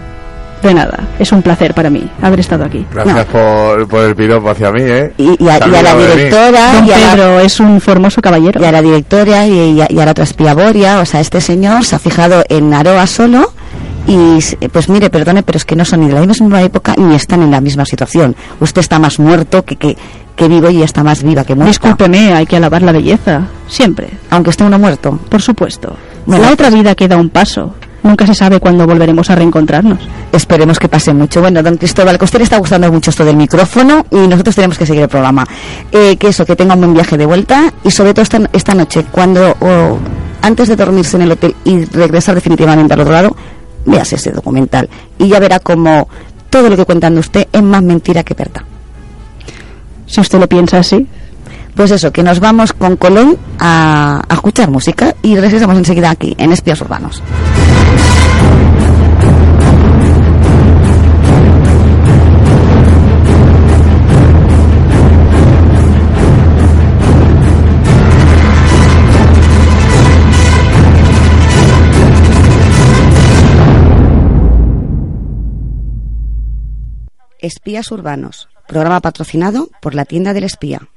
De 0.63 0.74
nada, 0.74 1.00
es 1.20 1.32
un 1.32 1.41
placer 1.43 1.74
para 1.76 1.89
mí 1.89 2.10
haber 2.22 2.39
estado 2.39 2.65
aquí. 2.65 2.84
Gracias 2.91 3.26
por, 3.26 3.88
por 3.88 4.04
el 4.06 4.15
piropo 4.15 4.50
hacia 4.50 4.72
mí, 4.72 4.82
¿eh? 4.82 5.13
Y, 5.17 5.43
y 5.43 5.50
a, 5.50 5.54
y 5.54 5.56
a 5.56 5.60
También 5.60 5.84
la 5.84 5.96
directora, 5.96 6.74
Don 6.74 6.88
y 6.88 6.91
a 6.91 6.98
la, 6.98 7.12
Pedro 7.13 7.39
es 7.39 7.60
un 7.60 7.80
formoso 7.80 8.22
caballero. 8.22 8.60
y 8.62 8.65
a 8.65 8.72
la 8.72 8.82
directora 8.82 9.46
y, 9.46 9.54
y 9.78 9.82
a, 9.82 9.88
y 9.89 10.00
a 10.00 10.06
la 10.06 10.12
otra 10.12 10.24
espía 10.24 10.54
Boria, 10.56 11.00
o 11.00 11.06
sea, 11.06 11.20
este 11.20 11.41
señor 11.41 11.86
se 11.86 11.96
ha 11.96 12.00
fijado 12.00 12.43
en 12.50 12.74
Aroa 12.74 13.06
solo 13.06 13.54
y 14.08 14.38
s- 14.39 14.58
pues 14.72 14.89
mire, 14.89 15.10
perdone, 15.12 15.43
pero 15.43 15.58
es 15.58 15.65
que 15.65 15.76
no 15.76 15.86
son 15.86 16.00
ni 16.02 16.08
de 16.08 16.13
la 16.13 16.22
misma 16.26 16.62
época 16.63 16.96
ni 16.98 17.13
están 17.13 17.43
en 17.43 17.52
la 17.52 17.62
misma 17.62 17.86
situación. 17.86 18.36
Usted 18.60 18.82
está 18.82 18.98
más 18.98 19.20
muerto 19.20 19.63
que, 19.63 19.76
que, 19.76 19.96
que 20.36 20.48
vivo 20.48 20.70
y 20.72 20.82
está 20.82 21.04
más 21.04 21.22
viva 21.22 21.43
que 21.43 21.54
muerta. 21.54 21.70
Discúlpeme, 21.70 22.34
hay 22.34 22.46
que 22.48 22.58
alabar 22.58 22.82
la 22.82 22.93
belleza, 22.93 23.41
siempre, 23.67 24.10
Aunque 24.32 24.50
esté 24.50 24.63
uno 24.63 24.80
muerto. 24.80 25.20
por 25.30 25.41
supuesto. 25.41 25.96
Bueno, 26.26 26.46
la 26.46 26.52
otra 26.52 26.70
vida 26.72 26.96
queda 26.96 27.15
un 27.17 27.30
paso 27.30 27.76
nunca 28.08 28.26
se 28.26 28.34
sabe 28.34 28.60
cuándo 28.60 28.88
volveremos 28.88 29.30
a 29.30 29.36
reencontrarnos. 29.36 30.00
Esperemos 30.32 30.80
que 30.80 30.88
pase 30.88 31.13
mucho. 31.13 31.41
Bueno, 31.41 31.62
don 31.62 31.78
Cristóbal, 31.78 32.17
que 32.17 32.26
usted 32.26 32.39
le 32.39 32.43
está 32.43 32.58
gustando 32.58 32.91
mucho 32.91 33.10
esto 33.10 33.24
del 33.24 33.36
micrófono 33.36 34.06
y 34.10 34.28
nosotros 34.28 34.56
tenemos 34.56 34.78
que 34.78 34.86
seguir 34.86 35.04
el 35.04 35.10
programa. 35.10 35.46
Eh, 35.91 36.17
que 36.17 36.30
eso, 36.30 36.46
que 36.46 36.56
tenga 36.56 36.74
un 36.74 36.82
buen 36.82 36.93
viaje 36.93 37.17
de 37.17 37.26
vuelta 37.26 37.72
y 37.84 37.91
sobre 37.91 38.13
todo 38.13 38.24
esta, 38.24 38.39
esta 38.54 38.74
noche, 38.74 39.06
cuando 39.12 39.56
oh, 39.60 39.98
antes 40.41 40.67
de 40.70 40.76
dormirse 40.76 41.17
en 41.17 41.24
el 41.24 41.32
hotel 41.32 41.56
y 41.65 41.86
regresar 41.86 42.36
definitivamente 42.36 42.93
al 42.93 43.02
otro 43.02 43.13
lado, 43.13 43.36
véase 43.86 44.15
ese 44.15 44.32
documental 44.32 44.89
y 45.17 45.28
ya 45.28 45.39
verá 45.39 45.60
cómo 45.60 46.08
todo 46.50 46.70
lo 46.70 46.76
que 46.76 46.86
cuentan 46.86 47.13
de 47.15 47.20
usted 47.20 47.48
es 47.52 47.63
más 47.63 47.84
mentira 47.84 48.24
que 48.24 48.34
verdad. 48.34 48.62
Si 50.06 50.22
usted 50.22 50.39
lo 50.39 50.48
piensa 50.48 50.80
así. 50.80 51.08
Pues 51.76 51.91
eso, 51.91 52.12
que 52.12 52.24
nos 52.24 52.39
vamos 52.39 52.74
con 52.74 52.96
Colón 52.96 53.38
a, 53.60 54.24
a 54.28 54.34
escuchar 54.34 54.72
música 54.72 55.13
y 55.22 55.36
regresamos 55.36 55.78
enseguida 55.78 56.10
aquí, 56.10 56.34
en 56.39 56.52
Espías 56.52 56.82
Urbanos. 56.82 57.22
Espías 77.48 77.92
Urbanos, 77.92 78.50
programa 78.68 79.00
patrocinado 79.00 79.70
por 79.82 79.96
la 79.96 80.06
tienda 80.06 80.34
del 80.34 80.44
espía. 80.44 80.90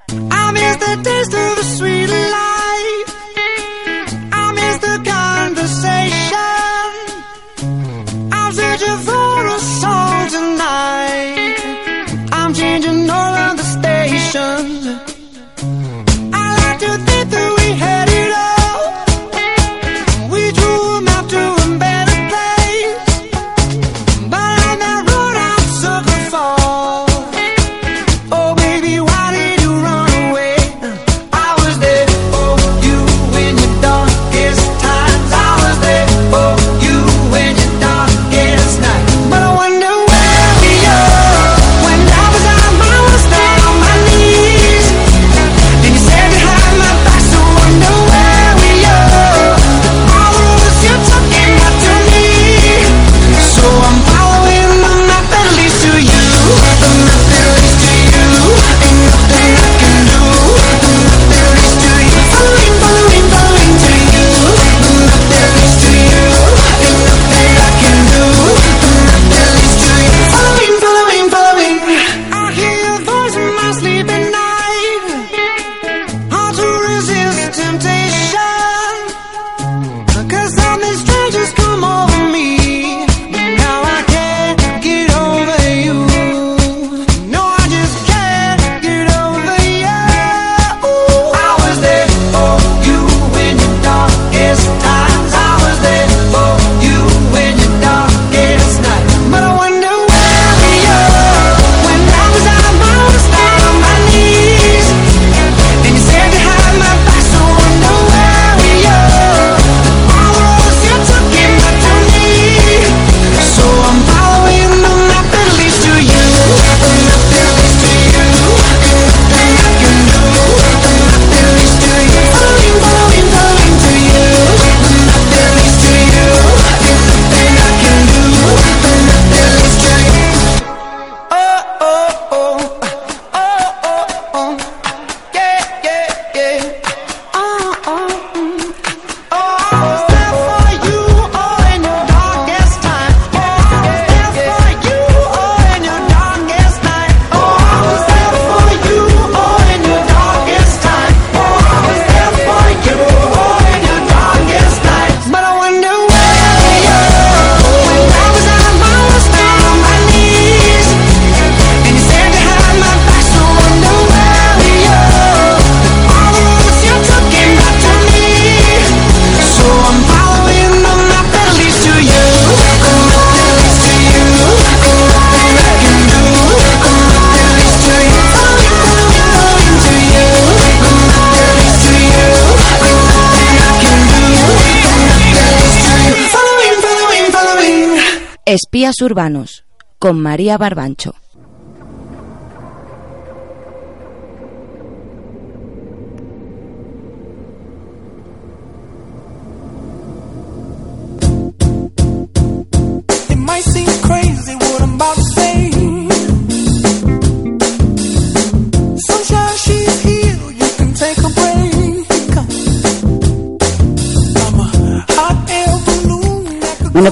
Urbanos 189.01 189.65
con 189.99 190.21
María 190.21 190.59
Barbancho. 190.59 191.20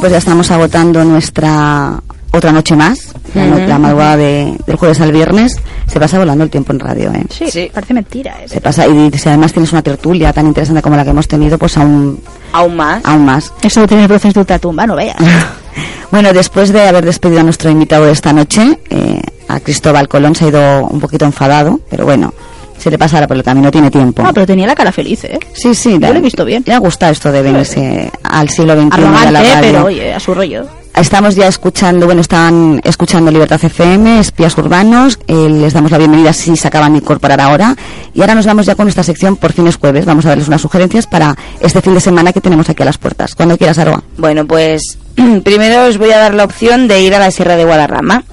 Pues 0.09 0.15
ya 0.15 0.19
estamos 0.21 0.51
agotando 0.51 1.05
nuestra 1.05 2.03
otra 2.33 2.51
noche 2.51 2.75
más, 2.75 3.13
la, 3.35 3.79
madrugada 3.79 4.17
de, 4.17 4.57
del 4.67 4.77
jueves 4.77 5.03
al 5.03 5.13
viernes, 5.13 5.61
se 5.87 6.01
pasa 6.01 6.19
volando 6.19 6.45
el 6.45 6.49
tiempo 6.49 6.73
en 6.73 6.81
radio. 6.81 7.13
¿eh? 7.13 7.27
Sí, 7.29 7.51
sí. 7.51 7.71
parece 7.71 7.93
mentira. 7.93 8.35
Se 8.47 8.59
pasa, 8.63 8.87
y 8.87 9.11
si 9.11 9.29
además 9.29 9.53
tienes 9.53 9.71
una 9.73 9.83
tertulia 9.83 10.33
tan 10.33 10.47
interesante 10.47 10.81
como 10.81 10.97
la 10.97 11.05
que 11.05 11.11
hemos 11.11 11.29
tenido, 11.29 11.59
pues 11.59 11.77
aún... 11.77 12.23
¿Aún 12.55 12.77
más? 12.77 13.05
Aún 13.05 13.27
más. 13.27 13.53
Eso 13.61 13.83
de 13.83 13.87
tener 13.87 14.09
voces 14.09 14.33
de 14.33 14.41
ultratumba, 14.41 14.87
no 14.87 14.97
veas. 14.97 15.19
bueno, 16.11 16.33
después 16.33 16.73
de 16.73 16.89
haber 16.89 17.05
despedido 17.05 17.41
a 17.41 17.45
nuestro 17.45 17.69
invitado 17.69 18.07
de 18.07 18.13
esta 18.13 18.33
noche, 18.33 18.79
eh, 18.89 19.21
a 19.47 19.61
Cristóbal 19.61 20.09
Colón 20.09 20.35
se 20.35 20.47
ha 20.47 20.49
ido 20.49 20.87
un 20.87 21.01
poquito 21.01 21.27
enfadado, 21.27 21.81
pero 21.91 22.07
bueno, 22.07 22.33
se 22.79 22.91
le 22.91 22.99
pasara 22.99 23.27
por 23.27 23.37
el 23.37 23.43
camino, 23.43 23.71
tiene 23.71 23.91
tiempo. 23.91 24.23
Ah, 24.25 24.31
pero 24.33 24.47
tenía 24.47 24.67
la 24.67 24.75
cara 24.75 24.93
feliz, 24.93 25.25
¿eh? 25.25 25.39
Sí, 25.53 25.75
sí, 25.75 25.93
Yo 26.01 26.13
lo 26.13 26.19
he 26.19 26.21
visto 26.21 26.45
bien. 26.45 26.63
Le 26.67 26.75
ha 26.75 26.79
gustado 26.79 27.13
esto 27.13 27.31
de 27.33 27.43
venirse 27.43 28.11
al 28.23 28.49
siglo 28.49 28.75
XXI 28.75 28.97
de 28.97 29.03
la 29.03 29.09
Arrogante, 29.21 29.33
radio. 29.33 29.61
pero 29.61 29.85
oye, 29.87 30.15
a 30.15 30.21
su 30.21 30.35
rollo. 30.35 30.67
Estamos 30.95 31.37
ya 31.37 31.47
escuchando, 31.47 32.07
bueno, 32.07 32.21
están 32.23 32.81
escuchando 32.83 33.31
Libertad 33.31 33.61
FM, 33.63 34.19
Espías 34.19 34.59
Urbanos, 34.59 35.21
eh, 35.29 35.49
les 35.49 35.73
damos 35.73 35.93
la 35.93 35.99
bienvenida 35.99 36.33
si 36.33 36.57
se 36.57 36.67
acaban 36.67 36.93
de 36.93 36.99
incorporar 36.99 37.41
ahora. 37.41 37.77
Y 38.15 38.21
ahora 38.21 38.35
nos 38.35 38.47
vamos 38.47 38.67
ya 38.67 38.75
con 38.75 38.87
nuestra 38.87 39.05
sección 39.05 39.37
por 39.37 39.53
fines 39.53 39.77
jueves. 39.77 40.05
Vamos 40.07 40.27
a 40.27 40.31
darles 40.31 40.49
unas 40.49 40.61
sugerencias 40.61 41.07
para 41.07 41.37
este 41.61 41.81
fin 41.83 41.95
de 41.95 42.01
semana 42.01 42.33
que 42.33 42.41
tenemos 42.41 42.69
aquí 42.69 42.83
a 42.83 42.87
las 42.87 42.99
puertas. 42.99 43.37
Cuando 43.37 43.57
quieras, 43.57 43.79
Aroa. 43.79 44.03
Bueno, 44.17 44.45
pues 44.45 44.99
primero 45.45 45.85
os 45.87 45.99
voy 45.99 46.11
a 46.11 46.19
dar 46.19 46.35
la 46.35 46.43
opción 46.45 46.89
de 46.89 47.01
ir 47.01 47.15
a 47.15 47.21
la 47.21 47.31
Sierra 47.31 47.55
de 47.55 47.65
Guadarrama, 47.65 48.25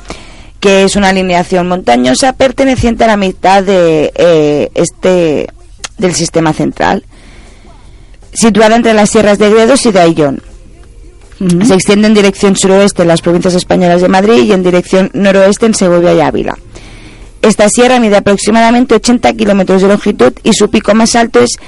que 0.65 0.83
es 0.83 0.95
una 0.95 1.09
alineación 1.09 1.67
montañosa 1.67 2.33
perteneciente 2.33 3.03
a 3.03 3.07
la 3.07 3.17
mitad 3.17 3.61
de 3.61 4.11
eh, 4.15 4.71
este 4.73 5.47
del 5.99 6.15
sistema 6.15 6.53
central, 6.53 7.05
situada 8.33 8.75
entre 8.75 8.95
las 8.95 9.11
sierras 9.11 9.37
de 9.37 9.51
Gredos 9.51 9.85
y 9.85 9.91
de 9.91 9.99
Ayllón. 9.99 10.41
Se 11.67 11.75
extiende 11.75 12.07
en 12.07 12.15
dirección 12.15 12.55
suroeste 12.55 13.03
en 13.03 13.09
las 13.09 13.21
provincias 13.21 13.53
españolas 13.53 14.01
de 14.01 14.07
Madrid 14.07 14.41
y 14.41 14.53
en 14.53 14.63
dirección 14.63 15.11
noroeste 15.13 15.67
en 15.67 15.75
Segovia 15.75 16.15
y 16.15 16.21
Ávila. 16.21 16.57
Esta 17.43 17.69
sierra 17.69 17.99
mide 17.99 18.17
aproximadamente 18.17 18.95
80 18.95 19.33
kilómetros 19.33 19.83
de 19.83 19.89
longitud 19.89 20.33
y 20.41 20.53
su 20.53 20.71
pico 20.71 20.95
más 20.95 21.15
alto 21.15 21.41
es 21.41 21.59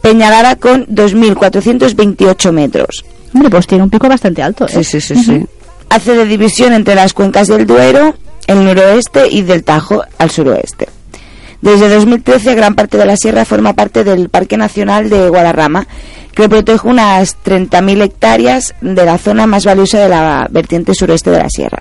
Peñalara 0.00 0.54
con 0.54 0.86
2.428 0.86 2.52
metros. 2.52 3.04
Hombre, 3.34 3.50
pues 3.50 3.66
tiene 3.66 3.82
un 3.82 3.90
pico 3.90 4.08
bastante 4.08 4.44
alto, 4.44 4.66
¿eh? 4.66 4.84
Sí, 4.84 4.84
sí, 4.84 5.00
sí, 5.00 5.16
sí. 5.16 5.44
Hace 5.88 6.14
de 6.14 6.24
división 6.24 6.72
entre 6.72 6.94
las 6.94 7.14
cuencas 7.14 7.48
del 7.48 7.66
Duero, 7.66 8.14
el 8.46 8.64
noroeste 8.64 9.28
y 9.28 9.42
del 9.42 9.64
Tajo 9.64 10.02
al 10.18 10.30
suroeste. 10.30 10.88
Desde 11.60 11.88
2013 11.88 12.54
gran 12.54 12.74
parte 12.74 12.98
de 12.98 13.06
la 13.06 13.16
sierra 13.16 13.44
forma 13.46 13.72
parte 13.72 14.04
del 14.04 14.28
Parque 14.28 14.56
Nacional 14.56 15.08
de 15.08 15.30
Guadarrama, 15.30 15.86
que 16.34 16.48
protege 16.48 16.86
unas 16.86 17.38
30.000 17.42 18.02
hectáreas 18.02 18.74
de 18.80 19.04
la 19.04 19.16
zona 19.16 19.46
más 19.46 19.64
valiosa 19.64 19.98
de 19.98 20.08
la 20.08 20.46
vertiente 20.50 20.94
suroeste 20.94 21.30
de 21.30 21.38
la 21.38 21.48
sierra. 21.48 21.78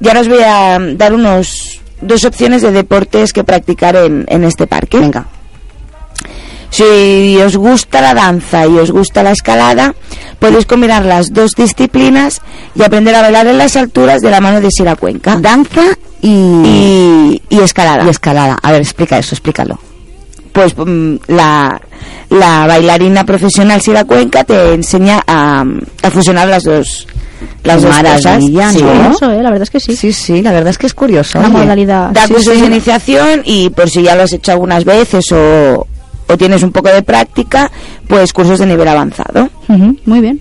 Y 0.00 0.08
ahora 0.08 0.20
os 0.20 0.28
voy 0.28 0.42
a 0.42 0.78
dar 0.96 1.12
unos 1.12 1.80
dos 2.00 2.24
opciones 2.24 2.62
de 2.62 2.72
deportes 2.72 3.32
que 3.32 3.44
practicar 3.44 3.96
en, 3.96 4.24
en 4.28 4.44
este 4.44 4.66
parque. 4.66 4.98
Venga. 4.98 5.26
Si 6.74 7.38
os 7.40 7.56
gusta 7.56 8.00
la 8.00 8.14
danza 8.14 8.66
y 8.66 8.76
os 8.78 8.90
gusta 8.90 9.22
la 9.22 9.30
escalada, 9.30 9.94
podéis 10.40 10.66
combinar 10.66 11.04
las 11.04 11.32
dos 11.32 11.52
disciplinas 11.54 12.40
y 12.74 12.82
aprender 12.82 13.14
a 13.14 13.22
bailar 13.22 13.46
en 13.46 13.58
las 13.58 13.76
alturas 13.76 14.20
de 14.22 14.30
la 14.32 14.40
mano 14.40 14.60
de 14.60 14.68
Sira 14.72 14.96
Cuenca. 14.96 15.36
Danza 15.40 15.82
y, 16.20 16.28
y, 16.28 17.42
y 17.48 17.58
escalada. 17.60 18.04
y 18.04 18.08
escalada. 18.08 18.58
A 18.60 18.72
ver, 18.72 18.80
explica 18.80 19.16
eso, 19.18 19.36
explícalo. 19.36 19.78
Pues 20.52 20.74
mm, 20.76 21.14
la, 21.28 21.80
la 22.30 22.66
bailarina 22.66 23.24
profesional 23.24 23.80
Sira 23.80 24.04
Cuenca 24.04 24.42
te 24.42 24.74
enseña 24.74 25.22
a, 25.28 25.64
a 26.02 26.10
fusionar 26.10 26.48
las 26.48 26.64
dos, 26.64 27.06
las 27.62 27.82
dos 27.82 27.96
cosas. 27.96 28.24
Maravilla, 28.24 28.70
Sí. 28.72 28.82
¿no? 28.82 28.88
Curioso, 28.90 29.30
¿eh? 29.30 29.42
La 29.44 29.50
verdad 29.50 29.62
es 29.62 29.70
que 29.70 29.78
sí. 29.78 29.94
Sí, 29.94 30.12
sí, 30.12 30.42
la 30.42 30.50
verdad 30.50 30.70
es 30.70 30.78
que 30.78 30.86
es 30.88 30.94
curioso. 30.94 31.38
Oye. 31.38 31.48
modalidad. 31.50 32.10
Da 32.10 32.26
sí, 32.26 32.34
cursos 32.34 32.54
sí. 32.54 32.60
de 32.62 32.66
iniciación 32.66 33.42
y 33.44 33.70
por 33.70 33.88
si 33.88 34.02
ya 34.02 34.16
lo 34.16 34.24
has 34.24 34.32
hecho 34.32 34.50
algunas 34.50 34.84
veces 34.84 35.24
o, 35.30 35.86
o 36.28 36.36
tienes 36.36 36.62
un 36.62 36.72
poco 36.72 36.88
de 36.88 37.02
práctica, 37.02 37.70
pues 38.08 38.32
cursos 38.32 38.58
de 38.58 38.66
nivel 38.66 38.88
avanzado. 38.88 39.48
Muy 39.68 40.20
bien. 40.20 40.40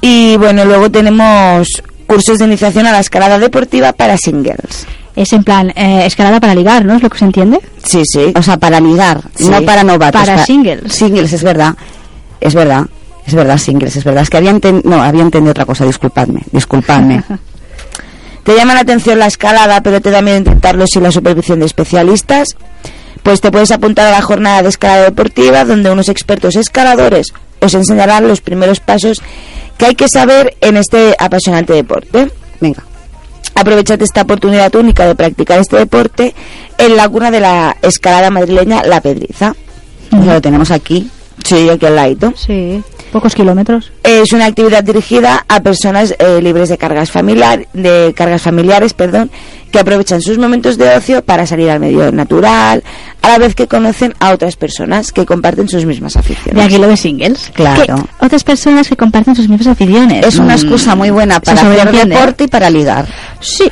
Y 0.00 0.36
bueno, 0.36 0.64
luego 0.64 0.90
tenemos 0.90 1.68
cursos 2.06 2.38
de 2.38 2.46
iniciación 2.46 2.86
a 2.86 2.92
la 2.92 3.00
escalada 3.00 3.38
deportiva 3.38 3.92
para 3.92 4.16
singles. 4.16 4.86
Es 5.14 5.32
en 5.32 5.44
plan 5.44 5.70
eh, 5.76 6.04
escalada 6.06 6.40
para 6.40 6.54
ligar, 6.54 6.84
¿no? 6.84 6.94
¿Es 6.96 7.02
lo 7.02 7.10
que 7.10 7.18
se 7.18 7.24
entiende? 7.26 7.60
Sí, 7.84 8.02
sí. 8.04 8.32
O 8.34 8.42
sea, 8.42 8.56
para 8.56 8.80
ligar, 8.80 9.20
Sí. 9.34 9.48
no 9.48 9.62
para 9.62 9.84
novatos. 9.84 10.20
Para 10.20 10.44
singles. 10.44 10.92
Singles, 10.92 11.32
es 11.32 11.42
verdad. 11.44 11.74
Es 12.40 12.54
verdad. 12.54 12.86
Es 13.26 13.34
verdad, 13.34 13.58
singles, 13.58 13.94
es 13.94 14.02
verdad. 14.04 14.22
Es 14.24 14.30
que 14.30 14.38
había 14.38 14.50
entendido... 14.50 14.90
No, 14.90 15.00
había 15.02 15.22
entendido 15.22 15.52
otra 15.52 15.64
cosa, 15.66 15.84
disculpadme. 15.84 16.40
Disculpadme. 16.50 17.22
¿Te 18.42 18.56
llama 18.56 18.74
la 18.74 18.80
atención 18.80 19.18
la 19.20 19.26
escalada, 19.26 19.80
pero 19.82 20.00
te 20.00 20.10
da 20.10 20.22
miedo 20.22 20.38
intentarlo 20.38 20.86
sin 20.88 21.04
la 21.04 21.12
supervisión 21.12 21.60
de 21.60 21.66
especialistas? 21.66 22.56
Pues 23.22 23.40
te 23.40 23.50
puedes 23.50 23.70
apuntar 23.70 24.06
a 24.06 24.10
la 24.10 24.22
jornada 24.22 24.62
de 24.62 24.68
escalada 24.68 25.04
deportiva, 25.04 25.64
donde 25.64 25.90
unos 25.90 26.08
expertos 26.08 26.56
escaladores 26.56 27.28
os 27.60 27.74
enseñarán 27.74 28.26
los 28.26 28.40
primeros 28.40 28.80
pasos 28.80 29.22
que 29.78 29.86
hay 29.86 29.94
que 29.94 30.08
saber 30.08 30.56
en 30.60 30.76
este 30.76 31.14
apasionante 31.18 31.72
deporte. 31.72 32.30
Venga. 32.60 32.82
Aprovechate 33.54 34.04
esta 34.04 34.22
oportunidad 34.22 34.74
única 34.74 35.06
de 35.06 35.14
practicar 35.14 35.60
este 35.60 35.76
deporte 35.76 36.34
en 36.78 36.96
la 36.96 37.08
cuna 37.08 37.30
de 37.30 37.40
la 37.40 37.76
escalada 37.82 38.30
madrileña 38.30 38.82
La 38.84 39.00
Pedriza. 39.00 39.54
Lo 40.10 40.40
tenemos 40.40 40.70
aquí. 40.70 41.10
Sí, 41.44 41.68
aquí 41.68 41.86
al 41.86 41.96
ladito. 41.96 42.32
Sí. 42.36 42.82
Pocos 43.12 43.34
kilómetros. 43.34 43.92
Es 44.02 44.32
una 44.32 44.46
actividad 44.46 44.82
dirigida 44.82 45.44
a 45.48 45.60
personas 45.60 46.14
eh, 46.18 46.40
libres 46.40 46.68
de 46.70 46.78
cargas 46.78 47.10
familiar, 47.10 47.66
de 47.74 48.14
cargas 48.16 48.40
familiares, 48.40 48.94
perdón, 48.94 49.30
que 49.70 49.78
aprovechan 49.78 50.22
sus 50.22 50.38
momentos 50.38 50.78
de 50.78 50.88
ocio 50.96 51.22
para 51.22 51.46
salir 51.46 51.68
al 51.70 51.80
medio 51.80 52.10
natural, 52.10 52.82
a 53.20 53.28
la 53.28 53.38
vez 53.38 53.54
que 53.54 53.66
conocen 53.66 54.14
a 54.18 54.30
otras 54.32 54.56
personas 54.56 55.12
que 55.12 55.26
comparten 55.26 55.68
sus 55.68 55.84
mismas 55.84 56.14
De 56.14 56.20
aficiones. 56.20 56.64
aquí 56.64 56.78
lo 56.78 56.88
de 56.88 56.96
singles. 56.96 57.50
Claro. 57.52 57.96
Otras 58.20 58.44
personas 58.44 58.88
que 58.88 58.96
comparten 58.96 59.34
sus 59.36 59.48
mismas 59.48 59.66
aficiones. 59.68 60.24
Es 60.26 60.36
una 60.36 60.54
Mm, 60.54 60.58
excusa 60.60 60.94
muy 60.94 61.10
buena 61.10 61.38
para 61.40 61.60
hacer 61.60 61.92
deporte 61.92 62.44
y 62.44 62.48
para 62.48 62.70
ligar. 62.70 63.06
Sí, 63.40 63.70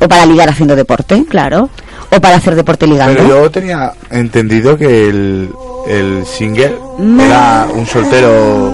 O 0.00 0.08
para 0.08 0.26
ligar 0.26 0.48
haciendo 0.48 0.74
deporte. 0.74 1.24
claro. 1.28 1.70
O 2.14 2.20
para 2.20 2.36
hacer 2.36 2.54
deporte 2.54 2.86
ligando. 2.86 3.14
Pero 3.22 3.28
yo 3.28 3.50
tenía 3.50 3.92
entendido 4.10 4.76
que 4.76 5.08
el, 5.08 5.48
el 5.88 6.24
single 6.26 6.76
era 7.20 7.66
un 7.74 7.86
soltero. 7.86 8.72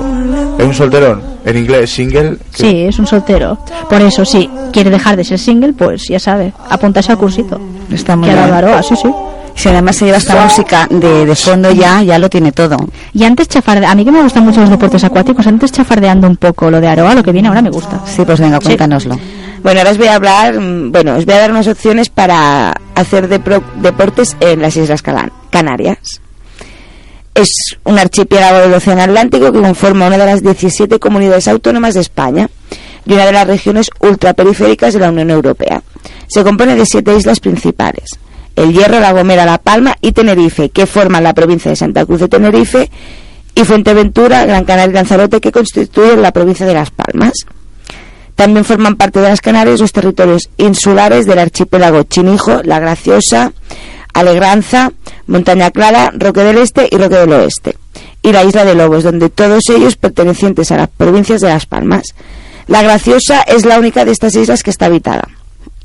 Es 0.58 0.66
un 0.66 0.74
solterón. 0.74 1.22
En 1.44 1.56
inglés, 1.56 1.88
single. 1.90 2.36
que- 2.52 2.62
Sí, 2.62 2.80
es 2.88 2.98
un 2.98 3.06
soltero. 3.06 3.58
Por 3.88 4.02
eso, 4.02 4.24
si 4.24 4.50
quiere 4.72 4.90
dejar 4.90 5.16
de 5.16 5.24
ser 5.24 5.38
single, 5.38 5.72
pues 5.72 6.02
ya 6.08 6.18
sabe, 6.18 6.52
apuntarse 6.68 7.12
al 7.12 7.18
cursito. 7.18 7.60
Está 7.92 8.16
muy 8.16 8.28
Que 8.28 8.34
bien. 8.34 8.50
Aroa, 8.52 8.82
sí, 8.82 8.94
sí. 9.00 9.08
Si 9.54 9.68
además 9.68 9.96
se 9.96 10.04
lleva 10.04 10.18
esta 10.18 10.40
música 10.44 10.86
de, 10.88 11.26
de 11.26 11.34
fondo 11.34 11.72
ya, 11.72 12.00
ya 12.02 12.16
lo 12.18 12.28
tiene 12.28 12.52
todo. 12.52 12.76
Y 13.12 13.24
antes 13.24 13.48
chafarde... 13.48 13.86
A 13.86 13.94
mí 13.96 14.04
que 14.04 14.12
me 14.12 14.22
gustan 14.22 14.44
mucho 14.44 14.60
los 14.60 14.70
deportes 14.70 15.02
acuáticos, 15.02 15.44
antes 15.48 15.72
chafardeando 15.72 16.28
un 16.28 16.36
poco 16.36 16.70
lo 16.70 16.80
de 16.80 16.86
Aroa, 16.86 17.12
lo 17.14 17.24
que 17.24 17.32
viene 17.32 17.48
ahora 17.48 17.60
me 17.62 17.70
gusta. 17.70 18.00
Sí, 18.06 18.22
pues 18.24 18.38
venga, 18.40 18.60
cuéntanoslo. 18.60 19.16
Bueno, 19.62 19.80
ahora 19.80 19.90
os 19.90 19.98
voy 19.98 20.06
a 20.06 20.14
hablar, 20.14 20.58
mm, 20.58 20.92
bueno, 20.92 21.16
os 21.16 21.24
voy 21.24 21.34
a 21.34 21.38
dar 21.38 21.50
unas 21.50 21.66
opciones 21.66 22.08
para 22.08 22.74
hacer 22.94 23.28
deportes 23.28 24.36
en 24.40 24.62
las 24.62 24.76
Islas 24.76 25.02
Canarias. 25.50 26.20
Es 27.34 27.76
un 27.84 27.98
archipiélago 27.98 28.58
del 28.58 28.74
Océano 28.74 29.02
Atlántico 29.02 29.52
que 29.52 29.60
conforma 29.60 30.06
una 30.06 30.18
de 30.18 30.26
las 30.26 30.42
17 30.42 30.98
comunidades 30.98 31.46
autónomas 31.48 31.94
de 31.94 32.00
España 32.00 32.50
y 33.06 33.12
una 33.12 33.26
de 33.26 33.32
las 33.32 33.46
regiones 33.46 33.90
ultraperiféricas 34.00 34.94
de 34.94 35.00
la 35.00 35.10
Unión 35.10 35.30
Europea. 35.30 35.82
Se 36.26 36.42
compone 36.42 36.74
de 36.74 36.84
siete 36.84 37.16
islas 37.16 37.40
principales. 37.40 38.10
El 38.56 38.72
Hierro, 38.72 38.98
La 38.98 39.12
Gomera, 39.12 39.46
La 39.46 39.58
Palma 39.58 39.96
y 40.00 40.12
Tenerife, 40.12 40.70
que 40.70 40.86
forman 40.86 41.22
la 41.22 41.32
provincia 41.32 41.70
de 41.70 41.76
Santa 41.76 42.04
Cruz 42.04 42.20
de 42.20 42.28
Tenerife, 42.28 42.90
y 43.54 43.64
Fuerteventura, 43.64 44.44
Gran 44.46 44.64
Canaria 44.64 44.90
y 44.90 44.94
Lanzarote, 44.94 45.40
que 45.40 45.50
constituyen 45.50 46.22
la 46.22 46.32
provincia 46.32 46.66
de 46.66 46.74
Las 46.74 46.90
Palmas. 46.90 47.32
También 48.38 48.64
forman 48.64 48.94
parte 48.94 49.18
de 49.20 49.28
las 49.28 49.40
Canarias 49.40 49.80
los 49.80 49.90
territorios 49.90 50.48
insulares 50.58 51.26
del 51.26 51.40
archipiélago 51.40 52.04
Chinijo, 52.04 52.62
La 52.62 52.78
Graciosa, 52.78 53.50
Alegranza, 54.14 54.92
Montaña 55.26 55.72
Clara, 55.72 56.12
Roque 56.16 56.42
del 56.42 56.58
Este 56.58 56.88
y 56.88 56.96
Roque 56.96 57.16
del 57.16 57.32
Oeste. 57.32 57.76
Y 58.22 58.30
la 58.30 58.44
isla 58.44 58.64
de 58.64 58.76
Lobos, 58.76 59.02
donde 59.02 59.28
todos 59.28 59.64
ellos 59.70 59.96
pertenecientes 59.96 60.70
a 60.70 60.76
las 60.76 60.88
provincias 60.88 61.40
de 61.40 61.48
Las 61.48 61.66
Palmas. 61.66 62.14
La 62.68 62.80
Graciosa 62.82 63.42
es 63.42 63.64
la 63.64 63.76
única 63.80 64.04
de 64.04 64.12
estas 64.12 64.36
islas 64.36 64.62
que 64.62 64.70
está 64.70 64.86
habitada. 64.86 65.26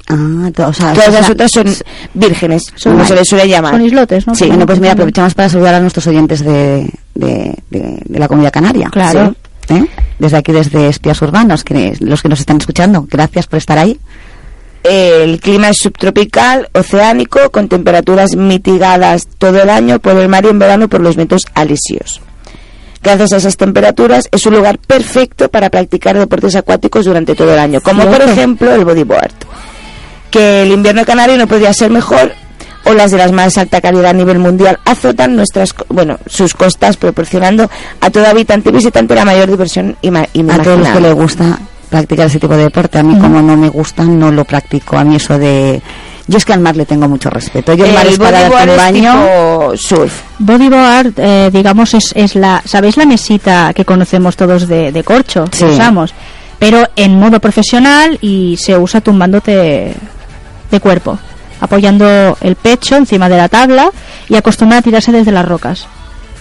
Ah, 0.10 0.52
to- 0.54 0.68
o 0.68 0.74
sea, 0.74 0.94
Todas 0.94 1.08
o 1.08 1.12
sea, 1.12 1.22
las 1.22 1.30
otras 1.32 1.52
son 1.52 1.66
vírgenes, 2.14 2.72
como 2.84 2.98
Vale. 2.98 3.08
se 3.08 3.16
les 3.16 3.28
suele 3.28 3.48
llamar. 3.48 3.72
Son 3.72 3.82
islotes, 3.86 4.28
¿no? 4.28 4.36
Sí, 4.36 4.46
Bueno, 4.46 4.68
pues 4.68 4.80
mira, 4.80 4.94
aprovechamos 4.94 5.34
para 5.34 5.50
saludar 5.50 5.74
a 5.74 5.80
nuestros 5.80 6.06
oyentes 6.06 6.44
de, 6.44 6.88
de, 7.16 7.56
de- 7.72 8.00
de 8.06 8.20
la 8.20 8.28
comunidad 8.28 8.52
canaria. 8.52 8.90
Claro. 8.92 9.34
Sí. 9.68 9.74
¿Eh? 9.76 9.86
Desde 10.24 10.38
aquí, 10.38 10.54
desde 10.54 10.88
Espías 10.88 11.22
Urbanos, 11.22 11.66
que 11.66 11.98
los 12.00 12.22
que 12.22 12.30
nos 12.30 12.40
están 12.40 12.56
escuchando, 12.56 13.06
gracias 13.12 13.46
por 13.46 13.58
estar 13.58 13.78
ahí. 13.78 14.00
El 14.82 15.42
clima 15.42 15.68
es 15.68 15.80
subtropical, 15.80 16.70
oceánico, 16.72 17.52
con 17.52 17.68
temperaturas 17.68 18.38
mitigadas 18.38 19.28
todo 19.38 19.62
el 19.62 19.70
año 19.70 20.00
por 20.00 20.16
el 20.16 20.30
mar 20.30 20.46
y 20.46 20.48
en 20.48 20.60
verano 20.60 20.88
por 20.88 21.02
los 21.02 21.18
vientos 21.18 21.46
alisios. 21.56 22.22
Gracias 23.02 23.34
a 23.34 23.36
esas 23.36 23.58
temperaturas 23.58 24.30
es 24.32 24.46
un 24.46 24.54
lugar 24.54 24.78
perfecto 24.78 25.50
para 25.50 25.70
practicar 25.70 26.18
deportes 26.18 26.56
acuáticos 26.56 27.04
durante 27.04 27.36
todo 27.36 27.52
el 27.52 27.60
año, 27.60 27.82
como 27.82 28.06
por 28.06 28.22
ejemplo 28.22 28.74
el 28.74 28.86
bodyboard. 28.86 29.34
Que 30.32 30.64
el 30.64 30.72
invierno 30.72 31.04
canario 31.04 31.38
no 31.38 31.48
podría 31.48 31.74
ser 31.74 31.92
mejor, 31.92 32.32
olas 32.86 33.12
de 33.12 33.18
las 33.18 33.32
más 33.32 33.58
alta 33.58 33.82
calidad 33.82 34.08
a 34.12 34.14
nivel 34.14 34.40
mundial 34.40 34.80
azotan 34.86 35.36
nuestras, 35.36 35.74
bueno, 35.90 36.18
sus 36.28 36.54
costas 36.54 36.98
proporcionando 36.98 37.70
a 38.02 38.10
todo 38.10 38.28
habitante 38.28 38.70
y 38.70 38.74
visitante 38.74 39.16
la 39.16 39.26
mayor 39.26 39.50
diversión 39.50 39.96
ima- 40.02 40.28
A 40.54 40.62
todos 40.64 40.80
los 40.80 40.90
que 40.90 41.00
les 41.02 41.14
gusta 41.14 41.60
practicar 41.90 42.28
ese 42.28 42.40
tipo 42.40 42.56
de 42.56 42.64
deporte. 42.64 42.98
A 43.00 43.04
mí, 43.04 43.18
como 43.20 43.42
no 43.42 43.56
me 43.56 43.70
gusta, 43.70 44.04
no 44.04 44.32
lo 44.32 44.44
practico. 44.46 44.98
A 44.98 45.04
mí 45.04 45.16
eso 45.18 45.38
de 45.38 45.82
Yo 46.28 46.38
es 46.38 46.46
que 46.46 46.54
al 46.54 46.60
mar 46.60 46.76
le 46.76 46.86
tengo 46.86 47.08
mucho 47.08 47.30
respeto. 47.30 47.74
Yo 47.74 47.86
el, 47.86 47.94
mar 47.94 48.06
El 48.08 48.14
es 48.14 48.18
para 48.20 48.40
bodyboard 48.50 48.68
darte 48.68 48.72
un 48.72 48.78
baño. 48.78 49.12
tipo 49.12 49.78
surf. 49.78 50.22
Bodyboard, 50.40 51.14
eh, 51.18 51.50
digamos, 51.54 51.94
es, 51.94 52.12
es 52.16 52.36
la... 52.36 52.62
¿Sabéis 52.66 52.98
la 52.98 53.06
mesita 53.06 53.74
que 53.76 53.86
conocemos 53.86 54.36
todos 54.36 54.68
de, 54.68 54.92
de 54.92 55.04
corcho? 55.04 55.46
que 55.52 55.58
Sí. 55.58 55.66
usamos. 55.66 56.14
Pero 56.60 56.88
en 56.96 57.20
modo 57.20 57.40
profesional 57.42 58.18
y 58.22 58.56
se 58.58 58.78
usa 58.78 59.02
tumbándote 59.02 59.94
de 60.72 60.80
cuerpo. 60.80 61.20
Apoyando 61.60 62.38
el 62.42 62.56
pecho 62.56 62.96
encima 62.96 63.30
de 63.30 63.38
la 63.38 63.50
tabla 63.50 63.90
y 64.30 64.36
acostumbrada 64.36 64.80
a 64.80 64.84
tirarse 64.84 65.12
desde 65.12 65.32
las 65.32 65.46
rocas. 65.46 65.88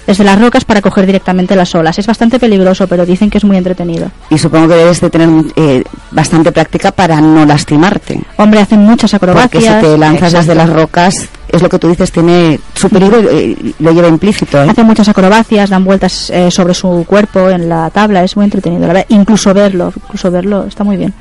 Desde 0.07 0.25
las 0.25 0.41
rocas 0.41 0.65
para 0.65 0.83
coger 0.83 1.07
directamente 1.07 1.55
las 1.55 1.75
olas. 1.77 1.97
Es 1.99 2.07
bastante 2.07 2.41
peligroso, 2.41 2.89
pero 2.89 3.07
dicen 3.07 3.31
que 3.31 3.39
es 3.39 3.45
muy 3.45 3.57
entretenido. 3.57 4.11
Y 4.31 4.39
supongo 4.39 4.69
que 4.69 4.75
debes 4.75 5.01
de 5.01 5.11
tener 5.11 5.29
eh, 5.55 5.85
bastante 6.11 6.51
práctica 6.51 6.91
para 6.91 7.21
no 7.21 7.47
lastimarte. 7.47 8.21
Hombre, 8.37 8.61
hacen 8.61 8.81
muchas 8.81 9.15
acrobacias. 9.15 9.51
Porque 9.51 9.67
si 9.67 9.73
te 9.73 9.99
lanzas 9.99 10.33
desde 10.33 10.57
las 10.57 10.69
rocas, 10.69 11.29
es 11.53 11.63
lo 11.63 11.69
que 11.69 11.79
tú 11.79 11.89
dices, 11.89 12.11
tiene 12.11 12.59
su 12.75 12.89
peligro 12.89 13.21
eh, 13.31 13.75
lo 13.79 13.93
lleva 13.93 14.09
implícito. 14.09 14.63
¿eh? 14.63 14.71
Hacen 14.71 14.87
muchas 14.87 15.09
acrobacias, 15.09 15.71
dan 15.71 15.85
vueltas 15.85 16.31
eh, 16.31 16.51
sobre 16.51 16.75
su 16.75 17.05
cuerpo 17.07 17.51
en 17.51 17.69
la 17.69 17.91
tabla, 17.91 18.25
es 18.25 18.35
muy 18.37 18.45
entretenido. 18.45 18.81
La 18.83 18.89
verdad. 18.89 19.07
Incluso 19.11 19.53
verlo, 19.53 19.93
incluso 19.95 20.31
verlo 20.31 20.65
está 20.67 20.83
muy 20.83 20.97
bien. 20.97 21.13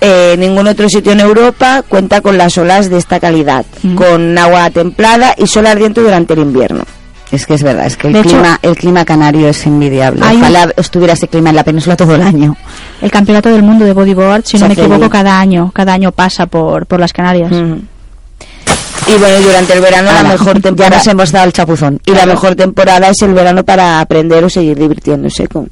Eh, 0.00 0.36
ningún 0.38 0.66
otro 0.66 0.88
sitio 0.88 1.12
en 1.12 1.20
Europa 1.20 1.82
cuenta 1.86 2.20
con 2.22 2.38
las 2.38 2.56
olas 2.56 2.88
de 2.88 2.96
esta 2.98 3.20
calidad, 3.20 3.66
con 3.96 4.36
agua 4.38 4.70
templada 4.70 5.34
y 5.36 5.46
sol 5.46 5.66
ardiente 5.66 6.00
durante 6.00 6.32
el 6.34 6.40
invierno. 6.40 6.84
Es 7.30 7.46
que 7.46 7.54
es 7.54 7.62
verdad, 7.62 7.86
es 7.86 7.96
que 7.96 8.08
el 8.08 8.14
De 8.14 8.20
hecho- 8.20 8.30
clima, 8.30 8.58
el 8.62 8.76
clima 8.76 9.04
canario 9.04 9.46
es 9.48 9.64
envidiable. 9.66 10.20
Ojalá 10.22 10.72
estuviera 10.76 11.12
ese 11.12 11.28
clima 11.28 11.50
en 11.50 11.56
la 11.56 11.64
península 11.64 11.96
todo 11.96 12.14
el 12.16 12.22
año. 12.22 12.56
El 13.00 13.10
campeonato 13.10 13.50
del 13.50 13.62
mundo 13.62 13.84
de 13.84 13.92
bodyboard, 13.92 14.42
si 14.44 14.58
Se 14.58 14.64
no 14.64 14.68
me 14.68 14.74
equivoco, 14.74 15.08
cada 15.10 15.38
año, 15.38 15.70
cada 15.72 15.92
año 15.92 16.10
pasa 16.12 16.46
por, 16.46 16.86
por 16.86 16.98
las 16.98 17.12
Canarias. 17.12 17.52
Y 17.52 19.12
bueno, 19.18 19.40
durante 19.42 19.72
el 19.74 19.80
verano 19.80 20.10
la 20.12 20.22
mejor 20.24 20.54
ya 20.56 20.60
temporada 20.60 20.96
nos 20.96 21.06
hemos 21.06 21.32
dado 21.32 21.46
el 21.46 21.52
chapuzón. 21.52 22.00
y 22.04 22.12
la 22.12 22.26
mejor 22.26 22.54
temporada 22.56 23.08
es 23.10 23.22
el 23.22 23.32
verano 23.34 23.64
para 23.64 24.00
aprender 24.00 24.42
o 24.44 24.50
seguir 24.50 24.78
divirtiéndose 24.78 25.46
con 25.46 25.68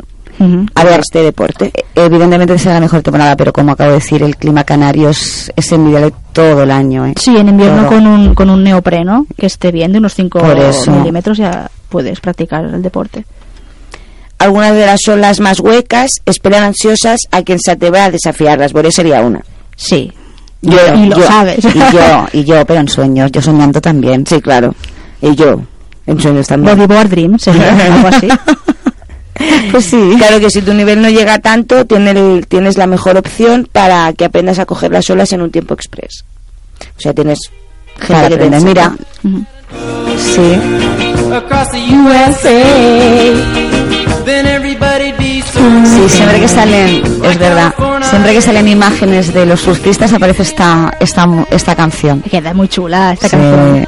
a 0.74 0.84
ver 0.84 1.00
este 1.00 1.22
deporte. 1.22 1.72
Evidentemente 1.94 2.58
será 2.58 2.74
la 2.74 2.80
mejor 2.80 3.02
temporada, 3.02 3.36
pero 3.36 3.52
como 3.52 3.72
acabo 3.72 3.90
de 3.90 3.96
decir, 3.96 4.22
el 4.22 4.36
clima 4.36 4.64
canario 4.64 5.08
es, 5.10 5.52
es 5.56 5.72
envidiable 5.72 6.12
todo 6.32 6.62
el 6.62 6.70
año. 6.70 7.06
¿eh? 7.06 7.14
Sí, 7.20 7.36
en 7.36 7.48
invierno 7.48 7.80
Todo. 7.82 7.88
con 7.90 8.06
un, 8.06 8.34
con 8.34 8.50
un 8.50 8.62
neopreno 8.62 9.26
que 9.36 9.46
esté 9.46 9.72
bien, 9.72 9.92
de 9.92 9.98
unos 9.98 10.14
5 10.14 10.38
Por 10.38 10.58
eso. 10.58 10.92
milímetros, 10.92 11.38
ya 11.38 11.70
puedes 11.88 12.20
practicar 12.20 12.64
el 12.64 12.82
deporte. 12.82 13.24
Algunas 14.38 14.72
de 14.74 14.86
las 14.86 15.00
olas 15.08 15.40
más 15.40 15.58
huecas 15.58 16.12
esperan 16.24 16.62
ansiosas 16.62 17.20
a 17.32 17.42
quien 17.42 17.58
se 17.58 17.72
atreva 17.72 18.04
a 18.04 18.10
desafiarlas. 18.12 18.72
Boris 18.72 18.94
sería 18.94 19.20
una. 19.22 19.40
Sí. 19.74 20.12
Yo, 20.62 20.76
Y 20.94 21.06
lo 21.06 21.16
yo- 21.16 21.26
sabes. 21.26 21.64
Y 21.64 21.78
yo, 21.92 22.26
y 22.32 22.44
yo, 22.44 22.64
pero 22.64 22.78
en 22.80 22.88
sueños, 22.88 23.32
yo 23.32 23.42
soñando 23.42 23.80
también. 23.80 24.24
Sí, 24.26 24.40
claro. 24.40 24.74
Y 25.20 25.34
yo, 25.34 25.60
en 26.06 26.20
sueños 26.20 26.46
también. 26.46 26.76
Bodyboard 26.76 27.08
Dream, 27.08 27.38
sería 27.40 27.70
algo 27.94 28.08
así. 28.08 28.28
Pues 29.70 29.84
sí. 29.84 30.14
Claro 30.18 30.40
que 30.40 30.50
si 30.50 30.62
tu 30.62 30.74
nivel 30.74 31.00
no 31.02 31.08
llega 31.10 31.38
tanto, 31.38 31.84
tiene 31.86 32.10
el- 32.10 32.46
tienes 32.48 32.76
la 32.76 32.86
mejor 32.86 33.16
opción 33.16 33.68
para 33.70 34.12
que 34.12 34.24
aprendas 34.24 34.58
a 34.58 34.66
coger 34.66 34.90
las 34.92 35.08
olas 35.10 35.32
en 35.32 35.42
un 35.42 35.50
tiempo 35.50 35.74
express. 35.74 36.24
O 36.96 37.00
sea, 37.00 37.12
tienes 37.12 37.38
gente 37.98 38.12
Para 38.14 38.28
que 38.28 38.34
aprender, 38.34 38.62
mira. 38.62 38.94
Sí. 40.16 40.58
across 41.32 41.70
the 41.70 41.78
USA. 41.78 42.62
Then 44.24 44.46
everybody'd 44.46 45.16
be 45.16 45.42
so 45.42 45.58
Sí, 45.84 46.08
siempre 46.16 46.40
que 46.40 46.48
salen, 46.48 47.02
es 47.24 47.38
verdad, 47.38 47.74
siempre 48.10 48.34
que 48.34 48.42
salen 48.42 48.68
imágenes 48.68 49.32
de 49.32 49.46
los 49.46 49.60
surfistas 49.60 50.12
aparece 50.12 50.42
esta, 50.42 50.92
esta, 51.00 51.26
esta 51.50 51.74
canción. 51.74 52.20
Queda 52.22 52.52
muy 52.54 52.68
chula 52.68 53.12
esta 53.14 53.28
Sí. 53.28 53.36
canción. 53.36 53.86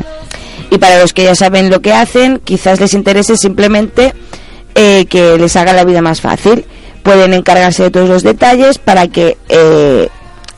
Y 0.71 0.79
para 0.79 1.01
los 1.01 1.13
que 1.13 1.25
ya 1.25 1.35
saben 1.35 1.69
lo 1.69 1.81
que 1.81 1.93
hacen, 1.93 2.41
quizás 2.43 2.81
les 2.81 2.95
interese 2.95 3.37
simplemente 3.37 4.15
eh, 4.75 5.07
que 5.07 5.37
les 5.39 5.57
haga 5.57 5.73
la 5.73 5.85
vida 5.85 6.03
más 6.03 6.21
fácil. 6.21 6.65
Pueden 7.03 7.33
encargarse 7.33 7.85
de 7.85 7.91
todos 7.91 8.09
los 8.09 8.23
detalles 8.23 8.79
para 8.79 9.09
que 9.09 9.37
eh, 9.49 10.09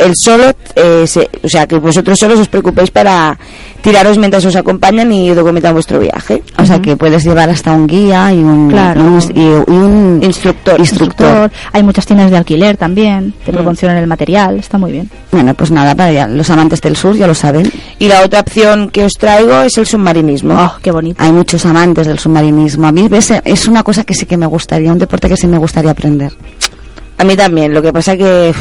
el 0.05 0.12
solo, 0.17 0.53
eh, 0.75 1.05
se- 1.07 1.29
o 1.43 1.49
sea, 1.49 1.67
que 1.67 1.77
vosotros 1.79 2.19
solos 2.19 2.38
os 2.41 2.49
preocupéis 2.49 2.91
para 2.91 3.38
tiraros 3.83 4.17
mientras 4.19 4.45
os 4.45 4.55
acompañan 4.55 5.11
y 5.12 5.31
documentan 5.31 5.75
vuestro 5.75 5.99
viaje. 5.99 6.43
O 6.59 6.65
sea 6.65 6.81
que 6.81 6.97
puedes 6.97 7.25
llevar 7.25 7.51
hasta 7.51 7.73
un 7.73 7.87
guía 7.87 8.33
y 8.33 8.38
un, 8.38 8.71
Claro. 8.71 9.01
y 9.01 9.05
un, 9.05 9.21
y- 9.35 9.41
y 9.41 9.75
un 9.75 10.21
instructor. 10.23 10.79
instructor. 10.79 11.51
Hay 11.73 11.83
muchas 11.83 12.07
tiendas 12.07 12.31
de 12.31 12.37
alquiler 12.37 12.77
también, 12.77 13.29
Mm. 13.29 13.45
te 13.47 13.53
proporcionan 13.53 13.97
el 13.99 14.07
material, 14.07 14.59
está 14.59 14.79
muy 14.79 14.93
bien. 14.93 15.11
Bueno, 15.33 15.55
pues 15.55 15.71
nada, 15.71 15.95
para 15.95 16.12
ya, 16.12 16.29
los 16.29 16.49
amantes 16.51 16.81
del 16.81 16.97
sur 16.97 17.17
ya 17.17 17.27
lo 17.27 17.35
saben. 17.35 17.71
Y 17.99 18.07
la 18.09 18.23
otra 18.23 18.41
opción 18.41 18.88
que 18.91 19.05
os 19.05 19.12
traigo 19.15 19.62
es 19.62 19.77
el 19.79 19.87
submarinismo. 19.87 20.55
Oh, 20.55 20.73
qué 20.83 20.91
bonito. 20.93 21.23
Hay 21.23 21.33
muchos 21.33 21.65
amantes 21.67 22.07
del 22.07 22.19
submarinismo. 22.19 22.87
A 22.87 22.93
mí 22.93 23.09
ves, 23.09 23.33
es 23.45 23.67
una 23.67 23.83
cosa 23.83 24.05
que 24.05 24.15
sí 24.15 24.27
que 24.27 24.37
me 24.37 24.47
gustaría, 24.47 24.93
un 24.93 24.99
deporte 24.99 25.29
que 25.29 25.37
sí 25.37 25.47
me 25.49 25.59
gustaría 25.59 25.91
aprender. 25.91 26.33
A 27.19 27.25
mí 27.25 27.37
también, 27.37 27.73
lo 27.75 27.83
que 27.83 27.93
pasa 27.93 28.17
que 28.17 28.53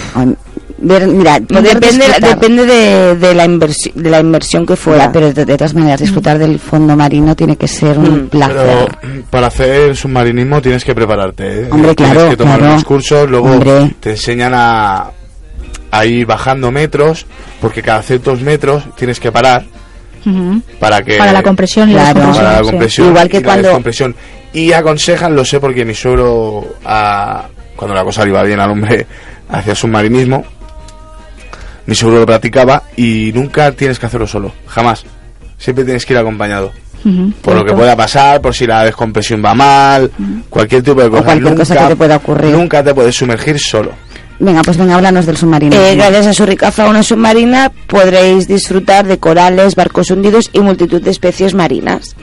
Ver, 0.84 1.06
mira, 1.08 1.40
depende, 1.40 2.06
disfrutar- 2.08 2.30
depende 2.36 2.66
de, 2.66 3.16
de 3.16 3.34
la 3.36 3.46
inversi- 3.46 3.94
de 3.94 4.10
la 4.10 4.20
inversión 4.20 4.66
que 4.66 4.76
fuera. 4.76 5.06
Ya, 5.06 5.12
pero 5.12 5.32
de, 5.32 5.46
de 5.46 5.56
todas 5.58 5.76
maneras, 5.76 6.00
disfrutar 6.02 6.40
del 6.40 6.58
fondo 6.60 6.96
marino 6.96 7.36
tiene 7.36 7.56
que 7.56 7.68
ser 7.68 8.00
un 8.00 8.28
placer. 8.30 8.56
Pero 9.02 9.14
mm, 9.14 9.22
para 9.30 9.48
hacer 9.48 9.96
submarinismo 9.96 10.62
tienes 10.62 10.84
que 10.84 10.96
prepararte. 10.96 11.62
¿eh? 11.64 11.68
Hombre, 11.72 11.94
tienes 11.94 12.16
claro, 12.16 12.30
que 12.32 12.38
tomar 12.38 12.58
claro. 12.58 12.74
unos 12.74 12.84
cursos, 12.84 13.30
luego 13.30 13.52
Hombre. 13.52 13.94
te 14.00 14.12
enseñan 14.12 14.54
a, 14.56 15.12
a 15.92 16.06
ir 16.06 16.26
bajando 16.26 16.72
metros, 16.72 17.28
porque 17.62 17.82
cada 17.84 18.02
ciertos 18.02 18.42
metros 18.42 18.84
tienes 18.96 19.20
que 19.20 19.32
parar 19.32 19.66
para 20.80 21.02
que 21.04 21.18
Para 21.18 21.34
la 21.34 21.44
compresión 21.44 21.90
y 21.90 21.94
la 21.94 22.12
Claro. 22.14 22.32
para 22.32 22.54
la 22.54 22.64
sí. 22.64 22.70
compresión 22.70 23.08
Igual 23.10 23.30
que 23.30 23.38
y 23.38 23.40
la 23.42 23.46
cuando- 23.46 23.68
descompresión. 23.68 24.16
y 24.54 24.72
aconsejan 24.72 25.36
lo 25.36 25.44
sé 25.46 25.60
porque 25.60 25.84
mi 25.86 25.94
suegro 25.96 26.76
a- 26.86 27.46
cuando 27.76 27.96
la 27.96 28.04
cosa 28.04 28.24
le 28.24 28.30
iba 28.30 28.44
bien 28.44 28.60
al 28.60 28.70
hombre 28.72 29.06
hacía 29.50 29.74
submarinismo 29.76 30.44
mi 31.86 31.96
suegro 31.96 32.20
lo 32.20 32.26
practicaba 32.26 32.84
y 32.96 33.32
nunca 33.34 33.72
tienes 33.72 34.00
que 34.00 34.06
hacerlo 34.06 34.28
solo 34.28 34.52
jamás 34.68 35.06
siempre 35.58 35.84
tienes 35.86 36.06
que 36.06 36.14
ir 36.14 36.20
acompañado 36.20 36.72
por 37.42 37.56
lo 37.56 37.66
que 37.66 37.74
pueda 37.74 37.96
pasar, 37.96 38.42
por 38.42 38.54
si 38.54 38.68
la 38.68 38.86
descompresión 38.86 39.44
va 39.44 39.54
mal, 39.54 40.12
cualquier 40.50 40.84
tipo 40.84 41.02
de 41.02 41.10
cosa. 41.10 41.24
cualquier 41.24 41.56
cosa 41.56 41.76
que 41.76 41.88
te 41.88 41.96
pueda 41.96 42.18
ocurrir. 42.18 42.52
Nunca 42.52 42.84
te 42.84 42.94
puedes 42.94 43.16
sumergir 43.16 43.60
solo. 43.60 43.92
Venga, 44.40 44.62
pues 44.64 44.78
venga, 44.78 44.96
háblanos 44.96 45.26
del 45.26 45.38
submarinismo. 45.38 45.84
Eh, 45.84 45.96
gracias 45.96 46.28
a 46.28 46.34
su 46.34 46.46
rica 46.46 46.72
fauna 46.72 47.04
submarina 47.04 47.72
podréis 47.88 48.48
disfrutar 48.48 49.06
de 49.06 49.20
corales, 49.20 49.76
barcos 49.76 50.10
hundidos 50.10 50.50
y 50.52 50.62
multitud 50.62 51.02
de 51.02 51.12
especies 51.12 51.54
marinas. 51.54 52.16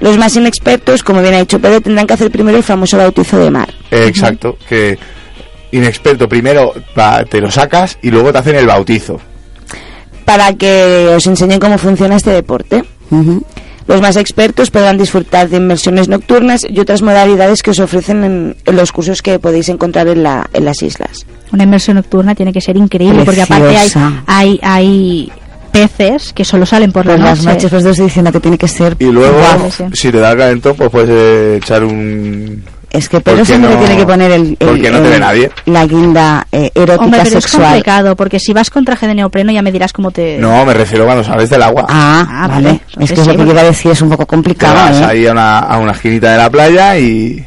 Los 0.00 0.16
más 0.16 0.34
inexpertos, 0.34 1.04
como 1.04 1.22
bien 1.22 1.34
ha 1.34 1.38
dicho 1.38 1.60
Pedro, 1.60 1.80
tendrán 1.80 2.06
que 2.06 2.14
hacer 2.14 2.30
primero 2.30 2.56
el 2.56 2.64
famoso 2.64 2.96
bautizo 2.96 3.38
de 3.38 3.50
mar. 3.50 3.72
Eh, 3.90 4.06
exacto, 4.06 4.56
que 4.68 4.98
inexperto 5.72 6.28
primero 6.28 6.72
va- 6.98 7.24
te 7.24 7.40
lo 7.40 7.50
sacas 7.50 7.98
y 8.02 8.10
luego 8.10 8.32
te 8.32 8.38
hacen 8.38 8.56
el 8.56 8.66
bautizo. 8.66 9.20
para 10.24 10.52
que 10.54 11.12
os 11.16 11.26
enseñen 11.26 11.58
cómo 11.58 11.76
funciona 11.78 12.14
este 12.16 12.30
deporte. 12.30 12.84
Ujú. 13.10 13.42
Los 13.88 14.00
más 14.00 14.16
expertos 14.16 14.70
podrán 14.70 14.96
disfrutar 14.98 15.48
de 15.48 15.56
inmersiones 15.56 16.08
nocturnas 16.08 16.64
y 16.68 16.78
otras 16.78 17.02
modalidades 17.02 17.62
que 17.62 17.70
os 17.72 17.80
ofrecen 17.80 18.22
en, 18.22 18.56
en 18.64 18.76
los 18.76 18.92
cursos 18.92 19.22
que 19.22 19.40
podéis 19.40 19.68
encontrar 19.68 20.06
en, 20.06 20.22
la, 20.22 20.48
en 20.52 20.64
las 20.64 20.80
islas. 20.82 21.26
Una 21.52 21.64
inmersión 21.64 21.96
nocturna 21.96 22.36
tiene 22.36 22.52
que 22.52 22.60
ser 22.60 22.76
increíble 22.76 23.24
porque 23.24 23.42
aparte 23.42 23.76
hay, 23.76 23.90
hay, 24.28 24.60
hay 24.62 25.32
peces 25.72 26.32
que 26.32 26.44
solo 26.44 26.64
salen 26.66 26.92
por, 26.92 27.04
Por 27.04 27.18
la 27.18 27.24
las 27.30 27.44
noche. 27.44 27.54
noches, 27.66 27.70
pues 27.82 27.96
diciendo 27.98 28.30
que 28.30 28.38
tiene 28.40 28.58
que 28.58 28.68
ser. 28.68 28.94
Y 29.00 29.06
luego, 29.06 29.40
si 29.92 30.12
te 30.12 30.18
da 30.20 30.30
el 30.32 30.38
calentón, 30.38 30.76
pues 30.76 30.90
puedes 30.90 31.10
eh, 31.10 31.56
echar 31.60 31.82
un... 31.82 32.62
Es 32.92 33.08
que 33.08 33.20
Pedro 33.20 33.38
¿Por 33.38 33.46
qué 33.46 33.52
siempre 33.52 33.70
no? 33.74 33.78
tiene 33.78 33.96
que 33.96 34.04
poner 34.06 34.30
el, 34.32 34.56
el- 34.58 34.66
Porque 34.68 34.90
no 34.90 34.98
te 35.00 35.14
el- 35.14 35.20
nadie. 35.20 35.50
la 35.66 35.86
guinda 35.86 36.46
eh, 36.50 36.72
erótica 36.74 37.04
Hombre, 37.04 37.20
pero 37.22 37.38
es 37.38 37.44
sexual. 37.44 37.62
complicado 37.66 38.16
porque 38.16 38.40
si 38.40 38.52
vas 38.52 38.68
con 38.68 38.84
traje 38.84 39.06
de 39.06 39.14
neopreno 39.14 39.52
ya 39.52 39.62
me 39.62 39.70
dirás 39.70 39.92
cómo 39.92 40.10
te... 40.10 40.38
No, 40.38 40.64
me 40.66 40.74
refiero 40.74 41.04
cuando 41.04 41.22
sales 41.22 41.48
del 41.50 41.62
agua. 41.62 41.86
Ah, 41.88 42.26
Ah, 42.28 42.48
vale. 42.48 42.66
vale. 42.66 42.80
Es 43.04 43.12
que 43.12 43.20
es 43.20 43.26
sí, 43.26 43.36
que 43.36 43.42
iba 43.42 43.60
a 43.60 43.64
decir, 43.64 43.92
es 43.92 44.02
un 44.02 44.10
poco 44.10 44.24
Te 44.24 44.28
complicado. 44.30 44.74
vas 44.74 45.00
¿eh? 45.00 45.04
ahí 45.04 45.26
a 45.26 45.32
una, 45.32 45.58
a 45.60 45.78
una 45.78 45.92
esquinita 45.92 46.32
de 46.32 46.36
la 46.38 46.50
playa 46.50 46.98
y... 46.98 47.46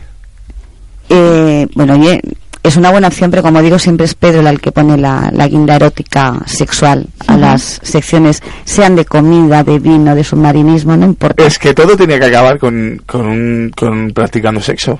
Eh, 1.09 1.67
bueno, 1.75 1.93
oye, 1.95 2.21
es 2.63 2.77
una 2.77 2.91
buena 2.91 3.09
opción, 3.09 3.29
pero 3.29 3.43
como 3.43 3.61
digo, 3.61 3.77
siempre 3.77 4.05
es 4.05 4.15
Pedro 4.15 4.47
el 4.47 4.61
que 4.61 4.71
pone 4.71 4.97
la, 4.97 5.29
la 5.33 5.47
guinda 5.47 5.75
erótica 5.75 6.39
sexual 6.45 7.07
a 7.27 7.33
Ujú. 7.33 7.41
las 7.41 7.79
secciones, 7.83 8.41
sean 8.63 8.95
de 8.95 9.03
comida, 9.03 9.63
de 9.63 9.79
vino, 9.79 10.15
de 10.15 10.23
submarinismo, 10.23 10.95
no 10.95 11.05
importa. 11.05 11.43
Es 11.45 11.59
que 11.59 11.73
todo 11.73 11.97
tenía 11.97 12.17
que 12.19 12.27
acabar 12.27 12.57
con, 12.57 13.01
con, 13.05 13.25
un, 13.25 13.71
con 13.75 14.11
practicando 14.11 14.61
sexo. 14.61 14.99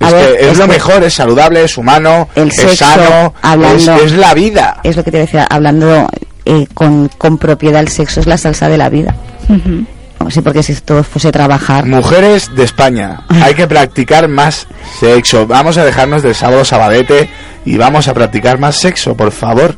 Es, 0.00 0.58
lo 0.58 0.66
mejor, 0.66 1.02
es 1.02 1.14
saludable, 1.14 1.64
es 1.64 1.76
humano, 1.76 2.28
el 2.34 2.48
es 2.48 2.76
sano, 2.76 3.34
es, 3.74 4.12
la 4.12 4.32
vida. 4.32 4.80
Es 4.84 4.96
lo 4.96 5.04
que 5.04 5.10
te 5.10 5.18
decía, 5.18 5.46
hablando 5.48 6.08
eh, 6.44 6.66
con, 6.72 7.08
con, 7.18 7.36
propiedad, 7.38 7.80
el 7.80 7.88
sexo 7.88 8.20
es 8.20 8.26
la 8.26 8.38
salsa 8.38 8.68
de 8.68 8.78
la 8.78 8.88
vida. 8.88 9.14
Uh 9.48 9.54
-huh. 9.54 9.86
Sí, 10.30 10.42
porque 10.42 10.62
si 10.62 10.74
todo 10.74 11.02
fuese 11.02 11.32
trabajar. 11.32 11.86
Mujeres 11.86 12.54
de 12.54 12.64
España, 12.64 13.22
hay 13.28 13.54
que 13.54 13.66
practicar 13.66 14.28
más 14.28 14.66
sexo. 15.00 15.46
Vamos 15.46 15.78
a 15.78 15.84
dejarnos 15.84 16.22
del 16.22 16.34
sábado 16.34 16.64
sabadete 16.64 17.30
y 17.64 17.76
vamos 17.76 18.08
a 18.08 18.14
practicar 18.14 18.58
más 18.58 18.76
sexo, 18.76 19.16
por 19.16 19.30
favor. 19.30 19.76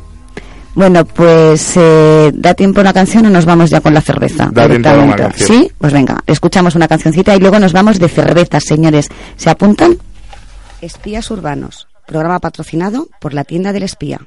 Bueno, 0.73 1.05
pues 1.05 1.73
eh, 1.75 2.31
da 2.33 2.53
tiempo 2.53 2.79
a 2.79 2.83
una 2.83 2.93
canción 2.93 3.25
o 3.25 3.29
nos 3.29 3.45
vamos 3.45 3.69
ya 3.69 3.81
con 3.81 3.93
la 3.93 4.01
cerveza. 4.01 4.49
Da 4.51 4.67
tiempo 4.67 4.89
a 4.89 5.15
canción. 5.15 5.47
Sí, 5.47 5.71
pues 5.77 5.93
venga, 5.93 6.21
escuchamos 6.25 6.75
una 6.75 6.87
cancioncita 6.87 7.35
y 7.35 7.39
luego 7.39 7.59
nos 7.59 7.73
vamos 7.73 7.99
de 7.99 8.07
cerveza, 8.07 8.59
señores. 8.59 9.07
¿Se 9.35 9.49
apuntan? 9.49 9.97
Espías 10.81 11.29
Urbanos, 11.29 11.87
programa 12.07 12.39
patrocinado 12.39 13.07
por 13.19 13.35
la 13.35 13.43
tienda 13.43 13.71
del 13.71 13.83
espía. 13.83 14.21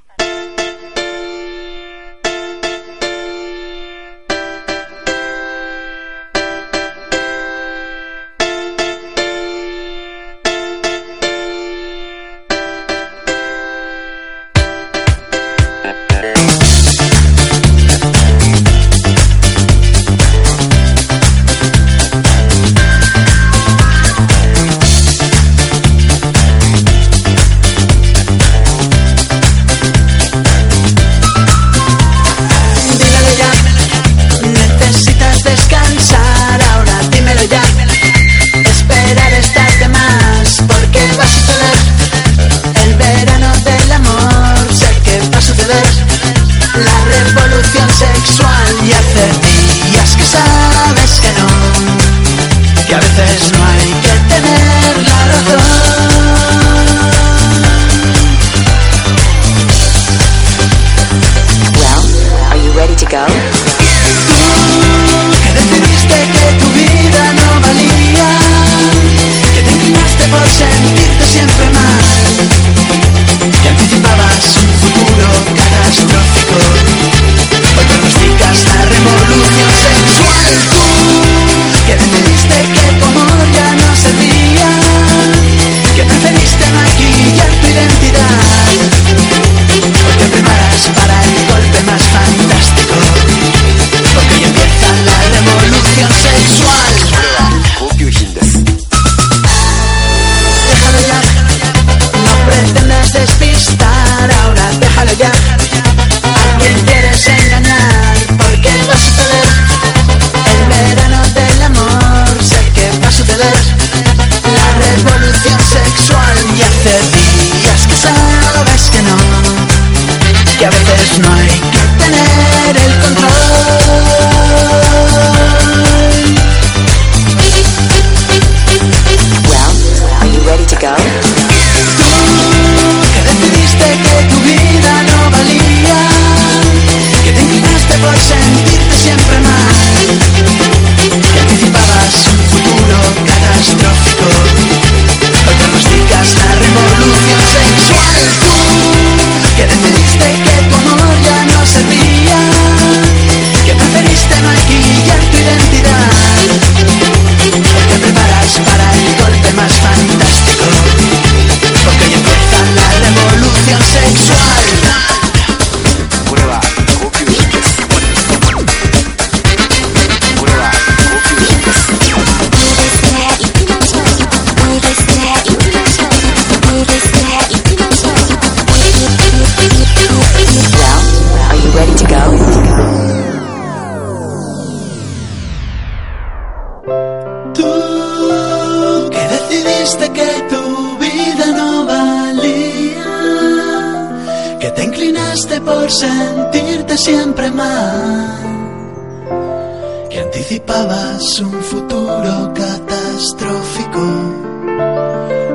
anticipabas 200.55 201.41
un 201.41 201.63
futuro 201.63 202.53
catastrófico. 202.55 204.03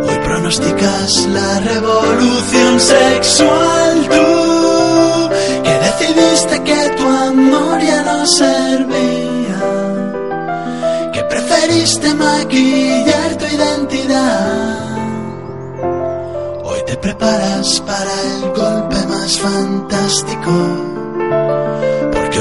Hoy 0.07 0.17
pronosticas 0.25 1.25
la 1.27 1.59
revolución 1.59 2.79
sexual. 2.79 4.09
Tú 4.09 5.29
que 5.63 5.73
decidiste 5.87 6.63
que 6.63 6.89
tu 6.97 7.07
amor 7.07 7.79
ya 7.81 8.03
no 8.03 8.25
servía. 8.25 9.59
Que 11.13 11.23
preferiste 11.23 12.13
maquillar 12.15 13.37
tu 13.37 13.45
identidad. 13.45 14.97
Hoy 16.63 16.79
te 16.85 16.97
preparas 16.97 17.81
para 17.85 18.13
el 18.33 18.51
golpe 18.51 19.07
más 19.07 19.39
fantástico 19.39 20.98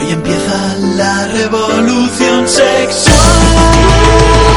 Hoy 0.08 0.14
empieza 0.14 0.74
la 0.96 1.26
revolución 1.26 2.48
sexual. 2.48 4.47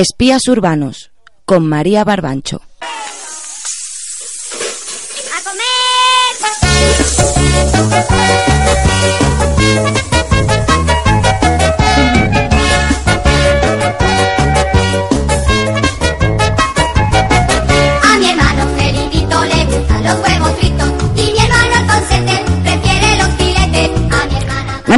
Espías 0.00 0.48
Urbanos 0.48 1.10
con 1.44 1.68
María 1.68 2.04
Barbancho. 2.04 2.62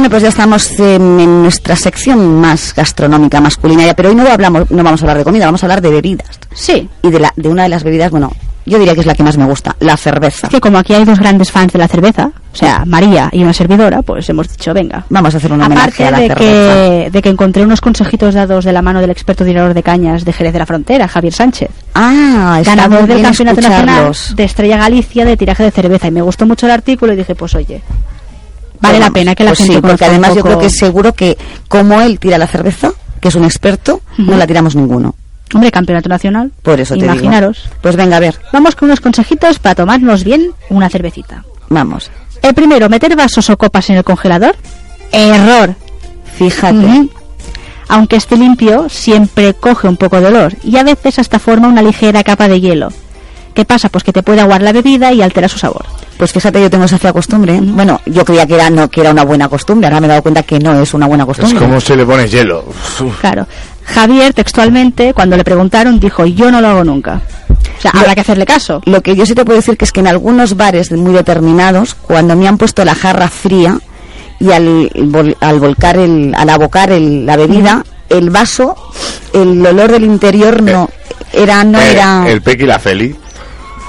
Bueno, 0.03 0.15
pues 0.15 0.23
ya 0.23 0.29
estamos 0.29 0.77
en, 0.81 1.17
en 1.17 1.43
nuestra 1.43 1.77
sección 1.77 2.41
más 2.41 2.75
gastronómica, 2.75 3.39
más 3.39 3.55
culinaria, 3.55 3.93
pero 3.93 4.09
hoy 4.09 4.15
no 4.15 4.29
hablamos, 4.29 4.69
no 4.69 4.83
vamos 4.83 5.01
a 5.01 5.05
hablar 5.05 5.19
de 5.19 5.23
comida, 5.23 5.45
vamos 5.45 5.63
a 5.63 5.65
hablar 5.65 5.81
de 5.81 5.91
bebidas. 5.91 6.41
Sí. 6.53 6.89
Y 7.01 7.09
de, 7.09 7.21
la, 7.21 7.31
de 7.37 7.47
una 7.47 7.63
de 7.63 7.69
las 7.69 7.85
bebidas, 7.85 8.11
bueno, 8.11 8.29
yo 8.65 8.79
diría 8.79 8.95
que 8.95 8.99
es 8.99 9.05
la 9.05 9.15
que 9.15 9.23
más 9.23 9.37
me 9.37 9.45
gusta, 9.45 9.77
la 9.79 9.95
cerveza. 9.95 10.49
Que 10.49 10.59
como 10.59 10.77
aquí 10.77 10.93
hay 10.93 11.05
dos 11.05 11.19
grandes 11.19 11.51
fans 11.51 11.71
de 11.71 11.79
la 11.79 11.87
cerveza, 11.87 12.31
o 12.51 12.55
sea, 12.55 12.83
María 12.85 13.29
y 13.31 13.43
una 13.43 13.53
servidora, 13.53 14.01
pues 14.01 14.27
hemos 14.27 14.49
dicho, 14.49 14.73
venga. 14.73 15.05
Vamos 15.07 15.35
a 15.35 15.37
hacer 15.37 15.53
un 15.53 15.61
homenaje 15.61 16.05
a 16.05 16.11
la 16.11 16.19
de 16.19 16.27
cerveza. 16.27 16.49
que, 16.51 17.09
de 17.09 17.21
que 17.21 17.29
encontré 17.29 17.63
unos 17.63 17.79
consejitos 17.79 18.33
dados 18.33 18.65
de 18.65 18.73
la 18.73 18.81
mano 18.81 18.99
del 18.99 19.09
experto 19.09 19.45
tirador 19.45 19.73
de 19.73 19.83
cañas 19.83 20.25
de 20.25 20.33
Jerez 20.33 20.51
de 20.51 20.59
la 20.59 20.65
Frontera, 20.65 21.07
Javier 21.07 21.33
Sánchez. 21.33 21.69
Ah, 21.95 22.57
está 22.59 22.75
ganador 22.75 23.07
muy 23.07 23.07
del 23.07 23.21
Campeonato 23.21 23.61
Nacional 23.61 24.11
de 24.35 24.43
Estrella 24.43 24.75
Galicia 24.75 25.23
de 25.23 25.37
tiraje 25.37 25.63
de 25.63 25.71
cerveza. 25.71 26.07
Y 26.07 26.11
me 26.11 26.21
gustó 26.21 26.45
mucho 26.45 26.65
el 26.65 26.73
artículo 26.73 27.13
y 27.13 27.15
dije, 27.15 27.35
pues 27.35 27.55
oye, 27.55 27.81
vale 28.83 28.99
la 28.99 29.09
pena 29.09 29.33
que 29.33 29.43
la 29.43 29.49
Pues 29.51 29.59
gente 29.59 29.73
sí, 29.75 29.81
porque 29.81 30.05
además 30.05 30.35
yo 30.35 30.43
creo 30.43 30.59
que 30.59 30.69
seguro 30.69 31.13
que 31.13 31.37
como 31.67 31.99
él 32.01 32.19
tira 32.19 32.37
la 32.37 32.45
cerveza, 32.47 32.91
que 33.19 33.29
es 33.29 33.35
un 33.35 33.43
experto, 33.45 34.01
no 34.19 34.37
la 34.37 34.45
tiramos 34.45 34.75
ninguno. 34.75 35.15
Hombre, 35.53 35.71
Campeonato 35.71 36.09
Nacional. 36.09 36.51
Por 36.61 36.79
eso 36.79 36.95
te 36.95 37.05
Imaginaros. 37.05 37.63
digo. 37.63 37.75
Pues 37.81 37.95
venga, 37.95 38.17
a 38.17 38.19
ver, 38.19 38.39
Vamos 38.51 38.75
con 38.75 38.87
unos 38.89 38.99
consejitos 39.01 39.59
para 39.59 39.75
tomarnos 39.75 40.23
bien 40.23 40.51
una 40.69 40.89
cervecita. 40.89 41.43
vamos. 41.69 42.11
El 42.41 42.53
primero, 42.53 42.89
meter 42.89 43.15
vasos 43.15 43.49
o 43.49 43.57
copas 43.57 43.89
en 43.89 43.95
el 43.97 44.03
congelador. 44.03 44.55
Error. 45.11 45.75
Fíjate. 46.35 47.07
Aunque 47.87 48.15
esté 48.15 48.35
limpio, 48.37 48.89
siempre 48.89 49.53
coge 49.53 49.87
un 49.87 49.97
poco 49.97 50.19
de 50.19 50.27
olor 50.27 50.53
y 50.63 50.77
a 50.77 50.83
veces 50.83 51.19
hasta 51.19 51.37
forma 51.39 51.67
una 51.67 51.81
ligera 51.81 52.23
capa 52.23 52.47
de 52.47 52.59
hielo. 52.59 52.89
¿Qué 53.53 53.65
pasa? 53.65 53.89
Pues 53.89 54.03
que 54.03 54.11
te 54.13 54.23
puede 54.23 54.41
aguar 54.41 54.61
la 54.63 54.71
bebida 54.71 55.13
y 55.13 55.21
altera 55.21 55.47
su 55.47 55.59
sabor. 55.59 55.85
Pues 56.23 56.31
fíjate, 56.31 56.61
yo 56.61 56.69
tengo 56.69 56.85
esa 56.85 56.97
fea 56.97 57.11
costumbre. 57.11 57.55
¿eh? 57.55 57.59
Bueno, 57.61 57.99
yo 58.05 58.23
creía 58.23 58.47
que 58.47 58.53
era 58.55 58.69
no 58.69 58.89
que 58.89 59.01
era 59.01 59.11
una 59.11 59.25
buena 59.25 59.49
costumbre, 59.49 59.87
ahora 59.87 59.99
me 59.99 60.05
he 60.05 60.09
dado 60.09 60.21
cuenta 60.21 60.41
que 60.43 60.57
no 60.57 60.81
es 60.81 60.93
una 60.93 61.05
buena 61.05 61.23
Es 61.23 61.27
costumbre. 61.27 61.59
como 61.59 61.81
si 61.81 61.95
le 61.97 62.05
pones 62.05 62.31
hielo. 62.31 62.63
Claro. 63.19 63.45
Javier, 63.83 64.33
textualmente, 64.33 65.13
cuando 65.13 65.35
le 65.35 65.43
preguntaron, 65.43 65.99
dijo, 65.99 66.25
yo 66.25 66.49
no 66.49 66.61
lo 66.61 66.69
hago 66.69 66.85
nunca. 66.85 67.19
O 67.77 67.81
sea, 67.81 67.91
Lo- 67.93 67.99
habrá 67.99 68.15
que 68.15 68.21
hacerle 68.21 68.45
caso. 68.45 68.81
Lo 68.85 69.01
que 69.01 69.17
yo 69.17 69.25
sí 69.25 69.35
te 69.35 69.43
puedo 69.43 69.57
decir 69.57 69.75
que 69.75 69.83
es 69.83 69.91
que 69.91 69.99
en 69.99 70.07
algunos 70.07 70.55
bares 70.55 70.93
muy 70.93 71.11
determinados, 71.13 71.93
cuando 71.93 72.37
me 72.37 72.47
han 72.47 72.57
puesto 72.57 72.85
la 72.85 72.95
jarra 72.95 73.27
fría 73.27 73.77
y 74.39 74.51
al, 74.53 74.89
vol- 74.91 75.35
al 75.41 75.59
volcar 75.59 75.97
el, 75.97 76.33
al 76.37 76.49
abocar 76.49 76.89
el- 76.93 77.25
la 77.25 77.35
bebida, 77.35 77.83
el 78.07 78.29
vaso, 78.29 78.77
el 79.33 79.65
olor 79.65 79.91
del 79.91 80.05
interior 80.05 80.61
no 80.63 80.89
era, 81.33 81.65
no 81.65 81.81
Eh, 81.81 81.91
era. 81.91 82.25
El 82.29 82.41
Pequi 82.41 82.63
y 82.63 82.67
la 82.67 82.79
Feli. 82.79 83.13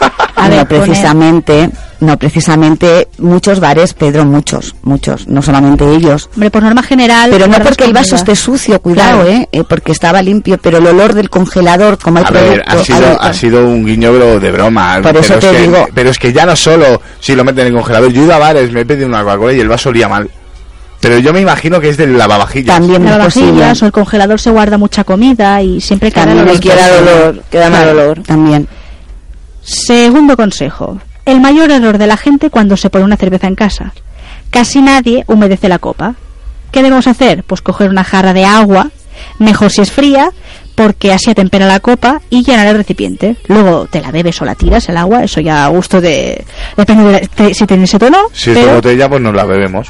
A 0.36 0.48
no 0.48 0.56
ver, 0.56 0.66
precisamente, 0.66 1.70
no 2.00 2.16
precisamente 2.18 3.08
muchos 3.18 3.60
bares, 3.60 3.94
Pedro, 3.94 4.24
muchos, 4.24 4.74
muchos, 4.82 5.26
no 5.28 5.40
solamente 5.42 5.84
ellos. 5.94 6.28
Hombre, 6.34 6.50
por 6.50 6.62
norma 6.62 6.82
general... 6.82 7.30
Pero 7.30 7.46
no 7.46 7.58
porque 7.60 7.84
el 7.84 7.92
vaso 7.92 8.16
esté 8.16 8.34
sucio, 8.36 8.80
cuidado, 8.80 9.22
Claro. 9.22 9.30
eh, 9.30 9.48
eh, 9.52 9.62
porque 9.68 9.92
estaba 9.92 10.20
limpio, 10.20 10.58
pero 10.60 10.78
el 10.78 10.86
olor 10.86 11.14
del 11.14 11.30
congelador, 11.30 11.98
como 11.98 12.18
hay 12.18 12.24
A 12.26 12.30
ver, 12.30 12.62
producto, 12.64 12.70
ha 12.80 12.84
sido, 12.84 13.22
ha 13.22 13.32
sido 13.32 13.66
un 13.66 13.86
guiño 13.86 14.12
bro, 14.12 14.40
de 14.40 14.50
broma. 14.50 14.98
Por 15.02 15.16
eso 15.16 15.34
pero, 15.34 15.40
te 15.40 15.46
es 15.46 15.52
que, 15.56 15.62
digo- 15.62 15.86
pero 15.94 16.10
es 16.10 16.18
que 16.18 16.32
ya 16.32 16.44
no 16.46 16.56
solo 16.56 17.00
si 17.20 17.34
lo 17.34 17.44
meten 17.44 17.66
en 17.68 17.74
el 17.74 17.78
congelador. 17.80 18.12
Yo 18.12 18.22
he 18.22 18.24
ido 18.24 18.34
a 18.34 18.38
bares, 18.38 18.70
me 18.72 18.80
he 18.80 18.86
pedido 18.86 19.06
una 19.06 19.22
Coca-Cola 19.22 19.52
y 19.54 19.60
el 19.60 19.68
vaso 19.68 19.88
olía 19.88 20.08
mal. 20.08 20.28
Pero 21.00 21.18
yo 21.18 21.32
me 21.34 21.40
imagino 21.40 21.80
que 21.80 21.90
es 21.90 21.96
del 21.98 22.16
lavavajillas. 22.16 22.76
También 22.76 23.06
es 23.06 23.16
posible. 23.16 23.48
Lavavajillas 23.50 23.82
o 23.82 23.86
el 23.86 23.92
congelador 23.92 24.40
se 24.40 24.50
guarda 24.50 24.78
mucha 24.78 25.04
comida 25.04 25.60
y 25.62 25.80
siempre 25.80 26.10
queda 26.10 26.24
También 26.26 26.48
olor. 26.48 27.42
queda 27.50 27.68
mal 27.70 27.88
olor. 27.90 28.22
También. 28.22 28.66
Segundo 29.64 30.36
consejo. 30.36 30.98
El 31.24 31.40
mayor 31.40 31.70
error 31.70 31.98
de 31.98 32.06
la 32.06 32.16
gente 32.16 32.50
cuando 32.50 32.76
se 32.76 32.90
pone 32.90 33.04
una 33.04 33.16
cerveza 33.16 33.46
en 33.46 33.54
casa. 33.54 33.92
Casi 34.50 34.80
nadie 34.82 35.24
humedece 35.26 35.68
la 35.68 35.78
copa. 35.78 36.14
¿Qué 36.70 36.82
debemos 36.82 37.06
hacer? 37.06 37.44
Pues 37.44 37.60
coger 37.62 37.88
una 37.88 38.04
jarra 38.04 38.32
de 38.34 38.44
agua, 38.44 38.90
mejor 39.38 39.70
si 39.70 39.80
es 39.80 39.90
fría, 39.90 40.30
porque 40.74 41.12
así 41.12 41.30
atempera 41.30 41.66
la 41.66 41.80
copa 41.80 42.20
y 42.30 42.42
llenar 42.44 42.66
el 42.66 42.76
recipiente. 42.76 43.36
Luego 43.48 43.86
te 43.86 44.00
la 44.00 44.10
bebes 44.10 44.40
o 44.42 44.44
la 44.44 44.54
tiras 44.54 44.88
el 44.88 44.96
agua, 44.96 45.24
eso 45.24 45.40
ya 45.40 45.64
a 45.64 45.68
gusto 45.68 46.00
de... 46.00 46.44
Depende 46.76 47.28
de 47.36 47.54
si 47.54 47.66
tienes 47.66 47.94
ese 47.94 48.04
o 48.04 48.10
no. 48.10 48.18
Si 48.32 48.50
es 48.50 48.56
de 48.56 48.74
botella, 48.74 49.08
pues 49.08 49.22
nos 49.22 49.34
la 49.34 49.44
bebemos. 49.44 49.88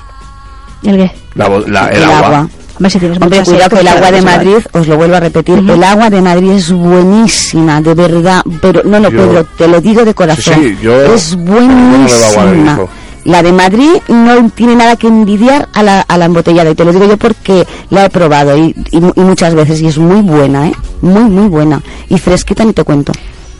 ¿El 0.84 0.96
qué? 0.98 1.10
La, 1.34 1.48
bo- 1.48 1.64
la- 1.66 1.88
el, 1.88 1.96
El 1.96 2.04
agua. 2.04 2.18
agua. 2.26 2.48
Hombre, 2.76 2.90
si 2.90 2.98
tienes 2.98 3.18
Hombre, 3.22 3.42
cuidado 3.44 3.68
que 3.70 3.76
el 3.76 3.82
pues 3.82 3.94
agua 3.96 4.10
de 4.10 4.18
claro, 4.20 4.36
Madrid, 4.38 4.56
os 4.72 4.86
lo 4.88 4.96
vuelvo 4.96 5.14
a 5.16 5.20
repetir, 5.20 5.58
el 5.58 5.84
agua 5.84 6.10
de 6.10 6.20
Madrid 6.22 6.50
es 6.52 6.72
buenísima, 6.72 7.80
de 7.80 7.94
verdad, 7.94 8.42
pero 8.60 8.82
no, 8.84 8.98
no, 9.00 9.10
Yo- 9.10 9.18
Pedro, 9.18 9.46
te 9.56 9.68
lo 9.68 9.80
digo 9.80 10.04
de 10.04 10.12
corazón, 10.14 10.54
Sí, 10.56 10.70
sí, 10.70 10.78
yo- 10.82 11.14
es 11.14 11.36
buenísima. 11.36 12.78
La 13.24 13.42
de 13.42 13.52
Madrid 13.52 13.88
no 14.08 14.50
tiene 14.50 14.76
nada 14.76 14.96
que 14.96 15.06
envidiar 15.06 15.66
a 15.72 15.82
la, 15.82 16.00
a 16.02 16.18
la 16.18 16.26
embotellada, 16.26 16.68
y 16.70 16.74
te 16.74 16.84
lo 16.84 16.92
digo 16.92 17.06
yo 17.06 17.16
porque 17.16 17.66
la 17.88 18.04
he 18.04 18.10
probado 18.10 18.54
y, 18.58 18.74
y 18.90 18.98
y 18.98 19.20
muchas 19.20 19.54
veces, 19.54 19.80
y 19.80 19.86
es 19.86 19.96
muy 19.96 20.20
buena, 20.20 20.66
¿eh? 20.68 20.72
Muy, 21.00 21.24
muy 21.24 21.48
buena. 21.48 21.80
Y 22.10 22.18
fresquita 22.18 22.64
ni 22.66 22.74
te 22.74 22.84
cuento. 22.84 23.12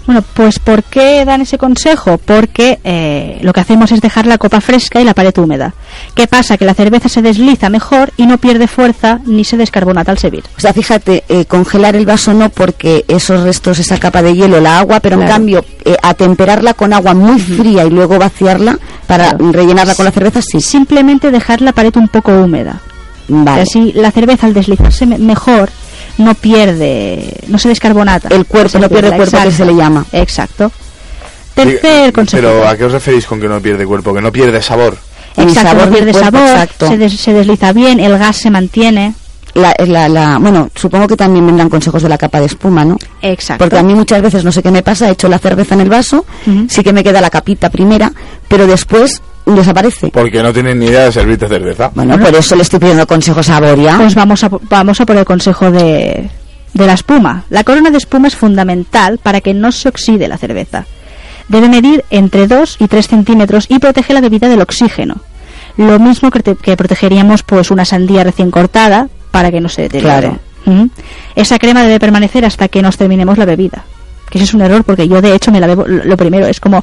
Bueno, 0.07 0.23
pues 0.35 0.59
¿por 0.59 0.83
qué 0.83 1.25
dan 1.25 1.41
ese 1.41 1.57
consejo? 1.57 2.19
Porque 2.19 2.79
eh, 2.85 3.39
lo 3.43 3.53
que 3.55 3.61
hacemos 3.61 3.91
es 3.91 4.03
dejar 4.03 4.27
la 4.27 4.37
copa 4.37 4.61
fresca 4.61 5.01
y 5.01 5.05
la 5.05 5.15
pared 5.15 5.33
húmeda. 5.39 5.73
¿Qué 6.15 6.27
pasa? 6.27 6.59
Que 6.59 6.67
la 6.67 6.75
cerveza 6.75 7.09
se 7.09 7.23
desliza 7.23 7.71
mejor 7.71 8.13
y 8.19 8.27
no 8.27 8.37
pierde 8.37 8.67
fuerza 8.69 9.21
ni 9.25 9.45
se 9.45 9.57
descarbonata 9.57 10.13
al 10.13 10.19
servir. 10.19 10.45
O 10.59 10.61
sea, 10.61 10.75
fíjate, 10.75 11.25
eh, 11.29 11.47
congelar 11.47 11.97
el 11.97 12.05
vaso 12.05 12.35
no 12.35 12.51
porque 12.51 13.05
esos 13.09 13.43
restos, 13.45 13.79
esa 13.79 13.99
capa 13.99 14.21
de 14.23 14.35
hielo, 14.35 14.61
la 14.61 14.79
agua, 14.81 15.01
pero 15.01 15.21
en 15.21 15.27
cambio, 15.27 15.65
eh, 15.87 15.97
atemperarla 16.03 16.75
con 16.75 16.93
agua 16.93 17.15
muy 17.15 17.41
fría 17.41 17.85
y 17.85 17.91
luego 17.91 18.19
vaciarla 18.19 18.79
para 19.07 19.31
Claro. 19.31 19.53
rellenarla 19.53 19.95
con 19.95 20.05
la 20.05 20.11
cerveza, 20.11 20.43
sí. 20.43 20.61
Simplemente 20.61 21.31
dejar 21.31 21.63
la 21.63 21.73
pared 21.73 21.97
un 21.97 22.09
poco 22.09 22.31
húmeda. 22.33 22.81
Vale. 23.29 23.63
Así 23.63 23.93
la 23.95 24.11
cerveza 24.11 24.47
al 24.47 24.53
deslizarse 24.53 25.07
me- 25.07 25.17
mejor 25.17 25.71
no 26.19 26.35
pierde, 26.35 27.35
no 27.49 27.59
se 27.59 27.69
descarbonata. 27.69 28.29
El 28.29 28.47
cuerpo, 28.47 28.79
no 28.79 28.89
pierde 28.89 29.17
cuerpo, 29.17 29.39
que 29.43 29.51
se 29.51 29.65
le 29.65 29.75
llama. 29.75 30.05
Exacto. 30.12 30.71
Tercer 31.55 32.12
consejo. 32.12 32.43
Pero 32.43 32.67
¿a 32.69 32.77
qué 32.77 32.85
os 32.85 32.93
referís 32.93 33.27
con 33.27 33.41
que 33.41 33.49
no 33.49 33.61
pierde 33.61 33.87
cuerpo? 33.87 34.12
Que 34.12 34.21
no 34.21 34.33
pierde 34.33 34.61
sabor. 34.61 34.97
El 35.37 35.49
Exacto, 35.49 35.71
sabor 35.71 35.87
no 35.89 35.93
pierde 35.95 36.12
cuerpo, 36.12 36.31
sabor, 36.39 36.49
exacto. 36.51 36.89
Se, 36.89 36.97
des- 36.99 37.21
se 37.21 37.33
desliza 37.33 37.73
bien, 37.73 38.01
el 38.01 38.19
gas 38.19 38.37
se 38.37 38.51
mantiene. 38.51 39.15
La, 39.55 39.73
la, 39.87 40.09
la- 40.09 40.39
bueno, 40.39 40.69
supongo 40.75 41.07
que 41.07 41.17
también 41.17 41.47
vendrán 41.47 41.69
consejos 41.69 42.03
de 42.03 42.09
la 42.09 42.19
capa 42.19 42.41
de 42.41 42.47
espuma, 42.47 42.85
¿no? 42.85 42.99
Exacto. 43.23 43.62
Porque 43.65 43.79
a 43.79 43.85
mí 43.85 43.95
muchas 43.95 44.21
veces 44.21 44.45
no 44.45 44.51
sé 44.51 44.65
qué 44.65 44.73
me 44.73 44.83
pasa, 44.83 45.09
echo 45.11 45.29
la 45.29 45.39
cerveza 45.39 45.75
en 45.77 45.81
el 45.83 45.89
vaso, 45.89 46.25
sí 46.69 46.83
que 46.83 46.93
me 46.93 47.05
queda 47.05 47.21
la 47.21 47.31
capita 47.31 47.71
primera, 47.71 48.11
pero 48.49 48.67
después 48.67 49.23
desaparece. 49.47 50.11
Porque 50.13 50.43
no 50.43 50.53
tienen 50.53 50.79
ni 50.79 50.87
idea 50.87 51.05
de 51.05 51.13
servirte 51.13 51.47
cerveza. 51.49 51.91
Bueno, 51.95 52.19
por 52.19 52.35
eso 52.35 52.57
le 52.57 52.63
estoy 52.63 52.79
pidiendo 52.81 53.07
consejos 53.07 53.49
a 53.51 53.61
Boria. 53.61 53.97
Pues 53.99 54.15
vamos 54.15 54.43
a, 54.45 54.51
vamos 54.69 55.01
a 55.01 55.07
por 55.07 55.17
el 55.17 55.25
consejo 55.25 55.71
de, 55.71 56.31
de 56.73 56.87
la 56.87 56.95
espuma. 56.95 57.45
La 57.51 57.65
corona 57.65 57.91
de 57.91 57.99
espuma 57.99 58.29
es 58.29 58.37
fundamental 58.37 59.19
para 59.23 59.41
que 59.41 59.53
no 59.55 59.71
se 59.73 59.89
oxide 59.89 60.29
la 60.29 60.39
cerveza. 60.39 60.87
Debe 61.49 61.69
medir 61.69 62.05
entre 62.11 62.47
2 62.47 62.77
y 62.81 62.89
3 62.89 63.07
centímetros 63.07 63.67
y 63.69 63.79
protege 63.79 64.15
la 64.15 64.21
bebida 64.23 64.49
del 64.49 64.63
oxígeno. 64.63 65.17
Lo 65.77 65.99
mismo 65.99 66.31
que, 66.31 66.41
te- 66.41 66.57
que 66.57 66.77
protegeríamos 66.77 67.43
pues 67.43 67.71
una 67.71 67.85
sandía 67.85 68.25
recién 68.25 68.51
cortada 68.51 69.09
para 69.31 69.51
que 69.51 69.61
no 69.61 69.69
se 69.69 69.83
deteriore. 69.83 70.29
Claro. 70.29 70.39
Ujú. 70.67 70.89
Esa 71.35 71.59
crema 71.59 71.83
debe 71.83 72.01
permanecer 72.01 72.45
hasta 72.47 72.69
que 72.69 72.81
nos 72.81 72.97
terminemos 72.97 73.37
la 73.37 73.45
bebida. 73.45 73.85
Que 74.31 74.39
ese 74.39 74.45
es 74.45 74.55
un 74.55 74.63
error 74.63 74.85
porque 74.85 75.07
yo 75.07 75.21
de 75.21 75.35
hecho 75.35 75.51
me 75.53 75.61
la 75.61 75.67
bebo, 75.67 75.85
lo 75.87 76.17
primero 76.17 76.47
es 76.47 76.61
como... 76.61 76.83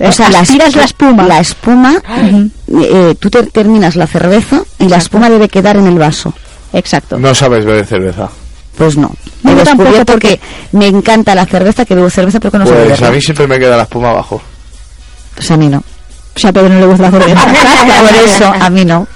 O 0.00 0.12
sea, 0.12 0.30
la, 0.30 0.40
aspiras 0.40 0.76
la 0.76 0.84
espuma. 0.84 1.24
La 1.26 1.40
espuma, 1.40 2.00
eh, 2.06 3.14
tú 3.18 3.30
te 3.30 3.42
terminas 3.44 3.96
la 3.96 4.06
cerveza 4.06 4.62
y 4.78 4.88
la 4.88 4.98
espuma 4.98 5.28
debe 5.28 5.48
quedar 5.48 5.76
en 5.76 5.86
el 5.86 5.98
vaso. 5.98 6.32
Exacto. 6.72 7.18
No 7.18 7.34
sabes 7.34 7.64
beber 7.64 7.84
cerveza. 7.86 8.28
Pues 8.76 8.96
no. 8.96 9.10
No, 9.42 9.56
yo 9.56 9.62
tampoco, 9.64 9.90
porque- 10.04 10.38
que 10.38 10.40
me 10.76 10.86
encanta 10.86 11.34
la 11.34 11.46
cerveza, 11.46 11.84
que 11.84 11.94
bebo 11.96 12.10
cerveza, 12.10 12.38
pero 12.38 12.52
que 12.52 12.58
no 12.58 12.64
Pues 12.64 12.76
beberla. 12.76 13.08
a 13.08 13.10
mí 13.10 13.20
siempre 13.20 13.46
me 13.48 13.58
queda 13.58 13.76
la 13.76 13.82
espuma 13.84 14.10
abajo. 14.10 14.40
Pues 15.34 15.50
a 15.50 15.56
mí 15.56 15.68
no. 15.68 15.78
O 15.78 16.38
sea, 16.38 16.52
Pedro 16.52 16.68
no 16.68 16.80
le 16.80 16.86
gusta 16.86 17.10
la 17.10 17.18
cerveza. 17.18 17.44
Por 18.00 18.14
eso, 18.28 18.52
a 18.60 18.70
mí 18.70 18.84
no. 18.84 19.08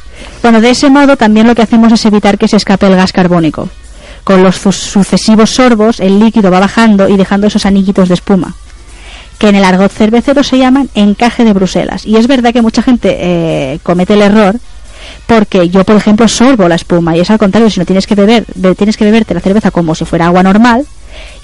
Bueno, 0.42 0.60
de 0.60 0.70
ese 0.70 0.90
modo 0.90 1.16
también 1.16 1.46
lo 1.46 1.54
que 1.54 1.62
hacemos 1.62 1.92
es 1.92 2.04
evitar 2.06 2.38
que 2.38 2.48
se 2.48 2.56
escape 2.56 2.86
el 2.86 2.96
gas 2.96 3.12
carbónico. 3.12 3.68
Con 4.24 4.42
los 4.42 4.56
sucesivos 4.56 5.50
sorbos, 5.50 6.00
el 6.00 6.18
líquido 6.18 6.50
va 6.50 6.58
bajando 6.60 7.08
y 7.08 7.16
dejando 7.16 7.46
esos 7.46 7.66
anillitos 7.66 8.08
de 8.08 8.14
espuma, 8.14 8.54
que 9.42 9.48
en 9.48 9.56
el 9.56 9.64
argot 9.64 9.90
cervecero 9.90 10.44
se 10.44 10.56
llaman 10.56 10.88
encaje 10.94 11.42
de 11.42 11.52
Bruselas. 11.52 12.06
Y 12.06 12.14
es 12.16 12.28
verdad 12.28 12.52
que 12.52 12.62
mucha 12.62 12.80
gente 12.80 13.16
eh, 13.18 13.80
comete 13.82 14.14
el 14.14 14.22
error 14.22 14.54
porque 15.26 15.68
yo, 15.68 15.82
por 15.82 15.96
ejemplo, 15.96 16.28
sorbo 16.28 16.68
la 16.68 16.76
espuma 16.76 17.16
y 17.16 17.20
es 17.20 17.28
al 17.28 17.38
contrario, 17.38 17.68
si 17.68 17.80
no 17.80 17.84
tienes 17.84 18.06
que 18.06 18.14
beber, 18.14 18.44
be- 18.54 18.76
tienes 18.76 18.96
que 18.96 19.04
beberte 19.04 19.34
la 19.34 19.40
cerveza 19.40 19.72
como 19.72 19.96
si 19.96 20.04
fuera 20.04 20.26
agua 20.26 20.44
normal 20.44 20.86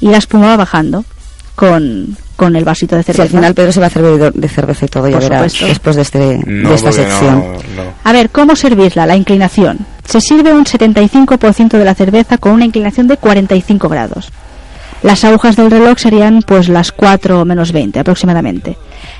y 0.00 0.10
la 0.10 0.18
espuma 0.18 0.46
va 0.46 0.56
bajando 0.58 1.04
con, 1.56 2.16
con 2.36 2.54
el 2.54 2.64
vasito 2.64 2.94
de 2.94 3.02
Si 3.02 3.06
cerveza. 3.06 3.22
al 3.24 3.28
final 3.30 3.54
Pedro 3.54 3.72
se 3.72 3.80
va 3.80 3.86
a 3.86 3.88
hacer 3.88 4.02
bebedor 4.02 4.32
de 4.32 4.48
cerveza 4.48 4.84
y 4.84 4.88
todo, 4.88 5.08
ya 5.08 5.18
Por 5.18 5.22
verás, 5.28 5.52
supuesto. 5.52 5.66
después 5.66 5.96
de, 5.96 6.02
este, 6.02 6.40
No, 6.46 6.68
de 6.68 6.74
esta 6.76 6.92
sección. 6.92 7.34
no, 7.34 7.82
no. 7.82 7.90
A 8.04 8.12
ver, 8.12 8.30
¿cómo 8.30 8.54
servirla? 8.54 9.06
La 9.06 9.16
inclinación. 9.16 9.78
Se 10.04 10.20
sirve 10.20 10.52
un 10.52 10.64
75% 10.64 11.76
de 11.76 11.84
la 11.84 11.94
cerveza 11.96 12.38
con 12.38 12.52
una 12.52 12.64
inclinación 12.64 13.08
de 13.08 13.16
45 13.16 13.88
grados. 13.88 14.30
Las 15.02 15.24
agujas 15.24 15.54
del 15.54 15.70
reloj 15.70 15.98
serían 15.98 16.42
pues 16.42 16.68
las 16.68 16.90
4 16.90 17.44
menos 17.44 17.72
20 17.72 18.00
aproximadamente. 18.00 18.76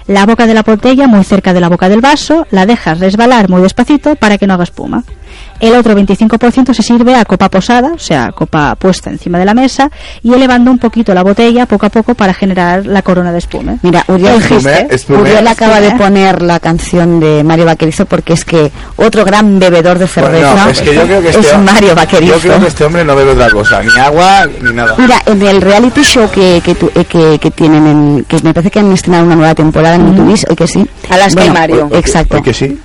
La 0.09 0.27
boca 0.27 0.47
de 0.47 0.55
la 0.55 0.63
botella 0.63 1.07
muy 1.07 1.23
cerca 1.23 1.53
de 1.53 1.61
la 1.61 1.69
boca 1.69 1.89
del 1.89 2.01
vaso, 2.01 2.47
la 2.51 2.67
dejas 2.67 2.99
resbalar 2.99 3.49
muy 3.49 3.63
despacito 3.63 4.17
para 4.17 4.39
que 4.39 4.47
no 4.47 4.55
haga 4.55 4.65
espuma. 4.65 5.05
El 5.61 5.75
otro 5.75 5.95
25% 5.95 6.73
se 6.73 6.83
sirve 6.83 7.15
a 7.17 7.25
copa 7.25 7.49
posada, 7.49 7.93
o 7.95 7.99
sea, 7.99 8.31
copa 8.33 8.75
puesta 8.77 9.11
encima 9.11 9.39
de 9.39 9.45
la 9.45 9.55
mesa, 9.55 9.91
y 10.23 10.33
elevando 10.33 10.71
un 10.71 10.79
poquito 10.79 11.13
la 11.15 11.23
botella 11.23 11.67
poco 11.67 11.87
a 11.87 11.89
poco 11.89 12.15
para 12.15 12.33
generar 12.35 12.87
la 12.87 13.03
corona 13.03 13.33
de 13.33 13.39
espuma. 13.39 13.77
Mira, 13.83 14.05
Uriel, 14.09 14.37
espumé. 14.43 15.21
Uriel 15.21 15.47
acaba 15.49 15.81
de 15.81 15.91
poner 15.93 16.43
la 16.43 16.61
canción 16.61 17.19
de 17.21 17.43
Mario 17.45 17.65
Vaquerizo 17.65 18.07
porque 18.07 18.35
es 18.35 18.45
que 18.45 18.71
otro 18.97 19.25
gran 19.25 19.59
bebedor 19.59 19.99
de 19.99 20.07
cerveza 20.07 20.53
Bueno, 20.55 20.71
es 20.71 20.81
que 20.81 20.95
yo 20.95 21.03
creo 21.03 21.23
que 21.23 21.29
este, 21.31 21.47
es 21.49 21.59
Mario 21.59 21.95
Vaquerizo. 21.95 22.35
Yo 22.35 22.41
creo 22.41 22.61
que 22.61 22.67
este 22.69 22.85
hombre 22.85 23.05
no 23.05 23.17
bebe 23.17 23.33
otra 23.33 23.51
cosa, 23.51 23.83
ni 23.83 23.97
agua 23.99 24.47
ni 24.63 24.73
nada. 24.73 24.95
Mira, 24.97 25.21
en 25.27 25.43
el 25.43 25.61
reality 25.61 26.03
show 26.03 26.31
que, 26.31 26.61
que, 26.65 26.75
tu- 26.75 26.91
eh, 26.95 27.05
que, 27.05 27.39
que 27.41 27.51
tienen, 27.51 27.87
en, 27.87 28.25
que 28.29 28.41
me 28.43 28.55
parece 28.55 28.71
que 28.71 28.79
han 28.79 28.93
estrenado 28.93 29.25
una 29.27 29.37
nueva 29.37 29.55
temporada 29.55 29.97
en 29.97 30.07
YouTube, 30.15 30.39
hoy 30.51 30.57
que 30.57 30.67
sí. 30.67 30.87
Alaska 31.11 31.45
y 31.45 31.51
Mario. 31.51 31.89
Exacto. 31.93 32.37
Hoy 32.37 32.43
que 32.43 32.55
sí. 32.55 32.79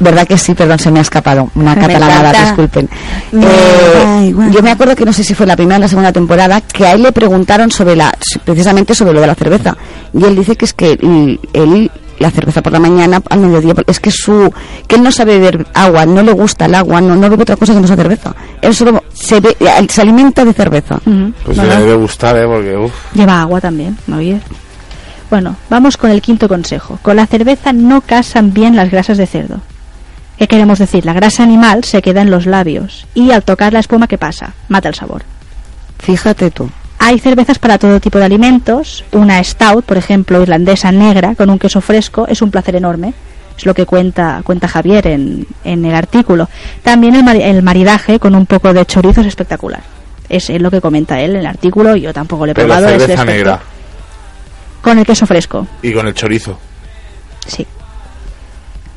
¿Verdad 0.00 0.26
que 0.26 0.38
sí? 0.38 0.54
Perdón, 0.54 0.78
se 0.78 0.90
me 0.90 0.98
ha 0.98 1.02
escapado. 1.02 1.50
Una 1.54 1.74
Me 1.74 1.80
catalanada, 1.82 2.30
encanta. 2.30 2.42
disculpen. 2.46 2.88
Me 3.32 3.46
Eh, 3.46 4.34
yo 4.50 4.62
me 4.62 4.70
acuerdo 4.70 4.96
que 4.96 5.04
no 5.04 5.12
sé 5.12 5.22
si 5.22 5.34
fue 5.34 5.46
la 5.46 5.56
primera 5.56 5.76
o 5.76 5.80
la 5.80 5.88
segunda 5.88 6.12
temporada, 6.12 6.60
que 6.62 6.86
a 6.86 6.92
él 6.92 7.02
le 7.02 7.12
preguntaron 7.12 7.70
sobre 7.70 7.94
la, 7.96 8.12
precisamente 8.44 8.94
sobre 8.94 9.12
lo 9.12 9.20
de 9.20 9.26
la 9.26 9.34
cerveza. 9.34 9.76
Y 10.12 10.24
él 10.24 10.36
dice 10.36 10.56
que 10.56 10.64
es 10.64 10.72
que 10.72 10.92
él, 10.92 11.38
él, 11.52 11.90
la 12.18 12.30
cerveza 12.30 12.62
por 12.62 12.72
la 12.72 12.80
mañana, 12.80 13.22
al 13.28 13.40
mediodía, 13.40 13.74
es 13.86 14.00
que 14.00 14.10
su, 14.10 14.52
que 14.86 14.96
él 14.96 15.02
no 15.02 15.12
sabe 15.12 15.38
beber 15.38 15.66
agua, 15.74 16.06
no 16.06 16.22
le 16.22 16.32
gusta 16.32 16.64
el 16.66 16.74
agua, 16.74 17.00
no, 17.00 17.14
no 17.16 17.28
bebe 17.30 17.42
otra 17.42 17.56
cosa 17.56 17.74
que 17.74 17.80
no 17.80 17.86
sea 17.86 17.96
cerveza. 17.96 18.34
Él 18.62 18.74
solo 18.74 19.02
se, 19.12 19.40
ve- 19.40 19.56
se 19.88 20.00
alimenta 20.02 20.44
de 20.44 20.52
cerveza. 20.54 20.98
Pues 21.44 21.56
Bueno. 21.56 21.74
le 21.74 21.80
debe 21.80 21.94
gustar, 21.96 22.36
¿eh? 22.36 22.46
Porque, 22.46 22.76
uff. 22.76 22.92
Lleva 23.14 23.40
agua 23.42 23.60
también, 23.60 23.96
¿no 24.06 24.16
oye? 24.16 24.40
Bueno, 25.30 25.56
vamos 25.68 25.96
con 25.96 26.10
el 26.10 26.20
quinto 26.20 26.48
consejo. 26.48 26.98
Con 27.02 27.16
la 27.16 27.26
cerveza 27.26 27.72
no 27.72 28.00
casan 28.00 28.52
bien 28.52 28.74
las 28.76 28.90
grasas 28.90 29.16
de 29.16 29.26
cerdo. 29.26 29.60
¿Qué 30.40 30.48
queremos 30.48 30.78
decir? 30.78 31.04
La 31.04 31.12
grasa 31.12 31.42
animal 31.42 31.84
se 31.84 32.00
queda 32.00 32.22
en 32.22 32.30
los 32.30 32.46
labios 32.46 33.06
y 33.12 33.30
al 33.30 33.42
tocar 33.42 33.74
la 33.74 33.80
espuma, 33.80 34.08
¿qué 34.08 34.16
pasa? 34.16 34.54
Mata 34.70 34.88
el 34.88 34.94
sabor. 34.94 35.22
Fíjate 35.98 36.50
tú. 36.50 36.70
Hay 36.98 37.18
cervezas 37.18 37.58
para 37.58 37.76
todo 37.76 38.00
tipo 38.00 38.18
de 38.18 38.24
alimentos. 38.24 39.04
Una 39.12 39.44
stout, 39.44 39.84
por 39.84 39.98
ejemplo, 39.98 40.40
irlandesa 40.40 40.92
negra 40.92 41.34
con 41.34 41.50
un 41.50 41.58
queso 41.58 41.82
fresco 41.82 42.26
es 42.26 42.40
un 42.40 42.50
placer 42.50 42.74
enorme. 42.74 43.12
Es 43.58 43.66
lo 43.66 43.74
que 43.74 43.84
cuenta, 43.84 44.40
cuenta 44.42 44.66
Javier 44.66 45.08
en, 45.08 45.46
en 45.62 45.84
el 45.84 45.94
artículo. 45.94 46.48
También 46.82 47.16
el, 47.16 47.28
el 47.42 47.62
maridaje 47.62 48.18
con 48.18 48.34
un 48.34 48.46
poco 48.46 48.72
de 48.72 48.86
chorizo 48.86 49.20
es 49.20 49.26
espectacular. 49.26 49.82
Es 50.30 50.48
eh, 50.48 50.58
lo 50.58 50.70
que 50.70 50.80
comenta 50.80 51.20
él 51.20 51.32
en 51.32 51.40
el 51.40 51.46
artículo. 51.46 51.96
Yo 51.96 52.14
tampoco 52.14 52.46
lo 52.46 52.52
he 52.52 52.54
Pero 52.54 52.66
la 52.66 52.76
probado. 52.76 52.96
es 52.96 53.02
cerveza 53.02 53.24
negra. 53.26 53.60
Con 54.80 54.98
el 54.98 55.04
queso 55.04 55.26
fresco. 55.26 55.66
Y 55.82 55.92
con 55.92 56.06
el 56.08 56.14
chorizo. 56.14 56.58
Sí. 57.46 57.66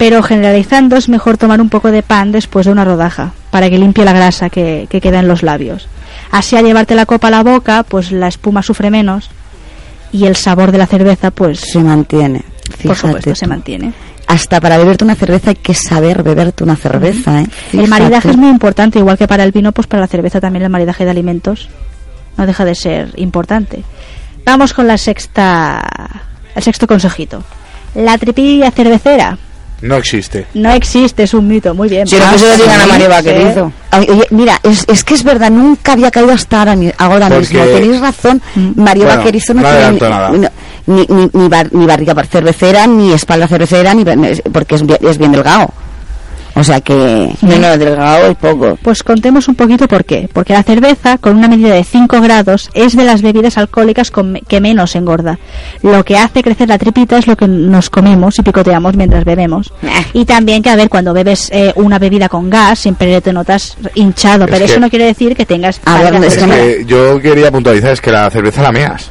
Pero 0.04 0.22
generalizando 0.22 0.98
es 0.98 1.08
mejor 1.08 1.38
tomar 1.38 1.62
un 1.62 1.70
poco 1.70 1.90
de 1.90 2.04
pan 2.04 2.34
después 2.34 2.66
de 2.66 2.74
una 2.74 2.84
rodaja 2.84 3.32
para 3.52 3.70
que 3.70 3.78
limpie 3.78 4.04
la 4.04 4.12
grasa 4.12 4.50
que, 4.50 4.86
que 4.90 5.00
queda 5.00 5.20
en 5.20 5.30
los 5.30 5.44
labios. 5.44 5.88
Así 6.30 6.58
al 6.58 6.66
llevarte 6.66 6.94
la 6.94 7.06
copa 7.06 7.30
a 7.30 7.32
la 7.32 7.42
boca, 7.42 7.84
pues 7.84 8.12
la 8.12 8.28
espuma 8.28 8.62
sufre 8.64 8.92
menos 8.92 9.30
y 10.12 10.26
el 10.26 10.36
sabor 10.36 10.74
de 10.74 10.78
la 10.78 10.88
cerveza, 10.88 11.32
pues 11.32 11.62
Se 11.62 11.80
mantiene. 11.80 12.44
por 12.86 12.98
supuesto 12.98 13.34
se 13.34 13.48
mantiene. 13.48 13.94
Hasta 14.28 14.60
para 14.60 14.78
beberte 14.78 15.06
una 15.06 15.16
cerveza 15.16 15.52
hay 15.52 15.56
que 15.56 15.74
saber 15.74 16.22
beberte 16.22 16.66
una 16.66 16.76
cerveza, 16.76 17.40
¿eh? 17.40 17.48
El 17.72 17.88
maridaje 17.88 18.30
es 18.32 18.36
muy 18.36 18.50
importante, 18.50 19.00
igual 19.00 19.18
que 19.18 19.30
para 19.30 19.46
el 19.46 19.54
vino, 19.54 19.72
pues 19.72 19.88
para 19.88 20.02
la 20.02 20.08
cerveza 20.08 20.42
también 20.42 20.64
el 20.64 20.70
maridaje 20.70 21.06
de 21.06 21.12
alimentos 21.12 21.70
no 22.38 22.46
deja 22.46 22.66
de 22.66 22.76
ser 22.76 23.14
importante. 23.16 23.86
Vamos 24.46 24.74
con 24.74 24.86
la 24.86 24.98
sexta, 24.98 25.82
el 26.56 26.62
sexto 26.62 26.88
consejito. 26.88 27.42
La 27.96 28.18
tripilla 28.18 28.70
cervecera 28.70 29.38
No 29.84 29.96
existe. 29.98 30.46
no 30.54 30.72
existe, 30.72 31.24
es 31.24 31.34
un 31.34 31.48
mito, 31.48 31.74
muy 31.76 31.90
bien. 31.90 32.08
Si 32.08 32.16
no, 32.16 32.32
que 32.32 32.38
se 32.40 32.48
lo 32.48 32.56
digan 32.64 32.82
a 32.82 32.88
Mario 32.88 33.10
Vaquerizo. 33.10 33.72
Oye, 33.98 34.28
mira, 34.32 34.60
es, 34.64 34.86
es 34.88 35.04
que 35.04 35.14
es 35.14 35.24
verdad, 35.24 35.52
nunca 35.52 35.92
había 35.94 36.10
caído 36.10 36.32
hasta 36.32 36.60
ahora, 36.60 36.76
ni- 36.76 36.92
ahora 36.98 37.28
Porque- 37.28 37.40
mismo. 37.58 37.64
Tenéis 37.66 38.00
razón, 38.02 38.42
Mario 38.76 39.04
Bueno, 39.04 39.20
Vaquerizo 39.20 39.54
no, 39.54 39.62
no 39.62 39.68
tiene 39.68 39.84
adelanto 39.84 40.10
nada. 40.10 40.30
no- 40.30 40.50
ni, 40.86 41.06
ni, 41.10 41.30
ni, 41.34 41.48
bar- 41.50 41.70
ni 41.74 41.86
barriga 41.86 42.14
bar- 42.14 42.28
cervecera, 42.28 42.88
ni 42.88 43.12
espalda 43.14 43.48
cervecera, 43.48 43.94
ni 43.94 44.04
porque 44.52 44.76
es 44.76 44.86
bien, 44.86 45.00
es 45.02 45.18
bien 45.18 45.32
delgado. 45.32 45.70
O 46.56 46.64
sea 46.64 46.82
que... 46.82 47.34
No, 47.42 47.58
no, 47.58 47.78
delgado 47.80 48.28
es 48.28 48.38
poco. 48.38 48.78
Pues 48.84 49.02
contemos 49.02 49.48
un 49.48 49.56
poquito 49.56 49.88
por 49.88 50.06
qué. 50.06 50.30
Porque 50.32 50.54
la 50.54 50.62
cerveza, 50.62 51.18
con 51.18 51.36
una 51.38 51.48
medida 51.48 51.74
de 51.74 51.84
5 51.84 52.22
grados, 52.22 52.70
es 52.76 52.96
de 52.96 53.04
las 53.06 53.24
bebidas 53.24 53.58
alcohólicas 53.58 54.12
con- 54.12 54.40
que 54.48 54.62
menos 54.62 54.96
engorda. 54.96 55.40
Lo 55.82 56.06
que 56.06 56.16
hace 56.16 56.44
crecer 56.44 56.70
la 56.70 56.78
tripita 56.78 57.18
es 57.18 57.26
lo 57.26 57.36
que 57.36 57.48
nos 57.48 57.90
comemos 57.90 58.38
y 58.38 58.44
picoteamos 58.44 58.96
mientras 58.96 59.26
bebemos. 59.26 59.74
Y 60.14 60.26
también 60.26 60.62
que, 60.62 60.70
a 60.70 60.76
ver, 60.76 60.90
cuando 60.90 61.12
bebes 61.12 61.50
eh, 61.52 61.74
una 61.76 61.98
bebida 61.98 62.30
con 62.30 62.52
gas, 62.52 62.78
siempre 62.78 63.20
te 63.20 63.34
notas 63.34 63.76
hinchado. 63.96 64.46
Es 64.46 64.52
pero 64.52 64.66
eso 64.66 64.80
no 64.80 64.90
quiere 64.92 65.06
decir 65.06 65.36
que 65.36 65.48
tengas... 65.48 65.82
A 65.86 65.98
ver, 66.04 66.24
es 66.24 66.38
que 66.38 66.84
yo 66.86 67.20
quería 67.20 67.52
puntualizar, 67.52 67.94
es 67.94 68.02
que 68.02 68.12
la 68.12 68.30
cerveza 68.30 68.62
la 68.62 68.72
meas. 68.72 69.10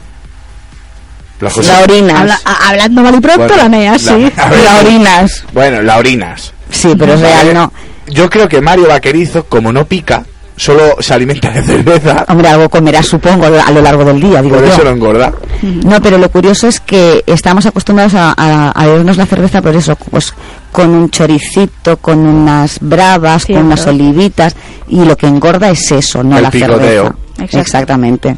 Las 1.40 1.54
cosas- 1.54 1.76
La 1.76 1.82
orinas. 1.82 2.20
Habla- 2.20 2.40
hablando 2.68 3.02
mal 3.02 3.14
y 3.16 3.20
pronto, 3.20 3.38
Bueno, 3.48 3.56
la 3.64 3.68
mea, 3.68 3.92
la- 3.92 3.98
sí. 3.98 4.32
a 4.36 4.48
ver, 4.48 4.62
La 4.62 4.78
orinas. 4.78 5.44
Bueno, 5.52 5.82
la 5.82 5.98
orinas. 5.98 6.52
Sí, 6.72 6.94
pero 6.98 7.14
es 7.14 7.20
real, 7.20 7.54
no. 7.54 7.72
Yo 8.08 8.28
creo 8.28 8.48
que 8.48 8.60
Mario 8.60 8.88
Vaquerizo, 8.88 9.44
como 9.44 9.72
no 9.72 9.84
pica, 9.86 10.24
solo 10.56 10.96
se 11.00 11.14
alimenta 11.14 11.50
de 11.50 11.62
cerveza, 11.66 12.24
Hombre, 12.28 12.48
algo 12.48 12.68
comerás, 12.68 13.06
supongo, 13.06 13.46
a 13.46 13.70
lo 13.70 13.80
largo 13.80 14.04
del 14.04 14.20
día, 14.20 14.42
digo 14.42 14.56
por 14.56 14.66
yo. 14.66 14.72
eso 14.72 14.84
no 14.84 14.90
engorda. 14.90 15.32
No, 15.62 16.02
pero 16.02 16.18
lo 16.18 16.28
curioso 16.30 16.66
es 16.66 16.80
que 16.80 17.22
estamos 17.26 17.64
acostumbrados 17.66 18.14
a, 18.14 18.34
a, 18.36 18.70
a 18.70 18.86
bebernos 18.86 19.16
la 19.16 19.26
cerveza 19.26 19.62
por 19.62 19.74
eso, 19.76 19.94
pues 20.10 20.34
con 20.72 20.90
un 20.90 21.10
choricito, 21.10 21.96
con 21.98 22.18
unas 22.18 22.78
bravas, 22.80 23.44
Cierto. 23.46 23.60
con 23.60 23.66
unas 23.66 23.86
olivitas, 23.86 24.56
y 24.88 25.04
lo 25.04 25.16
que 25.16 25.26
engorda 25.26 25.70
es 25.70 25.90
eso, 25.92 26.22
no 26.24 26.36
El 26.36 26.42
la 26.44 26.50
picoteo. 26.50 26.78
cerveza. 26.80 27.14
Exacto. 27.38 27.58
Exactamente. 27.58 28.36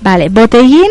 Vale, 0.00 0.28
botellín. 0.28 0.90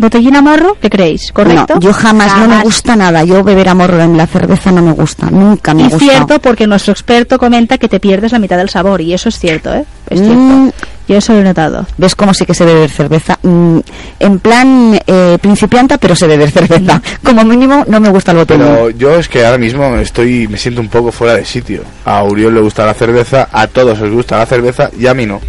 Botellín 0.00 0.34
a 0.34 0.40
morro, 0.40 0.78
¿qué 0.80 0.88
creéis? 0.88 1.30
¿Correcto? 1.30 1.74
No, 1.74 1.80
yo 1.80 1.92
jamás, 1.92 2.34
no 2.38 2.48
me 2.48 2.62
gusta 2.62 2.96
nada. 2.96 3.22
Yo 3.22 3.44
beber 3.44 3.68
a 3.68 3.74
morro 3.74 4.00
en 4.00 4.16
la 4.16 4.26
cerveza 4.26 4.72
no 4.72 4.80
me 4.80 4.92
gusta, 4.92 5.30
nunca 5.30 5.74
me 5.74 5.82
gusta. 5.82 5.98
cierto, 5.98 6.38
porque 6.40 6.66
nuestro 6.66 6.92
experto 6.92 7.38
comenta 7.38 7.76
que 7.76 7.86
te 7.86 8.00
pierdes 8.00 8.32
la 8.32 8.38
mitad 8.38 8.56
del 8.56 8.70
sabor, 8.70 9.02
y 9.02 9.12
eso 9.12 9.28
es 9.28 9.38
cierto, 9.38 9.74
¿eh? 9.74 9.84
Es 10.08 10.18
cierto. 10.18 10.34
Mm. 10.38 10.70
Yo 11.06 11.16
eso 11.18 11.34
lo 11.34 11.40
he 11.40 11.44
notado. 11.44 11.84
¿Ves 11.98 12.14
cómo 12.14 12.32
sí 12.32 12.46
que 12.46 12.54
se 12.54 12.64
beber 12.64 12.88
cerveza? 12.88 13.38
Mm, 13.42 13.80
en 14.20 14.38
plan 14.38 14.98
eh, 15.06 15.36
principianta, 15.38 15.98
pero 15.98 16.16
se 16.16 16.26
beber 16.26 16.50
cerveza. 16.50 16.96
Mm. 16.96 17.02
Como 17.22 17.44
mínimo, 17.44 17.84
no 17.86 18.00
me 18.00 18.08
gusta 18.08 18.30
el 18.30 18.38
botellín. 18.38 18.64
Pero 18.64 18.90
yo 18.90 19.16
es 19.16 19.28
que 19.28 19.44
ahora 19.44 19.58
mismo 19.58 19.96
estoy, 19.96 20.48
me 20.48 20.56
siento 20.56 20.80
un 20.80 20.88
poco 20.88 21.12
fuera 21.12 21.34
de 21.34 21.44
sitio. 21.44 21.82
A 22.06 22.22
Uriol 22.24 22.54
le 22.54 22.60
gusta 22.62 22.86
la 22.86 22.94
cerveza, 22.94 23.48
a 23.52 23.66
todos 23.66 24.00
les 24.00 24.10
gusta 24.10 24.38
la 24.38 24.46
cerveza 24.46 24.88
y 24.98 25.06
a 25.06 25.12
mí 25.12 25.26
no. 25.26 25.40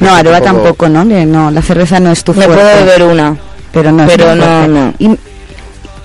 No, 0.00 0.08
Es 0.08 0.12
Aroa 0.12 0.40
tampoco, 0.42 0.88
¿no? 0.90 1.04
No, 1.04 1.50
la 1.50 1.62
cerveza 1.62 1.98
no 2.00 2.12
es 2.12 2.22
tu 2.22 2.34
Me 2.34 2.44
fuerte. 2.44 2.62
puedo 2.62 2.84
beber 2.84 3.02
una. 3.04 3.36
Pero 3.72 3.92
no 3.92 4.06
Pero 4.06 4.34
no, 4.34 4.66
no. 4.66 4.94
Y 4.98 5.10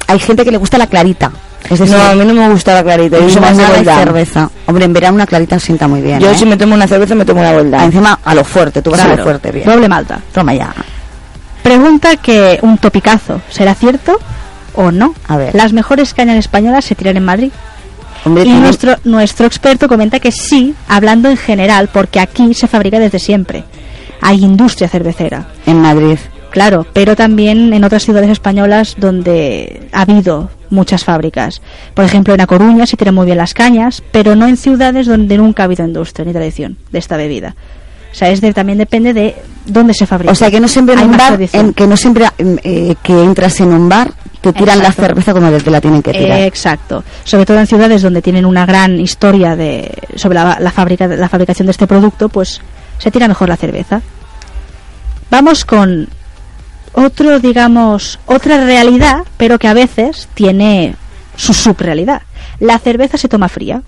hay 0.08 0.20
gente 0.20 0.44
que 0.44 0.52
le 0.52 0.58
gusta 0.58 0.78
la 0.78 0.88
clarita. 0.88 1.32
Es 1.70 1.80
decir, 1.80 1.96
No, 1.96 2.04
a 2.04 2.14
mí 2.14 2.26
no 2.26 2.34
me 2.34 2.50
gusta 2.50 2.74
la 2.74 2.84
clarita. 2.84 3.18
Yo 3.20 3.40
más 3.42 3.56
de 3.56 3.64
nada 3.64 3.70
de 3.74 3.78
Goldam. 3.80 3.98
cerveza. 4.00 4.50
Hombre, 4.66 4.86
en 4.86 4.94
verano 4.94 5.16
una 5.16 5.26
clarita 5.26 5.58
sienta 5.60 5.88
muy 5.88 6.02
bien. 6.02 6.20
Yo 6.20 6.30
¿eh? 6.32 6.36
si 6.38 6.46
me 6.46 6.58
tomo 6.58 6.76
una 6.76 6.88
cerveza 6.88 7.16
me 7.16 7.24
tomo 7.26 7.40
una 7.40 7.52
Ah, 7.52 7.54
Goldam. 7.54 7.84
Encima, 7.84 8.20
a 8.24 8.36
lo 8.36 8.44
fuerte, 8.44 8.82
tú 8.82 8.92
vas 8.92 9.00
a 9.00 9.04
lo 9.04 9.10
Claro, 9.14 9.24
fuerte, 9.24 9.52
bien. 9.52 9.66
Doble 9.66 9.88
malta. 9.88 10.20
Toma 10.34 10.54
ya. 10.54 10.74
Pregunta 11.64 12.18
que 12.18 12.60
un 12.62 12.78
topicazo, 12.78 13.42
¿será 13.50 13.74
cierto 13.76 14.20
o 14.76 14.92
no? 14.92 15.16
A 15.30 15.38
ver. 15.38 15.56
Las 15.56 15.72
mejores 15.72 16.14
cañas 16.14 16.36
españolas 16.38 16.84
se 16.84 16.96
tiran 16.96 17.16
en 17.16 17.24
Madrid. 17.24 17.52
Hombre, 18.26 18.44
Y 18.44 18.46
tiene- 18.48 18.60
nuestro, 18.60 18.96
nuestro 19.06 19.46
experto 19.46 19.88
comenta 19.88 20.20
que 20.20 20.32
sí, 20.34 20.76
hablando 20.90 21.30
en 21.30 21.38
general, 21.38 21.90
porque 21.94 22.20
aquí 22.20 22.54
se 22.54 22.68
fabrica 22.68 23.00
desde 23.00 23.20
siempre. 23.20 23.64
Hay 24.22 24.44
industria 24.44 24.90
cervecera. 24.90 25.48
en 25.66 25.82
Madrid. 25.82 26.18
Claro, 26.54 26.86
pero 26.94 27.16
también 27.16 27.74
en 27.74 27.84
otras 27.84 28.04
ciudades 28.04 28.30
españolas 28.30 28.94
donde 29.00 29.88
ha 29.92 30.02
habido 30.04 30.52
muchas 30.70 31.04
fábricas. 31.04 31.64
Por 31.96 32.06
ejemplo, 32.06 32.36
en 32.36 32.42
A 32.42 32.46
Coruña 32.48 32.86
se 32.86 32.96
tiran 32.96 33.16
muy 33.16 33.26
bien 33.26 33.40
las 33.40 33.56
cañas, 33.56 34.04
pero 34.12 34.36
no 34.36 34.48
en 34.48 34.56
ciudades 34.56 35.08
donde 35.08 35.36
nunca 35.40 35.64
ha 35.64 35.66
habido 35.66 35.84
industria 35.84 36.26
ni 36.26 36.32
tradición 36.32 36.78
de 36.92 37.00
esta 37.00 37.18
bebida. 37.18 37.56
O 38.12 38.16
sea, 38.16 38.30
es 38.30 38.40
de- 38.40 38.54
también 38.54 38.78
depende 38.78 39.14
de 39.14 39.36
dónde 39.66 39.96
se 39.96 40.06
fabrica. 40.06 40.32
O 40.32 40.36
sea, 40.36 40.52
que 40.52 40.60
no 40.60 40.68
siempre 40.68 40.94
en 40.94 41.00
Hay 41.00 41.06
un 41.08 41.18
bar, 41.18 41.40
en- 41.52 41.74
que 41.74 41.88
no 41.88 41.98
siempre 41.98 42.28
eh, 42.38 42.94
que 43.02 43.24
entras 43.24 43.60
en 43.60 43.74
un 43.74 43.90
bar, 43.90 44.14
te 44.40 44.54
tiran 44.54 44.78
Exacto. 44.78 45.02
la 45.02 45.08
cerveza 45.08 45.34
como 45.34 45.50
te 45.50 45.72
la 45.72 45.82
tienen 45.82 46.04
que 46.04 46.12
tirar. 46.12 46.38
Eh, 46.40 46.46
exacto. 46.46 47.04
Sobre 47.24 47.48
todo 47.48 47.58
en 47.58 47.66
ciudades 47.66 48.04
donde 48.04 48.22
tienen 48.22 48.46
una 48.46 48.68
gran 48.68 49.00
historia 49.00 49.56
de 49.56 49.92
sobre 50.16 50.36
la, 50.36 50.58
la 50.60 50.70
fábrica, 50.72 51.08
la 51.08 51.30
fabricación 51.30 51.66
de 51.66 51.72
este 51.72 51.88
producto, 51.88 52.30
pues 52.30 52.62
se 53.00 53.10
tira 53.10 53.28
mejor 53.28 53.50
la 53.50 53.58
cerveza. 53.58 54.02
Vamos 55.32 55.66
con 55.66 56.08
otro, 56.94 57.40
digamos, 57.40 58.20
otra 58.26 58.64
realidad, 58.64 59.24
pero 59.38 59.60
que 59.60 59.68
a 59.68 59.74
veces 59.74 60.30
tiene 60.34 60.96
su 61.36 61.54
subrealidad. 61.54 62.22
La 62.60 62.80
cerveza 62.80 63.18
se 63.18 63.28
toma 63.28 63.50
fría. 63.50 63.82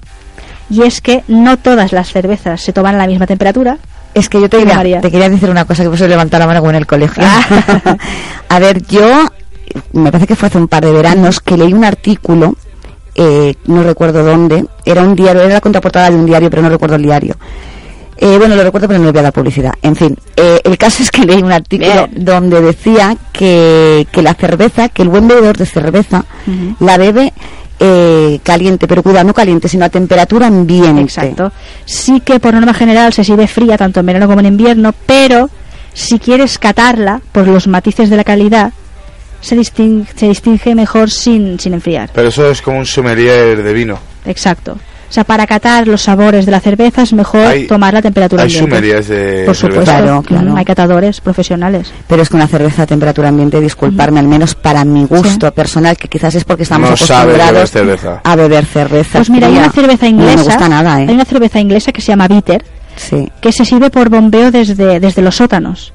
Y 0.70 0.82
es 0.82 1.00
que 1.02 1.24
no 1.28 1.58
todas 1.58 1.92
las 1.92 2.12
cervezas 2.12 2.62
se 2.62 2.74
toman 2.74 2.96
a 2.96 3.00
la 3.00 3.08
misma 3.08 3.28
temperatura. 3.28 3.78
Es 4.14 4.30
que 4.30 4.42
yo 4.42 4.50
te 4.50 4.58
quería, 4.58 4.76
María. 4.76 5.02
te 5.02 5.12
quería 5.12 5.30
decir 5.30 5.50
una 5.50 5.66
cosa 5.66 5.84
que 5.84 5.90
por 5.90 5.96
eso 5.96 6.08
levantar 6.08 6.40
la 6.40 6.48
mano 6.48 6.60
como 6.60 6.72
en 6.72 6.78
el 6.78 6.88
colegio. 6.88 7.24
Ah. 7.26 7.98
a 8.50 8.60
ver, 8.60 8.86
yo 8.88 9.28
me 9.94 10.12
parece 10.12 10.28
que 10.28 10.36
fue 10.36 10.48
hace 10.48 10.58
un 10.58 10.68
par 10.68 10.84
de 10.84 10.92
veranos 10.92 11.40
que 11.40 11.58
leí 11.58 11.74
un 11.74 11.84
artículo 11.84 12.56
eh, 13.18 13.56
no 13.68 13.82
recuerdo 13.82 14.24
dónde, 14.26 14.66
era 14.84 15.02
un 15.02 15.16
diario, 15.16 15.42
era 15.42 15.54
la 15.54 15.62
contraportada 15.62 16.10
de 16.10 16.18
un 16.18 16.26
diario, 16.26 16.50
pero 16.50 16.62
no 16.62 16.70
recuerdo 16.70 16.98
el 16.98 17.02
diario. 17.02 17.36
Eh, 18.18 18.38
bueno, 18.38 18.56
lo 18.56 18.64
recuerdo, 18.64 18.88
pero 18.88 19.00
no 19.00 19.06
le 19.06 19.12
voy 19.12 19.20
a 19.20 19.24
dar 19.24 19.34
publicidad. 19.34 19.74
En 19.82 19.96
fin, 19.96 20.18
eh, 20.36 20.62
el 20.64 20.78
caso 20.78 21.04
es 21.04 21.12
que 21.12 21.26
leí 21.26 21.42
un 21.42 21.52
artículo 21.52 22.08
donde 22.12 22.62
decía 22.62 23.16
que, 23.34 24.08
que 24.12 24.22
la 24.22 24.34
cerveza, 24.34 24.90
que 24.90 25.02
el 25.02 25.10
buen 25.10 25.28
bebedor 25.28 25.58
de 25.58 25.66
cerveza 25.66 26.24
la 26.80 26.98
bebe 26.98 27.34
eh, 27.80 28.40
caliente, 28.44 28.88
pero 28.88 29.04
cuidado, 29.04 29.26
no 29.26 29.34
caliente, 29.34 29.68
sino 29.68 29.86
a 29.86 29.90
temperatura 29.90 30.48
ambiente. 30.48 31.02
Exacto. 31.02 31.52
Sí 31.84 32.22
que 32.22 32.40
por 32.40 32.54
norma 32.54 32.74
general 32.74 33.12
se 33.12 33.24
sirve 33.24 33.48
fría 33.48 33.78
tanto 33.78 34.00
en 34.00 34.06
verano 34.06 34.28
como 34.28 34.40
en 34.40 34.46
invierno, 34.46 34.94
pero 35.06 35.50
si 35.94 36.20
quieres 36.20 36.58
catarla 36.58 37.22
por 37.32 37.48
los 37.48 37.68
matices 37.68 38.10
de 38.10 38.16
la 38.16 38.24
calidad, 38.24 38.72
se 39.42 39.56
distingue, 39.56 40.08
se 40.16 40.28
distingue 40.28 40.74
mejor 40.74 41.12
sin, 41.12 41.60
sin 41.60 41.74
enfriar. 41.74 42.10
Pero 42.14 42.30
eso 42.30 42.50
es 42.50 42.62
como 42.62 42.80
un 42.80 42.86
sommelier 42.86 43.62
de 43.62 43.74
vino. 43.74 44.00
Exacto. 44.26 44.78
O 45.08 45.14
sea, 45.16 45.24
para 45.24 45.46
catar 45.48 45.88
los 45.88 46.02
sabores 46.02 46.46
de 46.46 46.52
la 46.52 46.60
cerveza 46.60 47.04
es 47.04 47.14
mejor 47.14 47.46
Hay- 47.48 47.68
tomar 47.68 47.94
la 47.94 48.02
temperatura 48.02 48.44
hay 48.44 48.48
ambiente. 48.50 48.70
sommeliers 48.76 49.08
de 49.08 49.44
Por 49.46 49.56
supuesto. 49.56 49.84
Claro, 49.84 50.22
claro. 50.24 50.56
Hay 50.58 50.66
catadores 50.66 51.22
profesionales. 51.22 51.92
Pero 52.08 52.22
es 52.24 52.30
que 52.30 52.36
una 52.36 52.48
cerveza 52.48 52.84
a 52.84 52.86
temperatura 52.88 53.30
ambiente, 53.30 53.62
disculparme, 53.62 54.20
al 54.20 54.28
menos 54.28 54.56
para 54.56 54.84
mi 54.84 55.06
gusto 55.06 55.52
personal, 55.54 55.96
que 55.98 56.08
quizás 56.08 56.36
es 56.36 56.44
porque 56.44 56.64
estamos 56.64 56.90
No 56.90 56.96
acostumbrados 56.96 57.76
a 58.24 58.36
beber 58.36 58.66
cerveza. 58.66 59.20
Pues 59.20 59.30
mira, 59.30 59.48
hay 59.48 59.58
una 59.58 59.70
cerveza 59.72 60.06
No 60.06 60.10
inglesa. 60.10 60.38
me 60.38 60.44
gusta 60.44 60.70
nada, 60.70 61.02
¿eh? 61.02 61.06
Hay 61.08 61.16
una 61.16 61.26
cerveza 61.26 61.60
inglesa 61.60 61.92
que 61.92 62.02
se 62.02 62.08
llama 62.12 62.28
Bitter, 62.28 62.66
Sí. 62.98 63.30
que 63.42 63.52
se 63.52 63.64
sirve 63.66 63.90
por 63.90 64.10
bombeo 64.10 64.52
desde, 64.52 65.00
desde 65.00 65.22
los 65.22 65.36
sótanos. 65.36 65.94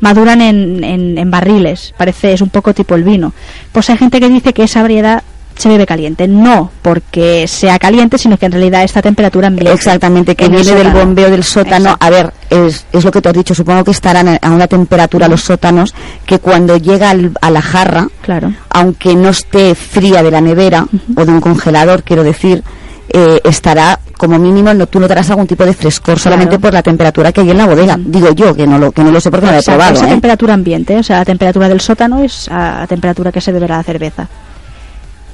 Maduran 0.00 0.40
en, 0.40 0.82
en, 0.82 1.16
en 1.18 1.30
barriles, 1.30 1.94
parece, 1.96 2.32
es 2.32 2.40
un 2.42 2.48
poco 2.50 2.74
tipo 2.74 2.94
el 2.96 3.04
vino. 3.04 3.32
Pues 3.70 3.88
hay 3.88 3.96
gente 3.96 4.18
que 4.20 4.28
dice 4.28 4.52
que 4.52 4.64
esa 4.64 4.82
variedad 4.82 5.22
se 5.62 5.68
bebe 5.68 5.86
caliente. 5.86 6.28
No 6.28 6.70
porque 6.82 7.46
sea 7.48 7.78
caliente, 7.78 8.18
sino 8.18 8.36
que 8.36 8.46
en 8.46 8.52
realidad 8.52 8.82
está 8.84 8.98
a 9.00 9.02
temperatura 9.02 9.48
ambiente. 9.48 9.72
Exactamente, 9.72 10.34
que 10.36 10.48
viene 10.48 10.72
del 10.74 10.90
bombeo 10.90 11.30
del 11.30 11.44
sótano. 11.44 11.90
Exacto. 11.92 12.04
A 12.06 12.10
ver, 12.10 12.32
es, 12.50 12.84
es 12.92 13.04
lo 13.04 13.10
que 13.10 13.20
tú 13.22 13.28
has 13.28 13.34
dicho, 13.34 13.54
supongo 13.54 13.84
que 13.84 13.90
estarán 13.92 14.28
a 14.28 14.38
a 14.42 14.50
una 14.50 14.66
temperatura 14.66 15.28
los 15.28 15.42
sótanos 15.42 15.94
que 16.26 16.38
cuando 16.38 16.76
llega 16.76 17.10
al- 17.10 17.32
a 17.40 17.50
la 17.50 17.62
jarra, 17.62 18.08
Claro. 18.22 18.52
aunque 18.70 19.14
no 19.14 19.28
esté 19.30 19.74
fría 19.74 20.22
de 20.22 20.30
la 20.30 20.40
nevera 20.40 20.86
o 21.16 21.24
de 21.24 21.32
un 21.32 21.40
congelador, 21.40 22.02
quiero 22.02 22.22
decir, 22.24 22.62
eh, 23.08 23.40
estará 23.44 23.98
como 24.16 24.38
mínimo, 24.38 24.72
no, 24.72 24.86
tú 24.86 24.98
notarás 25.00 25.28
algún 25.30 25.46
tipo 25.46 25.64
de 25.64 25.72
frescor 25.74 26.18
solamente 26.18 26.58
por 26.58 26.72
la 26.72 26.82
temperatura 26.82 27.30
que 27.32 27.40
hay 27.42 27.50
en 27.50 27.58
la 27.58 27.66
bodega. 27.66 27.96
Digo 27.98 28.32
yo, 28.32 28.54
que 28.54 28.66
no 28.66 28.78
lo, 28.78 28.90
que 28.92 29.02
no 29.04 29.10
lo 29.10 29.20
sé 29.20 29.30
porque 29.30 29.46
no 29.46 29.52
lo 29.52 29.58
he 29.58 29.62
probado. 29.62 29.94
es 29.94 30.02
a 30.02 30.06
¿eh? 30.06 30.10
temperatura 30.10 30.54
ambiente, 30.54 30.96
o 30.96 31.02
sea, 31.02 31.18
la 31.18 31.24
temperatura 31.24 31.68
del 31.68 31.80
sótano 31.80 32.22
es 32.22 32.48
a 32.48 32.80
la 32.80 32.86
temperatura 32.86 33.30
que 33.32 33.40
se 33.40 33.52
beberá 33.52 33.76
la 33.78 33.82
cerveza. 33.82 34.28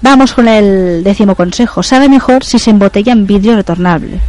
Vamos 0.01 0.33
con 0.33 0.49
el 0.49 1.03
décimo 1.03 1.35
consejo. 1.35 1.83
Sabe 1.83 2.09
mejor 2.09 2.45
si 2.45 2.59
se 2.59 2.71
embotella 2.71 3.13
en 3.13 3.27
vidrio 3.27 3.57
retornable. 3.57 4.21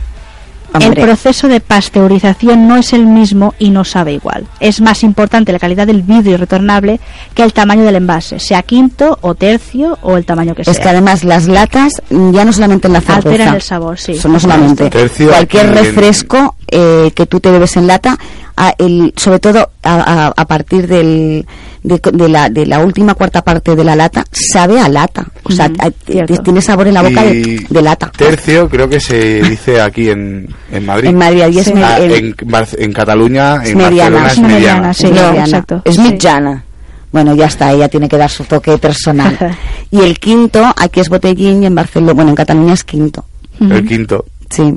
Hombre. 0.71 1.01
El 1.01 1.07
proceso 1.07 1.47
de 1.47 1.61
pasteurización 1.61 2.67
no 2.67 2.77
es 2.77 2.93
el 2.93 3.07
mismo 3.07 3.55
y 3.57 3.71
no 3.71 3.83
sabe 3.83 4.13
igual. 4.13 4.45
Es 4.59 4.81
más 4.81 5.01
importante 5.03 5.51
la 5.51 5.57
calidad 5.57 5.87
del 5.87 6.03
vidrio 6.03 6.37
retornable 6.37 6.99
que 7.33 7.41
el 7.41 7.53
tamaño 7.53 7.83
del 7.85 7.95
envase, 7.95 8.39
sea 8.39 8.61
quinto 8.61 9.17
o 9.21 9.33
tercio 9.33 9.97
o 10.03 10.15
el 10.15 10.25
tamaño 10.25 10.53
que 10.53 10.61
Es 10.61 10.67
sea. 10.67 10.83
que 10.83 10.89
además 10.89 11.23
las 11.23 11.47
latas, 11.47 12.01
ya 12.11 12.45
no 12.45 12.53
solamente 12.53 12.85
en 12.85 12.93
la 12.93 13.01
cerveza, 13.01 13.29
Alteran 13.29 13.55
el 13.55 13.61
sabor, 13.63 13.97
sí. 13.99 14.19
No 14.27 14.39
solamente 14.39 14.89
Tercio 14.91 15.29
cualquier 15.29 15.73
refresco 15.73 16.55
eh, 16.71 17.11
que 17.15 17.25
tú 17.25 17.39
te 17.39 17.51
bebes 17.51 17.75
en 17.77 17.87
lata, 17.87 18.17
a 18.57 18.73
el, 18.77 19.13
sobre 19.15 19.39
todo 19.39 19.69
a, 19.83 20.27
a- 20.27 20.33
a 20.35 20.45
partir 20.45 20.87
del, 20.87 21.45
de, 21.83 22.01
de 22.13 22.29
la, 22.29 22.49
de 22.49 22.65
la 22.65 22.79
última 22.79 23.13
cuarta 23.15 23.41
parte 23.41 23.75
de 23.75 23.83
la 23.83 23.95
lata, 23.95 24.25
sabe 24.31 24.79
a 24.81 24.89
lata. 24.89 25.27
O 25.43 25.51
sea, 25.51 25.71
cierto. 26.05 26.41
tiene 26.43 26.61
sabor 26.61 26.87
en 26.87 26.93
la 26.95 27.01
boca 27.01 27.23
de, 27.23 27.31
Y 27.37 27.57
de 27.69 27.81
lata. 27.81 28.11
Tercio 28.15 28.67
creo 28.69 28.89
que 28.89 28.99
se 28.99 29.41
dice 29.43 29.79
aquí 29.81 30.09
en, 30.09 30.47
en 30.71 30.85
Madrid. 30.85 31.09
En 31.09 31.17
Madrid, 31.17 31.41
allí 31.41 31.59
es 31.59 31.67
Ah, 31.69 31.99
med- 31.99 32.01
el- 32.11 32.35
en, 32.77 32.93
Cataluña, 32.93 33.63
Es 33.63 33.69
en 33.69 33.77
mediana. 33.77 34.21
Barcelona 34.23 34.27
Es 34.27 34.33
es 34.33 34.39
mediana. 34.41 34.75
mediana, 34.75 34.93
sí. 34.93 35.05
Es 35.05 35.11
no, 35.11 35.15
mediana. 35.21 35.39
exacto. 35.45 35.81
Es 35.85 35.95
Sí. 35.95 36.01
mitjana. 36.01 36.63
Bueno, 37.11 37.33
ya 37.33 37.45
está, 37.47 37.71
ella 37.71 37.87
tiene 37.89 38.07
que 38.07 38.17
dar 38.17 38.29
su 38.29 38.43
toque 38.43 38.77
personal. 38.77 39.35
y 39.91 40.01
el 40.01 40.19
quinto, 40.19 40.63
aquí 40.77 40.99
es 40.99 41.09
botellín 41.09 41.63
y 41.63 41.65
en 41.65 41.73
Barcelona, 41.75 42.13
bueno, 42.13 42.29
en 42.31 42.35
Cataluña 42.35 42.73
es 42.73 42.83
quinto. 42.83 43.25
El 43.59 43.85
quinto. 43.87 44.25
Sí. 44.49 44.75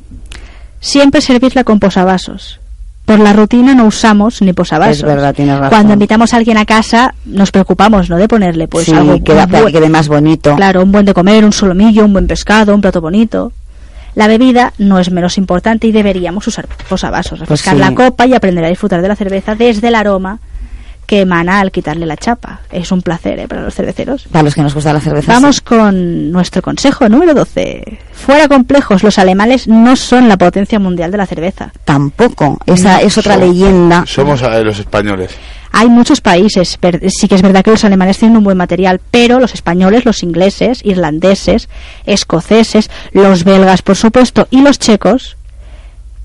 Siempre 0.83 1.20
servirla 1.20 1.62
con 1.62 1.78
posavasos. 1.78 2.59
Por 3.07 3.20
la 3.20 3.33
rutina 3.33 3.74
no 3.74 3.87
usamos 3.87 4.43
ni 4.43 4.53
posavasos. 4.53 4.97
Es 4.99 5.03
verdad, 5.05 5.33
tienes 5.33 5.55
razón. 5.57 5.70
Cuando 5.70 5.93
invitamos 5.93 6.35
a 6.35 6.37
alguien 6.39 6.59
a 6.59 6.64
casa, 6.64 7.14
nos 7.24 7.53
preocupamos, 7.53 8.11
¿no? 8.11 8.16
De 8.16 8.26
ponerle, 8.26 8.66
pues 8.66 8.87
sí, 8.87 8.93
algo 8.93 9.14
un 9.14 9.22
para 9.22 9.47
que 9.47 9.72
quede 9.72 9.89
más 9.89 10.09
bonito. 10.09 10.57
Claro, 10.57 10.83
un 10.83 10.91
buen 10.91 11.05
de 11.05 11.14
comer, 11.14 11.45
un 11.45 11.53
solomillo, 11.53 12.05
un 12.05 12.12
buen 12.12 12.26
pescado, 12.26 12.74
un 12.74 12.80
plato 12.80 13.01
bonito. 13.01 13.53
La 14.16 14.26
bebida 14.26 14.72
no 14.78 14.99
es 14.99 15.11
menos 15.12 15.39
importante 15.39 15.87
y 15.87 15.93
deberíamos 15.93 16.47
usar 16.49 16.66
posavasos, 16.89 17.39
refrescar 17.39 17.76
Pues 17.76 17.87
sí. 17.87 17.91
la 17.91 17.97
copa 17.97 18.26
y 18.26 18.35
aprender 18.35 18.64
a 18.64 18.68
disfrutar 18.68 19.03
de 19.03 19.09
la 19.09 19.16
cerveza 19.16 19.55
desde 19.55 19.87
el 19.89 19.95
aroma 19.95 20.41
que 21.12 21.20
emana 21.20 21.60
al 21.60 21.70
quitarle 21.70 22.06
la 22.06 22.16
chapa. 22.16 22.60
Es 22.70 22.90
un 22.90 23.02
placer 23.02 23.38
¿eh? 23.38 23.46
para 23.46 23.60
los 23.60 23.74
cerveceros. 23.74 24.24
Para 24.32 24.44
los 24.44 24.54
que 24.54 24.62
nos 24.62 24.74
gusta 24.74 24.94
la 24.94 25.00
cerveza. 25.00 25.30
Vamos 25.30 25.56
sí. 25.56 25.60
con 25.60 26.32
nuestro 26.32 26.62
consejo 26.62 27.06
número 27.06 27.34
12. 27.34 27.98
Fuera 28.14 28.48
complejos, 28.48 29.02
los 29.02 29.18
alemanes 29.18 29.68
no 29.68 29.94
son 29.94 30.26
la 30.26 30.38
potencia 30.38 30.78
mundial 30.78 31.10
de 31.10 31.18
la 31.18 31.26
cerveza. 31.26 31.70
Tampoco. 31.84 32.58
Esa 32.64 33.02
es 33.02 33.18
otra 33.18 33.34
Somos- 33.34 33.46
leyenda. 33.46 34.04
Somos 34.06 34.40
eh, 34.40 34.64
los 34.64 34.78
españoles. 34.78 35.32
Hay 35.72 35.90
muchos 35.90 36.22
países, 36.22 36.78
sí 37.08 37.28
que 37.28 37.34
es 37.34 37.42
verdad 37.42 37.62
que 37.62 37.72
los 37.72 37.84
alemanes 37.84 38.16
tienen 38.16 38.38
un 38.38 38.44
buen 38.44 38.56
material, 38.56 38.98
pero 39.10 39.38
los 39.38 39.52
españoles, 39.52 40.06
los 40.06 40.22
ingleses, 40.22 40.80
irlandeses, 40.82 41.68
escoceses, 42.06 42.90
los 43.12 43.44
belgas, 43.44 43.82
por 43.82 43.96
supuesto, 43.96 44.48
y 44.50 44.62
los 44.62 44.78
checos 44.78 45.36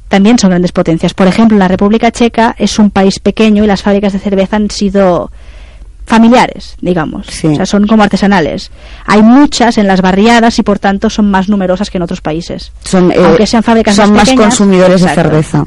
también 0.08 0.39
son 0.39 0.51
grandes 0.51 0.72
potencias. 0.72 1.14
Por 1.14 1.28
ejemplo, 1.28 1.58
la 1.58 1.68
República 1.68 2.12
Checa 2.12 2.55
es 2.58 2.80
un 2.80 2.91
país 2.91 3.20
pequeño 3.20 3.64
y 3.64 3.68
las 3.68 3.82
fábricas 3.82 4.14
de 4.14 4.20
cerveza 4.20 4.55
han 4.55 4.70
sido 4.70 5.32
familiares, 6.05 6.76
digamos. 6.80 7.28
O 7.28 7.55
sea, 7.55 7.66
son 7.66 7.86
como 7.86 8.03
artesanales. 8.03 8.72
Hay 9.05 9.22
muchas 9.22 9.78
en 9.78 9.88
las 9.88 10.01
barriadas 10.01 10.58
y 10.58 10.64
por 10.64 10.80
tanto 10.80 11.10
son 11.10 11.30
más 11.30 11.49
numerosas 11.49 11.89
que 11.89 11.97
en 11.97 12.03
otros 12.03 12.22
países. 12.22 12.72
Son, 12.84 13.12
eh, 13.12 13.16
Aunque 13.18 13.45
sean 13.45 13.62
fábricas 13.62 13.95
son 13.95 14.14
más 14.14 14.30
pequeñas, 14.30 14.58
consumidores 14.58 15.01
de 15.01 15.10
cerveza. 15.10 15.66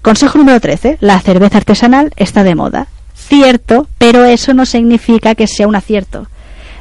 Consejo 0.00 0.38
número 0.38 0.58
13. 0.58 0.98
La 1.00 1.20
cerveza 1.20 1.58
artesanal 1.58 2.12
está 2.16 2.42
de 2.42 2.54
moda. 2.54 2.86
Cierto, 3.14 3.86
pero 3.98 4.24
eso 4.24 4.54
no 4.54 4.64
significa 4.66 5.34
que 5.34 5.46
sea 5.46 5.68
un 5.68 5.76
acierto. 5.76 6.26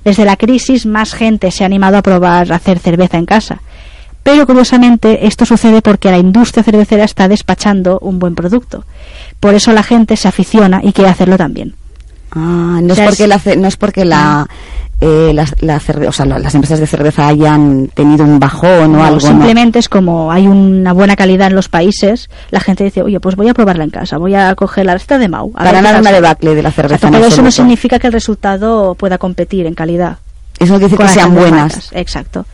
Desde 0.04 0.26
la 0.26 0.38
crisis 0.38 0.86
más 0.86 1.14
gente 1.14 1.52
se 1.52 1.64
ha 1.64 1.68
animado 1.68 1.98
a 1.98 2.02
probar 2.02 2.52
hacer 2.52 2.80
cerveza 2.80 3.18
en 3.18 3.26
casa. 3.26 3.62
Pero 4.24 4.46
curiosamente 4.46 5.26
esto 5.26 5.46
sucede 5.46 5.82
porque 5.82 6.12
la 6.12 6.18
industria 6.20 6.64
cervecera 6.64 7.04
está 7.04 7.28
despachando 7.28 7.98
un 8.00 8.20
buen 8.20 8.36
producto. 8.36 8.86
Por 9.40 9.54
eso 9.56 9.72
la 9.72 9.84
gente 9.84 10.16
se 10.16 10.28
aficiona 10.28 10.80
y 10.84 10.94
quiere 10.94 11.10
hacerlo 11.10 11.38
también. 11.38 11.74
Ah, 12.34 12.80
no, 12.82 12.94
O 12.94 12.96
sea, 12.96 13.06
es 13.06 13.10
porque 13.10 13.24
es- 13.24 13.46
la, 13.46 13.56
no 13.58 13.68
es 13.68 13.76
porque 13.78 14.06
la, 14.06 14.48
eh, 15.02 15.32
la, 15.34 15.46
la 15.62 15.80
cerve- 15.82 16.08
o 16.08 16.12
sea, 16.14 16.26
la- 16.26 16.40
las 16.40 16.54
empresas 16.56 16.80
de 16.80 16.88
cerveza 16.88 17.28
hayan 17.28 17.88
tenido 17.94 18.24
un 18.24 18.40
bajón 18.40 18.96
o 18.96 19.00
No, 19.00 19.04
algo. 19.04 19.16
¿no? 19.16 19.20
simplemente 19.28 19.80
es 19.80 19.90
como 19.90 20.32
hay 20.32 20.48
una 20.48 20.94
buena 20.94 21.16
calidad 21.18 21.48
en 21.48 21.56
los 21.56 21.68
países, 21.68 22.30
la 22.52 22.60
gente 22.62 22.84
dice, 22.86 23.02
oye, 23.02 23.20
pues 23.20 23.36
voy 23.36 23.50
a 23.50 23.54
probarla 23.54 23.84
en 23.84 23.90
casa, 23.90 24.18
voy 24.18 24.36
a 24.36 24.54
coger 24.56 24.86
la 24.86 24.94
receta 24.94 25.18
de 25.18 25.28
Mau. 25.28 25.52
Para 25.52 25.72
tal 25.72 25.80
una 25.82 26.04
sale". 26.04 26.12
debacle 26.16 26.56
de 26.56 26.62
la 26.64 26.72
cerveza. 26.72 27.10
Pero 27.12 27.26
eso 27.26 27.42
no 27.42 27.52
significa 27.52 28.00
que 28.00 28.08
el 28.08 28.14
resultado 28.14 28.96
pueda 28.96 29.18
competir 29.18 29.66
en 29.66 29.74
calidad. 29.74 30.20
Eso 30.60 30.74
no 30.74 30.80
quiere 30.80 30.92
decir 30.94 31.06
que 31.08 31.12
sean 31.14 31.34
buenas. 31.34 31.52
marcas. 31.74 31.90
Exacto. 31.94 32.46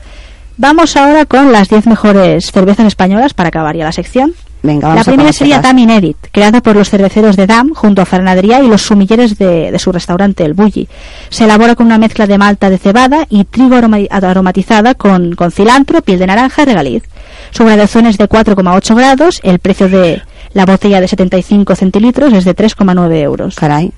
Vamos 0.57 0.95
ahora 0.97 1.25
con 1.25 1.51
las 1.51 1.69
10 1.69 1.85
mejores 1.87 2.51
cervezas 2.51 2.87
españolas 2.87 3.33
para 3.33 3.49
acabar 3.49 3.75
ya 3.75 3.85
la 3.85 3.91
sección. 3.91 4.33
Venga, 4.63 4.87
La 4.87 4.95
vamos 4.95 5.07
a 5.07 5.11
primera 5.11 5.33
sería. 5.33 5.61
Dam 5.61 5.77
Inédit, 5.77 6.17
creada 6.31 6.61
por 6.61 6.75
los 6.75 6.89
cerveceros 6.89 7.35
de 7.35 7.45
Dam 7.45 7.73
junto 7.75 8.01
a 8.01 8.05
Fran 8.05 8.27
Adrià 8.27 8.63
y 8.63 8.67
los 8.67 8.81
sumilleres 8.81 9.37
de, 9.37 9.71
de 9.71 9.79
su 9.79 9.91
restaurante, 9.91 10.43
el 10.43 10.55
Bulli. 10.55 10.87
Se 11.29 11.43
elabora 11.43 11.75
con 11.75 11.85
una 11.85 11.99
mezcla 11.99 12.25
de 12.25 12.39
malta 12.39 12.71
de 12.71 12.79
cebada 12.79 13.27
y 13.29 13.43
trigo 13.45 13.75
aroma- 13.75 14.07
aromatizada 14.09 14.95
con, 14.95 15.35
con 15.35 15.51
cilantro, 15.51 16.01
piel 16.01 16.17
de 16.17 16.25
naranja 16.27 16.63
y 16.63 16.65
regaliz. 16.65 17.03
Su 17.51 17.63
graduación 17.65 18.07
es 18.07 18.17
de 18.17 18.27
4,8 18.27 18.95
grados, 18.95 19.39
el 19.43 19.59
precio 19.59 19.89
de 19.89 20.23
la 20.53 20.65
botella 20.65 20.99
de 21.01 21.07
75 21.07 21.75
centilitros 21.75 22.33
es 22.33 22.43
de 22.43 22.55
3,9 22.55 23.13
euros. 23.21 23.55
Caray, 23.55 23.91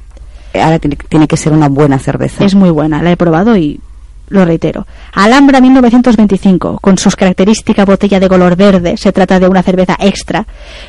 ahora 0.61 0.77
tiene, 0.77 0.97
tiene 1.07 1.25
que 1.27 1.37
ser 1.37 1.53
una 1.53 1.69
buena 1.69 1.99
cerveza. 1.99 2.43
Es 2.43 2.53
muy 2.53 2.69
buena, 2.69 3.01
la 3.01 3.11
he 3.11 3.17
probado 3.17 3.55
y 3.55 3.79
lo 4.29 4.45
reitero. 4.45 4.85
Alhambra 5.13 5.59
1925, 5.61 6.79
con 6.81 6.97
sus 6.97 7.15
característica 7.15 7.85
botella 7.85 8.19
de 8.19 8.29
color 8.29 8.55
verde, 8.55 8.97
se 8.97 9.11
trata 9.11 9.39
de 9.39 9.47
una 9.47 9.63
cerveza 9.63 9.95
extra, 9.99 10.45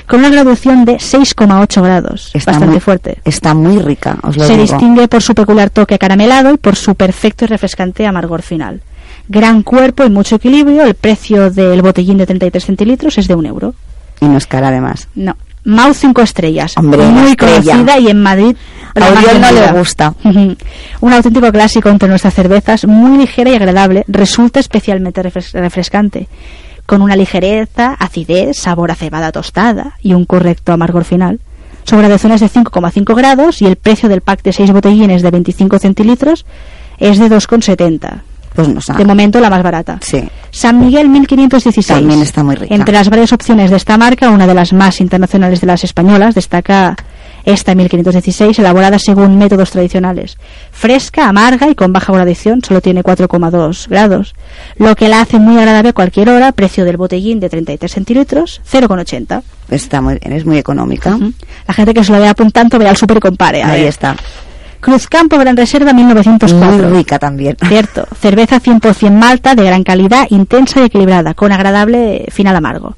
con 0.06 0.20
una 0.20 0.30
graduación 0.30 0.84
de 0.84 0.96
6,8 0.96 1.82
grados, 1.82 2.30
Está 2.34 2.52
bastante 2.52 2.72
muy- 2.74 2.80
fuerte. 2.80 3.18
Está 3.24 3.54
muy 3.54 3.78
rica, 3.78 4.18
os 4.22 4.36
lo 4.36 4.44
Se 4.44 4.52
digo. 4.52 4.62
distingue 4.62 5.08
por 5.08 5.22
su 5.22 5.34
peculiar 5.34 5.70
toque 5.70 5.98
caramelado 5.98 6.52
y 6.54 6.56
por 6.56 6.76
su 6.76 6.94
perfecto 6.94 7.44
y 7.44 7.48
refrescante 7.48 8.06
amargor 8.06 8.42
final. 8.42 8.80
Gran 9.28 9.62
cuerpo 9.62 10.04
y 10.04 10.10
mucho 10.10 10.36
equilibrio, 10.36 10.84
el 10.84 10.94
precio 10.94 11.50
del 11.50 11.82
botellín 11.82 12.18
de 12.18 12.26
33 12.26 12.64
centilitros 12.64 13.16
es 13.18 13.28
de 13.28 13.34
un 13.34 13.46
euro. 13.46 13.74
Y 14.20 14.26
no 14.26 14.36
es 14.36 14.46
cara 14.46 14.68
además. 14.68 15.08
No. 15.14 15.36
Mau 15.62 15.92
5 15.92 16.22
estrellas, 16.22 16.74
Hombre, 16.78 17.02
muy 17.06 17.32
estrella. 17.32 17.72
conocida 17.72 17.98
y 17.98 18.08
en 18.08 18.22
Madrid 18.22 18.56
A 18.94 19.08
Oriol 19.10 19.40
no 19.40 19.52
le 19.52 19.72
gusta. 19.72 20.14
Un 20.24 21.12
auténtico 21.12 21.50
clásico 21.52 21.88
entre 21.88 22.08
nuestras 22.08 22.34
cervezas, 22.34 22.86
muy 22.86 23.18
ligera 23.18 23.50
y 23.50 23.54
agradable, 23.54 24.04
resulta 24.08 24.60
especialmente 24.60 25.22
refres- 25.22 25.52
refrescante, 25.52 26.28
con 26.86 27.02
una 27.02 27.16
ligereza, 27.16 27.94
acidez, 27.98 28.56
sabor 28.58 28.90
a 28.90 28.94
cebada 28.94 29.30
tostada 29.32 29.94
y 30.02 30.14
un 30.14 30.24
correcto 30.24 30.72
amargor 30.72 31.04
final. 31.04 31.40
Su 31.84 31.96
graduación 31.96 32.32
es 32.32 32.40
de 32.40 32.48
5,5 32.50 33.14
grados 33.16 33.62
y 33.62 33.66
el 33.66 33.76
precio 33.76 34.08
del 34.08 34.20
pack 34.20 34.42
de 34.42 34.52
6 34.52 34.70
botellines 34.72 35.22
de 35.22 35.30
25 35.30 35.78
centilitros 35.78 36.44
es 36.98 37.18
de 37.18 37.30
2,70. 37.30 38.20
Pues 38.54 38.68
no 38.68 38.80
sabe. 38.80 38.98
De 38.98 39.04
momento 39.04 39.38
la 39.40 39.48
más 39.48 39.62
barata. 39.62 39.98
Sí. 40.02 40.28
San 40.50 40.80
Miguel 40.80 41.08
1516. 41.08 41.86
También 42.00 42.20
está 42.20 42.42
muy 42.42 42.56
rica. 42.56 42.74
Entre 42.74 42.92
las 42.92 43.08
varias 43.08 43.32
opciones 43.32 43.70
de 43.70 43.76
esta 43.76 43.96
marca, 43.96 44.28
una 44.28 44.46
de 44.48 44.54
las 44.54 44.72
más 44.72 45.00
internacionales 45.00 45.60
de 45.60 45.68
las 45.68 45.84
españolas, 45.84 46.34
destaca 46.34 46.96
esta 47.52 47.74
1516, 47.74 48.58
elaborada 48.58 48.98
según 48.98 49.38
métodos 49.38 49.70
tradicionales. 49.70 50.38
Fresca, 50.70 51.28
amarga 51.28 51.68
y 51.68 51.74
con 51.74 51.92
baja 51.92 52.12
gradación, 52.12 52.62
solo 52.62 52.80
tiene 52.80 53.02
4,2 53.02 53.88
grados, 53.88 54.34
lo 54.76 54.94
que 54.96 55.08
la 55.08 55.20
hace 55.20 55.38
muy 55.38 55.58
agradable 55.58 55.90
a 55.90 55.92
cualquier 55.92 56.30
hora, 56.30 56.52
precio 56.52 56.84
del 56.84 56.96
botellín 56.96 57.40
de 57.40 57.48
33 57.48 57.92
centilitros, 57.92 58.60
0,80. 58.70 59.42
Está 59.70 60.00
muy 60.00 60.18
bien, 60.18 60.32
es 60.32 60.44
muy 60.44 60.58
económica. 60.58 61.18
La 61.66 61.74
gente 61.74 61.94
que 61.94 62.04
se 62.04 62.12
lo 62.12 62.20
vea 62.20 62.30
apuntando, 62.30 62.78
vea 62.78 62.90
el 62.90 62.96
super 62.96 63.18
y 63.18 63.20
compare. 63.20 63.62
Ahí 63.62 63.80
ver. 63.80 63.88
está. 63.88 64.16
Cruz 64.80 65.06
Campo 65.08 65.38
Gran 65.38 65.56
Reserva 65.56 65.92
1904. 65.92 66.88
Muy 66.88 66.98
rica 66.98 67.18
también. 67.18 67.56
Cierto. 67.68 68.06
Cerveza 68.18 68.60
100% 68.60 69.10
malta, 69.10 69.54
de 69.54 69.64
gran 69.64 69.84
calidad, 69.84 70.26
intensa 70.30 70.80
y 70.80 70.84
equilibrada, 70.84 71.34
con 71.34 71.52
agradable 71.52 72.24
final 72.30 72.56
amargo. 72.56 72.96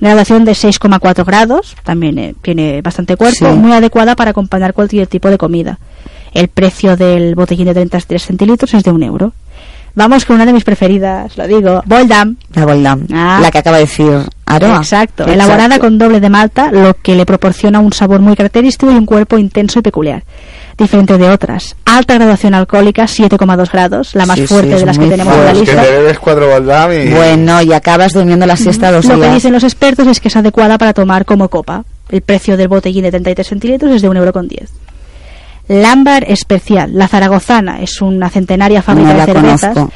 Graduación 0.00 0.44
de 0.44 0.52
6,4 0.52 1.24
grados, 1.24 1.76
también 1.84 2.18
eh, 2.18 2.34
tiene 2.40 2.80
bastante 2.82 3.16
cuerpo, 3.16 3.46
Sí. 3.50 3.56
muy 3.56 3.72
adecuada 3.72 4.16
para 4.16 4.30
acompañar 4.30 4.72
cualquier 4.72 5.06
tipo 5.06 5.28
de 5.30 5.36
comida. 5.38 5.78
El 6.32 6.48
precio 6.48 6.96
del 6.96 7.34
botellín 7.34 7.66
de 7.66 7.74
33 7.74 8.22
centilitros 8.24 8.72
es 8.74 8.82
de 8.84 8.92
un 8.92 9.02
euro. 9.02 9.32
Vamos 9.94 10.24
con 10.24 10.36
una 10.36 10.46
de 10.46 10.52
mis 10.52 10.62
preferidas, 10.62 11.36
lo 11.36 11.46
digo, 11.48 11.82
Boldam. 11.84 12.36
La 12.54 12.64
Boldam. 12.64 13.06
Ah. 13.12 13.40
La 13.42 13.50
que 13.50 13.58
acaba 13.58 13.76
de 13.78 13.82
decir 13.84 14.06
Aroa. 14.46 14.76
Exacto, 14.76 15.24
Exacto. 15.24 15.24
elaborada 15.32 15.78
con 15.80 15.98
doble 15.98 16.20
de 16.20 16.30
malta, 16.30 16.70
lo 16.70 16.94
que 16.94 17.16
le 17.16 17.26
proporciona 17.26 17.80
un 17.80 17.92
sabor 17.92 18.20
muy 18.20 18.36
característico 18.36 18.90
y 18.92 18.94
un 18.94 19.04
cuerpo 19.04 19.36
intenso 19.36 19.80
y 19.80 19.82
peculiar, 19.82 20.22
diferente 20.80 21.16
de 21.18 21.28
otras. 21.30 21.76
Alta 21.84 22.14
graduación 22.14 22.54
alcohólica, 22.54 23.04
7,2 23.04 23.70
grados, 23.70 24.14
la 24.14 24.26
más 24.26 24.38
Sí, 24.38 24.46
fuerte 24.46 24.74
de 24.76 24.86
las 24.86 24.98
que 24.98 25.06
tenemos 25.06 25.34
en 25.34 25.44
la. 25.44 25.52
Que 25.52 25.58
lista. 25.60 25.82
te 25.82 25.90
bebes 25.92 26.18
cuatro 26.18 26.48
Baldam 26.48 26.92
y... 26.92 27.08
Bueno, 27.10 27.62
y 27.62 27.72
acabas 27.72 28.12
durmiendo 28.12 28.46
la 28.46 28.56
siesta 28.56 28.90
dos 28.90 29.04
Lo 29.04 29.20
que 29.20 29.28
dicen 29.30 29.52
los 29.52 29.62
expertos 29.64 30.06
es 30.08 30.20
que 30.20 30.28
es 30.28 30.36
adecuada 30.36 30.76
para 30.78 30.92
tomar 30.92 31.24
como 31.24 31.48
copa. 31.48 31.84
El 32.08 32.22
precio 32.22 32.56
del 32.56 32.68
botellín 32.68 33.04
de 33.04 33.10
33 33.10 33.46
centilitros 33.46 33.92
es 33.92 34.02
de 34.02 34.08
1,10€. 34.10 34.66
Lámbar 35.68 36.24
especial, 36.28 36.90
la 36.94 37.06
zaragozana, 37.06 37.80
es 37.80 38.02
una 38.02 38.28
centenaria 38.28 38.82
fábrica 38.82 39.12
No 39.12 39.18
de 39.20 39.24
cervezas. 39.26 39.74
conozco. 39.74 39.92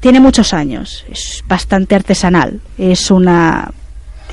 Tiene 0.00 0.18
muchos 0.18 0.52
años, 0.52 1.04
es 1.08 1.44
bastante 1.46 1.94
artesanal. 1.94 2.60
Es 2.76 3.10
una 3.12 3.70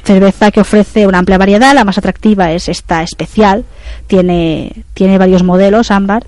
cerveza 0.04 0.52
que 0.52 0.62
ofrece 0.62 1.08
una 1.08 1.20
amplia 1.20 1.38
variedad, 1.38 1.74
la 1.74 1.86
más 1.86 1.97
atractiva 1.97 2.52
es 2.52 2.70
esta 2.70 3.04
especial, 3.04 3.66
tiene, 4.08 4.84
tiene 4.93 5.18
varios 5.18 5.43
modelos 5.43 5.91
ámbar. 5.91 6.26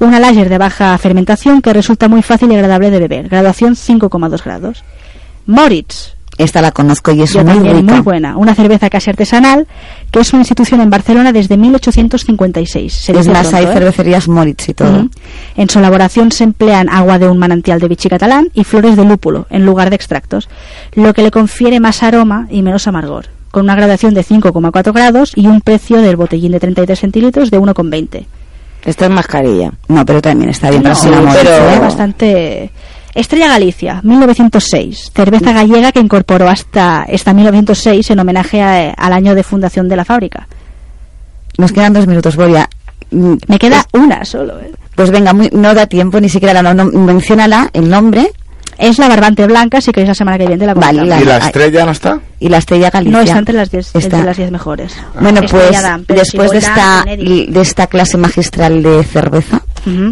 Una 0.00 0.18
lager 0.18 0.48
de 0.48 0.58
baja 0.58 0.98
fermentación 0.98 1.62
que 1.62 1.72
resulta 1.72 2.08
muy 2.08 2.22
fácil 2.22 2.50
y 2.50 2.54
agradable 2.56 2.90
de 2.90 2.98
beber, 2.98 3.28
graduación 3.28 3.74
5,2 3.74 4.42
grados. 4.42 4.84
Moritz, 5.46 6.17
Esta 6.38 6.62
la 6.62 6.70
conozco 6.70 7.10
y 7.10 7.20
es 7.22 7.32
yo 7.32 7.42
muy 7.44 7.54
también, 7.54 7.76
rica. 7.78 7.94
muy 7.94 8.02
buena. 8.02 8.36
Una 8.36 8.54
cerveza 8.54 8.88
casi 8.88 9.10
artesanal, 9.10 9.66
que 10.12 10.20
es 10.20 10.32
una 10.32 10.42
institución 10.42 10.80
en 10.80 10.88
Barcelona 10.88 11.32
desde 11.32 11.56
1856. 11.56 12.92
Se 12.92 13.12
Es 13.12 13.26
más, 13.26 13.52
hay 13.52 13.64
pronto, 13.64 13.70
¿eh? 13.70 13.74
cervecerías 13.74 14.28
Moritz 14.28 14.68
y 14.68 14.74
todo. 14.74 15.08
En 15.56 15.68
su 15.68 15.80
elaboración 15.80 16.30
se 16.30 16.44
emplean 16.44 16.88
agua 16.88 17.18
de 17.18 17.28
un 17.28 17.38
manantial 17.38 17.80
de 17.80 17.88
vichy 17.88 18.08
catalán 18.08 18.50
y 18.54 18.64
flores 18.64 18.96
de 18.96 19.04
lúpulo 19.04 19.46
en 19.50 19.66
lugar 19.66 19.90
de 19.90 19.96
extractos, 19.96 20.48
lo 20.94 21.12
que 21.12 21.22
le 21.22 21.30
confiere 21.30 21.80
más 21.80 22.02
aroma 22.04 22.46
y 22.50 22.62
menos 22.62 22.86
amargor, 22.86 23.26
con 23.50 23.64
una 23.64 23.74
graduación 23.74 24.14
de 24.14 24.24
5,4 24.24 24.92
grados 24.92 25.32
y 25.34 25.48
un 25.48 25.60
precio 25.60 26.00
del 26.00 26.16
botellín 26.16 26.52
de 26.52 26.60
33 26.60 27.00
centilitros 27.00 27.50
de 27.50 27.58
1,20. 27.58 28.26
Esta 28.84 29.06
es 29.06 29.10
mascarilla. 29.10 29.72
No, 29.88 30.06
pero 30.06 30.22
también 30.22 30.50
está 30.50 30.70
bien 30.70 30.84
No, 30.84 30.90
amor, 30.92 31.34
pero 31.34 31.50
¿eh? 31.50 31.74
es 31.74 31.80
bastante... 31.80 32.70
Estrella 33.14 33.48
Galicia, 33.48 34.00
1906, 34.04 35.10
cerveza 35.14 35.52
gallega 35.52 35.92
que 35.92 36.00
incorporó 36.00 36.48
hasta, 36.48 37.02
hasta 37.02 37.32
1906 37.34 38.10
en 38.10 38.18
homenaje 38.20 38.62
a- 38.62 38.90
al 38.92 39.12
año 39.12 39.34
de 39.34 39.42
fundación 39.42 39.88
de 39.88 39.96
la 39.96 40.04
fábrica. 40.04 40.46
Nos 41.56 41.72
quedan 41.72 41.92
dos 41.92 42.06
minutos, 42.06 42.36
Boria. 42.36 42.68
Mm, 43.10 43.34
Me 43.48 43.58
queda 43.58 43.84
una 43.92 44.24
solo. 44.24 44.60
¿eh? 44.60 44.70
Pues 44.94 45.10
venga, 45.10 45.32
muy- 45.32 45.50
no 45.52 45.74
da 45.74 45.86
tiempo 45.86 46.20
ni 46.20 46.28
siquiera 46.28 46.52
la 46.54 46.62
no, 46.62 46.84
no- 46.84 46.90
menciónala, 47.00 47.70
el 47.72 47.88
nombre. 47.88 48.30
Es 48.76 48.98
la 48.98 49.08
Barbante 49.08 49.44
Blanca, 49.48 49.80
si 49.80 49.90
queréis 49.90 50.08
la 50.08 50.14
semana 50.14 50.38
que 50.38 50.46
viene 50.46 50.64
la 50.64 50.74
Vale. 50.74 51.02
¿Y 51.02 51.24
la 51.24 51.38
estrella 51.38 51.84
no 51.84 51.90
está? 51.90 52.20
Y 52.38 52.48
la 52.48 52.58
Estrella 52.58 52.90
Galicia. 52.90 53.16
No 53.18 53.24
está 53.24 53.38
entre 53.38 53.54
las 53.56 53.70
10 53.72 53.86
Está. 53.86 53.98
entre 53.98 54.22
las 54.24 54.36
10 54.36 54.52
mejores. 54.52 54.94
Bueno, 55.20 55.40
pues 55.40 55.52
Estrella 55.64 55.98
después 56.06 56.50
si 56.50 56.52
de 56.52 56.58
esta, 56.58 57.02
Kennedy. 57.04 57.46
de 57.46 57.60
esta 57.60 57.86
clase 57.88 58.18
magistral 58.18 58.80
de 58.84 59.02
cerveza 59.02 59.62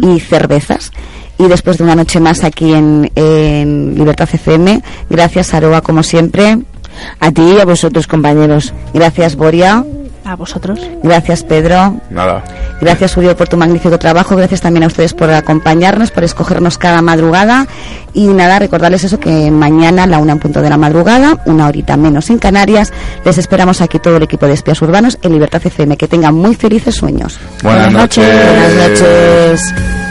y 0.01 0.19
cervezas, 0.19 0.91
y 1.37 1.47
después 1.47 1.77
de 1.77 1.83
una 1.83 1.95
noche 1.95 2.19
más 2.19 2.43
aquí 2.43 2.73
en, 2.73 3.11
en 3.15 3.95
Libertad 3.95 4.29
FM, 4.31 4.81
gracias 5.09 5.53
Aroa 5.53 5.81
como 5.81 6.03
siempre. 6.03 6.57
A 7.19 7.31
ti 7.31 7.43
y 7.43 7.59
a 7.59 7.65
vosotros, 7.65 8.07
compañeros. 8.07 8.73
Gracias 8.93 9.35
Boria. 9.35 9.83
A 10.25 10.35
vosotros. 10.35 10.79
Gracias 11.03 11.43
Pedro. 11.43 12.01
Nada. 12.09 12.43
Gracias 12.81 13.15
Uriel 13.15 13.35
por 13.35 13.47
tu 13.47 13.55
magnífico 13.55 13.97
trabajo. 13.97 14.35
Gracias 14.35 14.59
también 14.59 14.83
a 14.83 14.87
ustedes 14.87 15.13
por 15.13 15.29
acompañarnos, 15.29 16.11
por 16.11 16.25
escogernos 16.25 16.77
cada 16.77 17.01
madrugada. 17.01 17.65
Y 18.13 18.27
nada, 18.27 18.59
recordarles 18.59 19.05
eso 19.05 19.21
que 19.21 19.49
mañana 19.51 20.03
a 20.03 20.07
la 20.07 20.17
una 20.17 20.33
en 20.33 20.39
punto 20.39 20.61
de 20.61 20.69
la 20.69 20.77
madrugada, 20.77 21.41
una 21.45 21.67
horita 21.67 21.95
menos 21.95 22.29
en 22.29 22.39
Canarias, 22.39 22.91
les 23.23 23.37
esperamos 23.37 23.79
aquí 23.79 23.99
todo 23.99 24.17
el 24.17 24.23
equipo 24.23 24.47
de 24.47 24.53
espías 24.53 24.81
urbanos 24.81 25.17
en 25.21 25.31
Libertad 25.31 25.61
FM. 25.63 25.95
Que 25.95 26.09
tengan 26.09 26.35
muy 26.35 26.55
felices 26.55 26.95
sueños. 26.95 27.39
Buenas 27.63 27.93
noches. 27.93 28.25
Buenas 28.25 28.89
noches. 28.89 30.06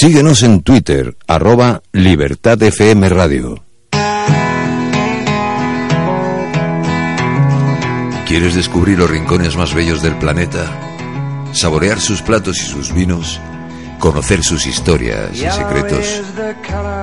Síguenos 0.00 0.44
en 0.44 0.62
Twitter, 0.62 1.16
arroba 1.26 1.82
Libertad 1.90 2.62
FM 2.62 3.08
Radio. 3.08 3.64
¿Quieres 8.24 8.54
descubrir 8.54 8.96
los 8.96 9.10
rincones 9.10 9.56
más 9.56 9.74
bellos 9.74 10.00
del 10.00 10.16
planeta? 10.16 11.50
¿Saborear 11.52 12.00
sus 12.00 12.22
platos 12.22 12.58
y 12.58 12.66
sus 12.66 12.94
vinos? 12.94 13.40
¿Conocer 13.98 14.44
sus 14.44 14.68
historias 14.68 15.32
y 15.34 15.50
secretos? 15.50 16.22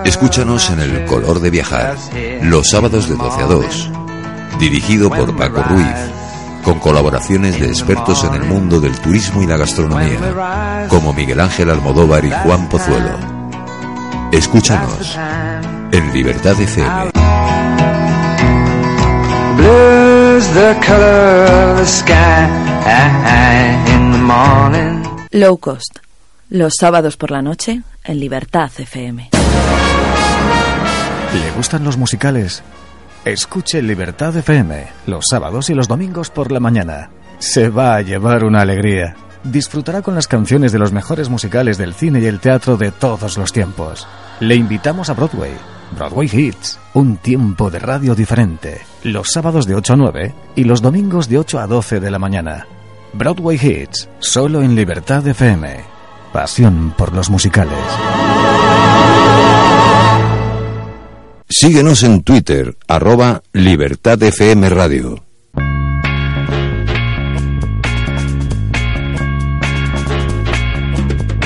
Escúchanos 0.06 0.70
en 0.70 0.80
El 0.80 1.04
Color 1.04 1.42
de 1.42 1.50
Viajar, 1.50 1.98
los 2.44 2.70
sábados 2.70 3.10
de 3.10 3.16
12 3.18 3.42
a 3.42 3.46
2. 3.46 3.92
Dirigido 4.58 5.10
por 5.10 5.36
Paco 5.36 5.62
Ruiz, 5.64 5.98
con 6.66 6.80
colaboraciones 6.80 7.60
de 7.60 7.68
expertos 7.68 8.24
en 8.24 8.34
el 8.34 8.44
mundo 8.44 8.82
del 8.82 9.00
turismo 9.00 9.44
y 9.44 9.46
la 9.46 9.56
gastronomía, 9.56 10.88
como 10.90 11.14
Miguel 11.14 11.40
Ángel 11.40 11.70
Almodóvar 11.70 12.26
y 12.26 12.32
Juan 12.32 12.68
Pozuelo. 12.68 13.12
Escúchanos 14.32 15.16
en 15.92 16.12
Libertad 16.12 16.60
FM. 16.60 17.12
Low 25.30 25.58
Cost. 25.60 26.00
Los 26.50 26.74
sábados 26.80 27.16
por 27.16 27.30
la 27.30 27.44
noche 27.44 27.84
en 28.04 28.20
Libertad 28.20 28.72
FM. 28.76 29.30
¿Le 31.32 31.52
gustan 31.52 31.84
los 31.84 31.96
musicales? 31.98 32.64
Escuche 33.26 33.82
Libertad 33.82 34.38
FM 34.38 34.86
los 35.08 35.26
sábados 35.28 35.72
y 35.72 35.74
los 35.74 35.88
domingos 35.88 36.30
por 36.30 36.52
la 36.52 36.60
mañana. 36.60 37.10
Se 37.40 37.70
va 37.70 37.96
a 37.96 38.02
llevar 38.02 38.44
una 38.44 38.62
alegría. 38.62 39.16
disfrutará 39.44 40.04
con 40.04 40.14
las 40.14 40.28
canciones 40.28 40.72
de 40.72 40.78
los 40.78 40.92
mejores 40.92 41.30
musicales 41.30 41.80
del 41.80 41.96
cine 41.96 42.20
y 42.20 42.26
el 42.28 42.40
teatro 42.40 42.78
de 42.78 42.92
todos 42.92 43.38
los 43.38 43.52
tiempos. 43.52 44.08
Le 44.40 44.56
invitamos 44.56 45.10
a 45.10 45.14
Broadway. 45.14 45.54
Broadway 45.98 46.30
Hits, 46.32 46.80
un 46.94 47.18
tiempo 47.18 47.72
de 47.72 47.80
radio 47.80 48.14
diferente, 48.14 48.82
los 49.04 49.32
sábados 49.32 49.66
de 49.66 49.74
8 49.74 49.94
a 49.94 49.96
9 49.96 50.36
y 50.56 50.64
los 50.64 50.84
domingos 50.84 51.28
de 51.28 51.40
8 51.40 51.60
a 51.60 51.68
12 51.68 52.00
de 52.00 52.12
la 52.12 52.20
mañana. 52.20 52.68
Broadway 53.14 53.58
Hits, 53.60 54.08
solo 54.20 54.62
en 54.62 54.76
Libertad 54.76 55.28
FM. 55.28 55.78
Pasión 56.32 56.94
por 56.96 57.14
los 57.14 57.32
musicales. 57.32 57.78
Síguenos 61.58 62.04
en 62.04 62.22
Twitter, 62.22 62.76
arroba 62.86 63.42
Libertad 63.54 64.22
FM 64.22 64.68
Radio. 64.68 65.24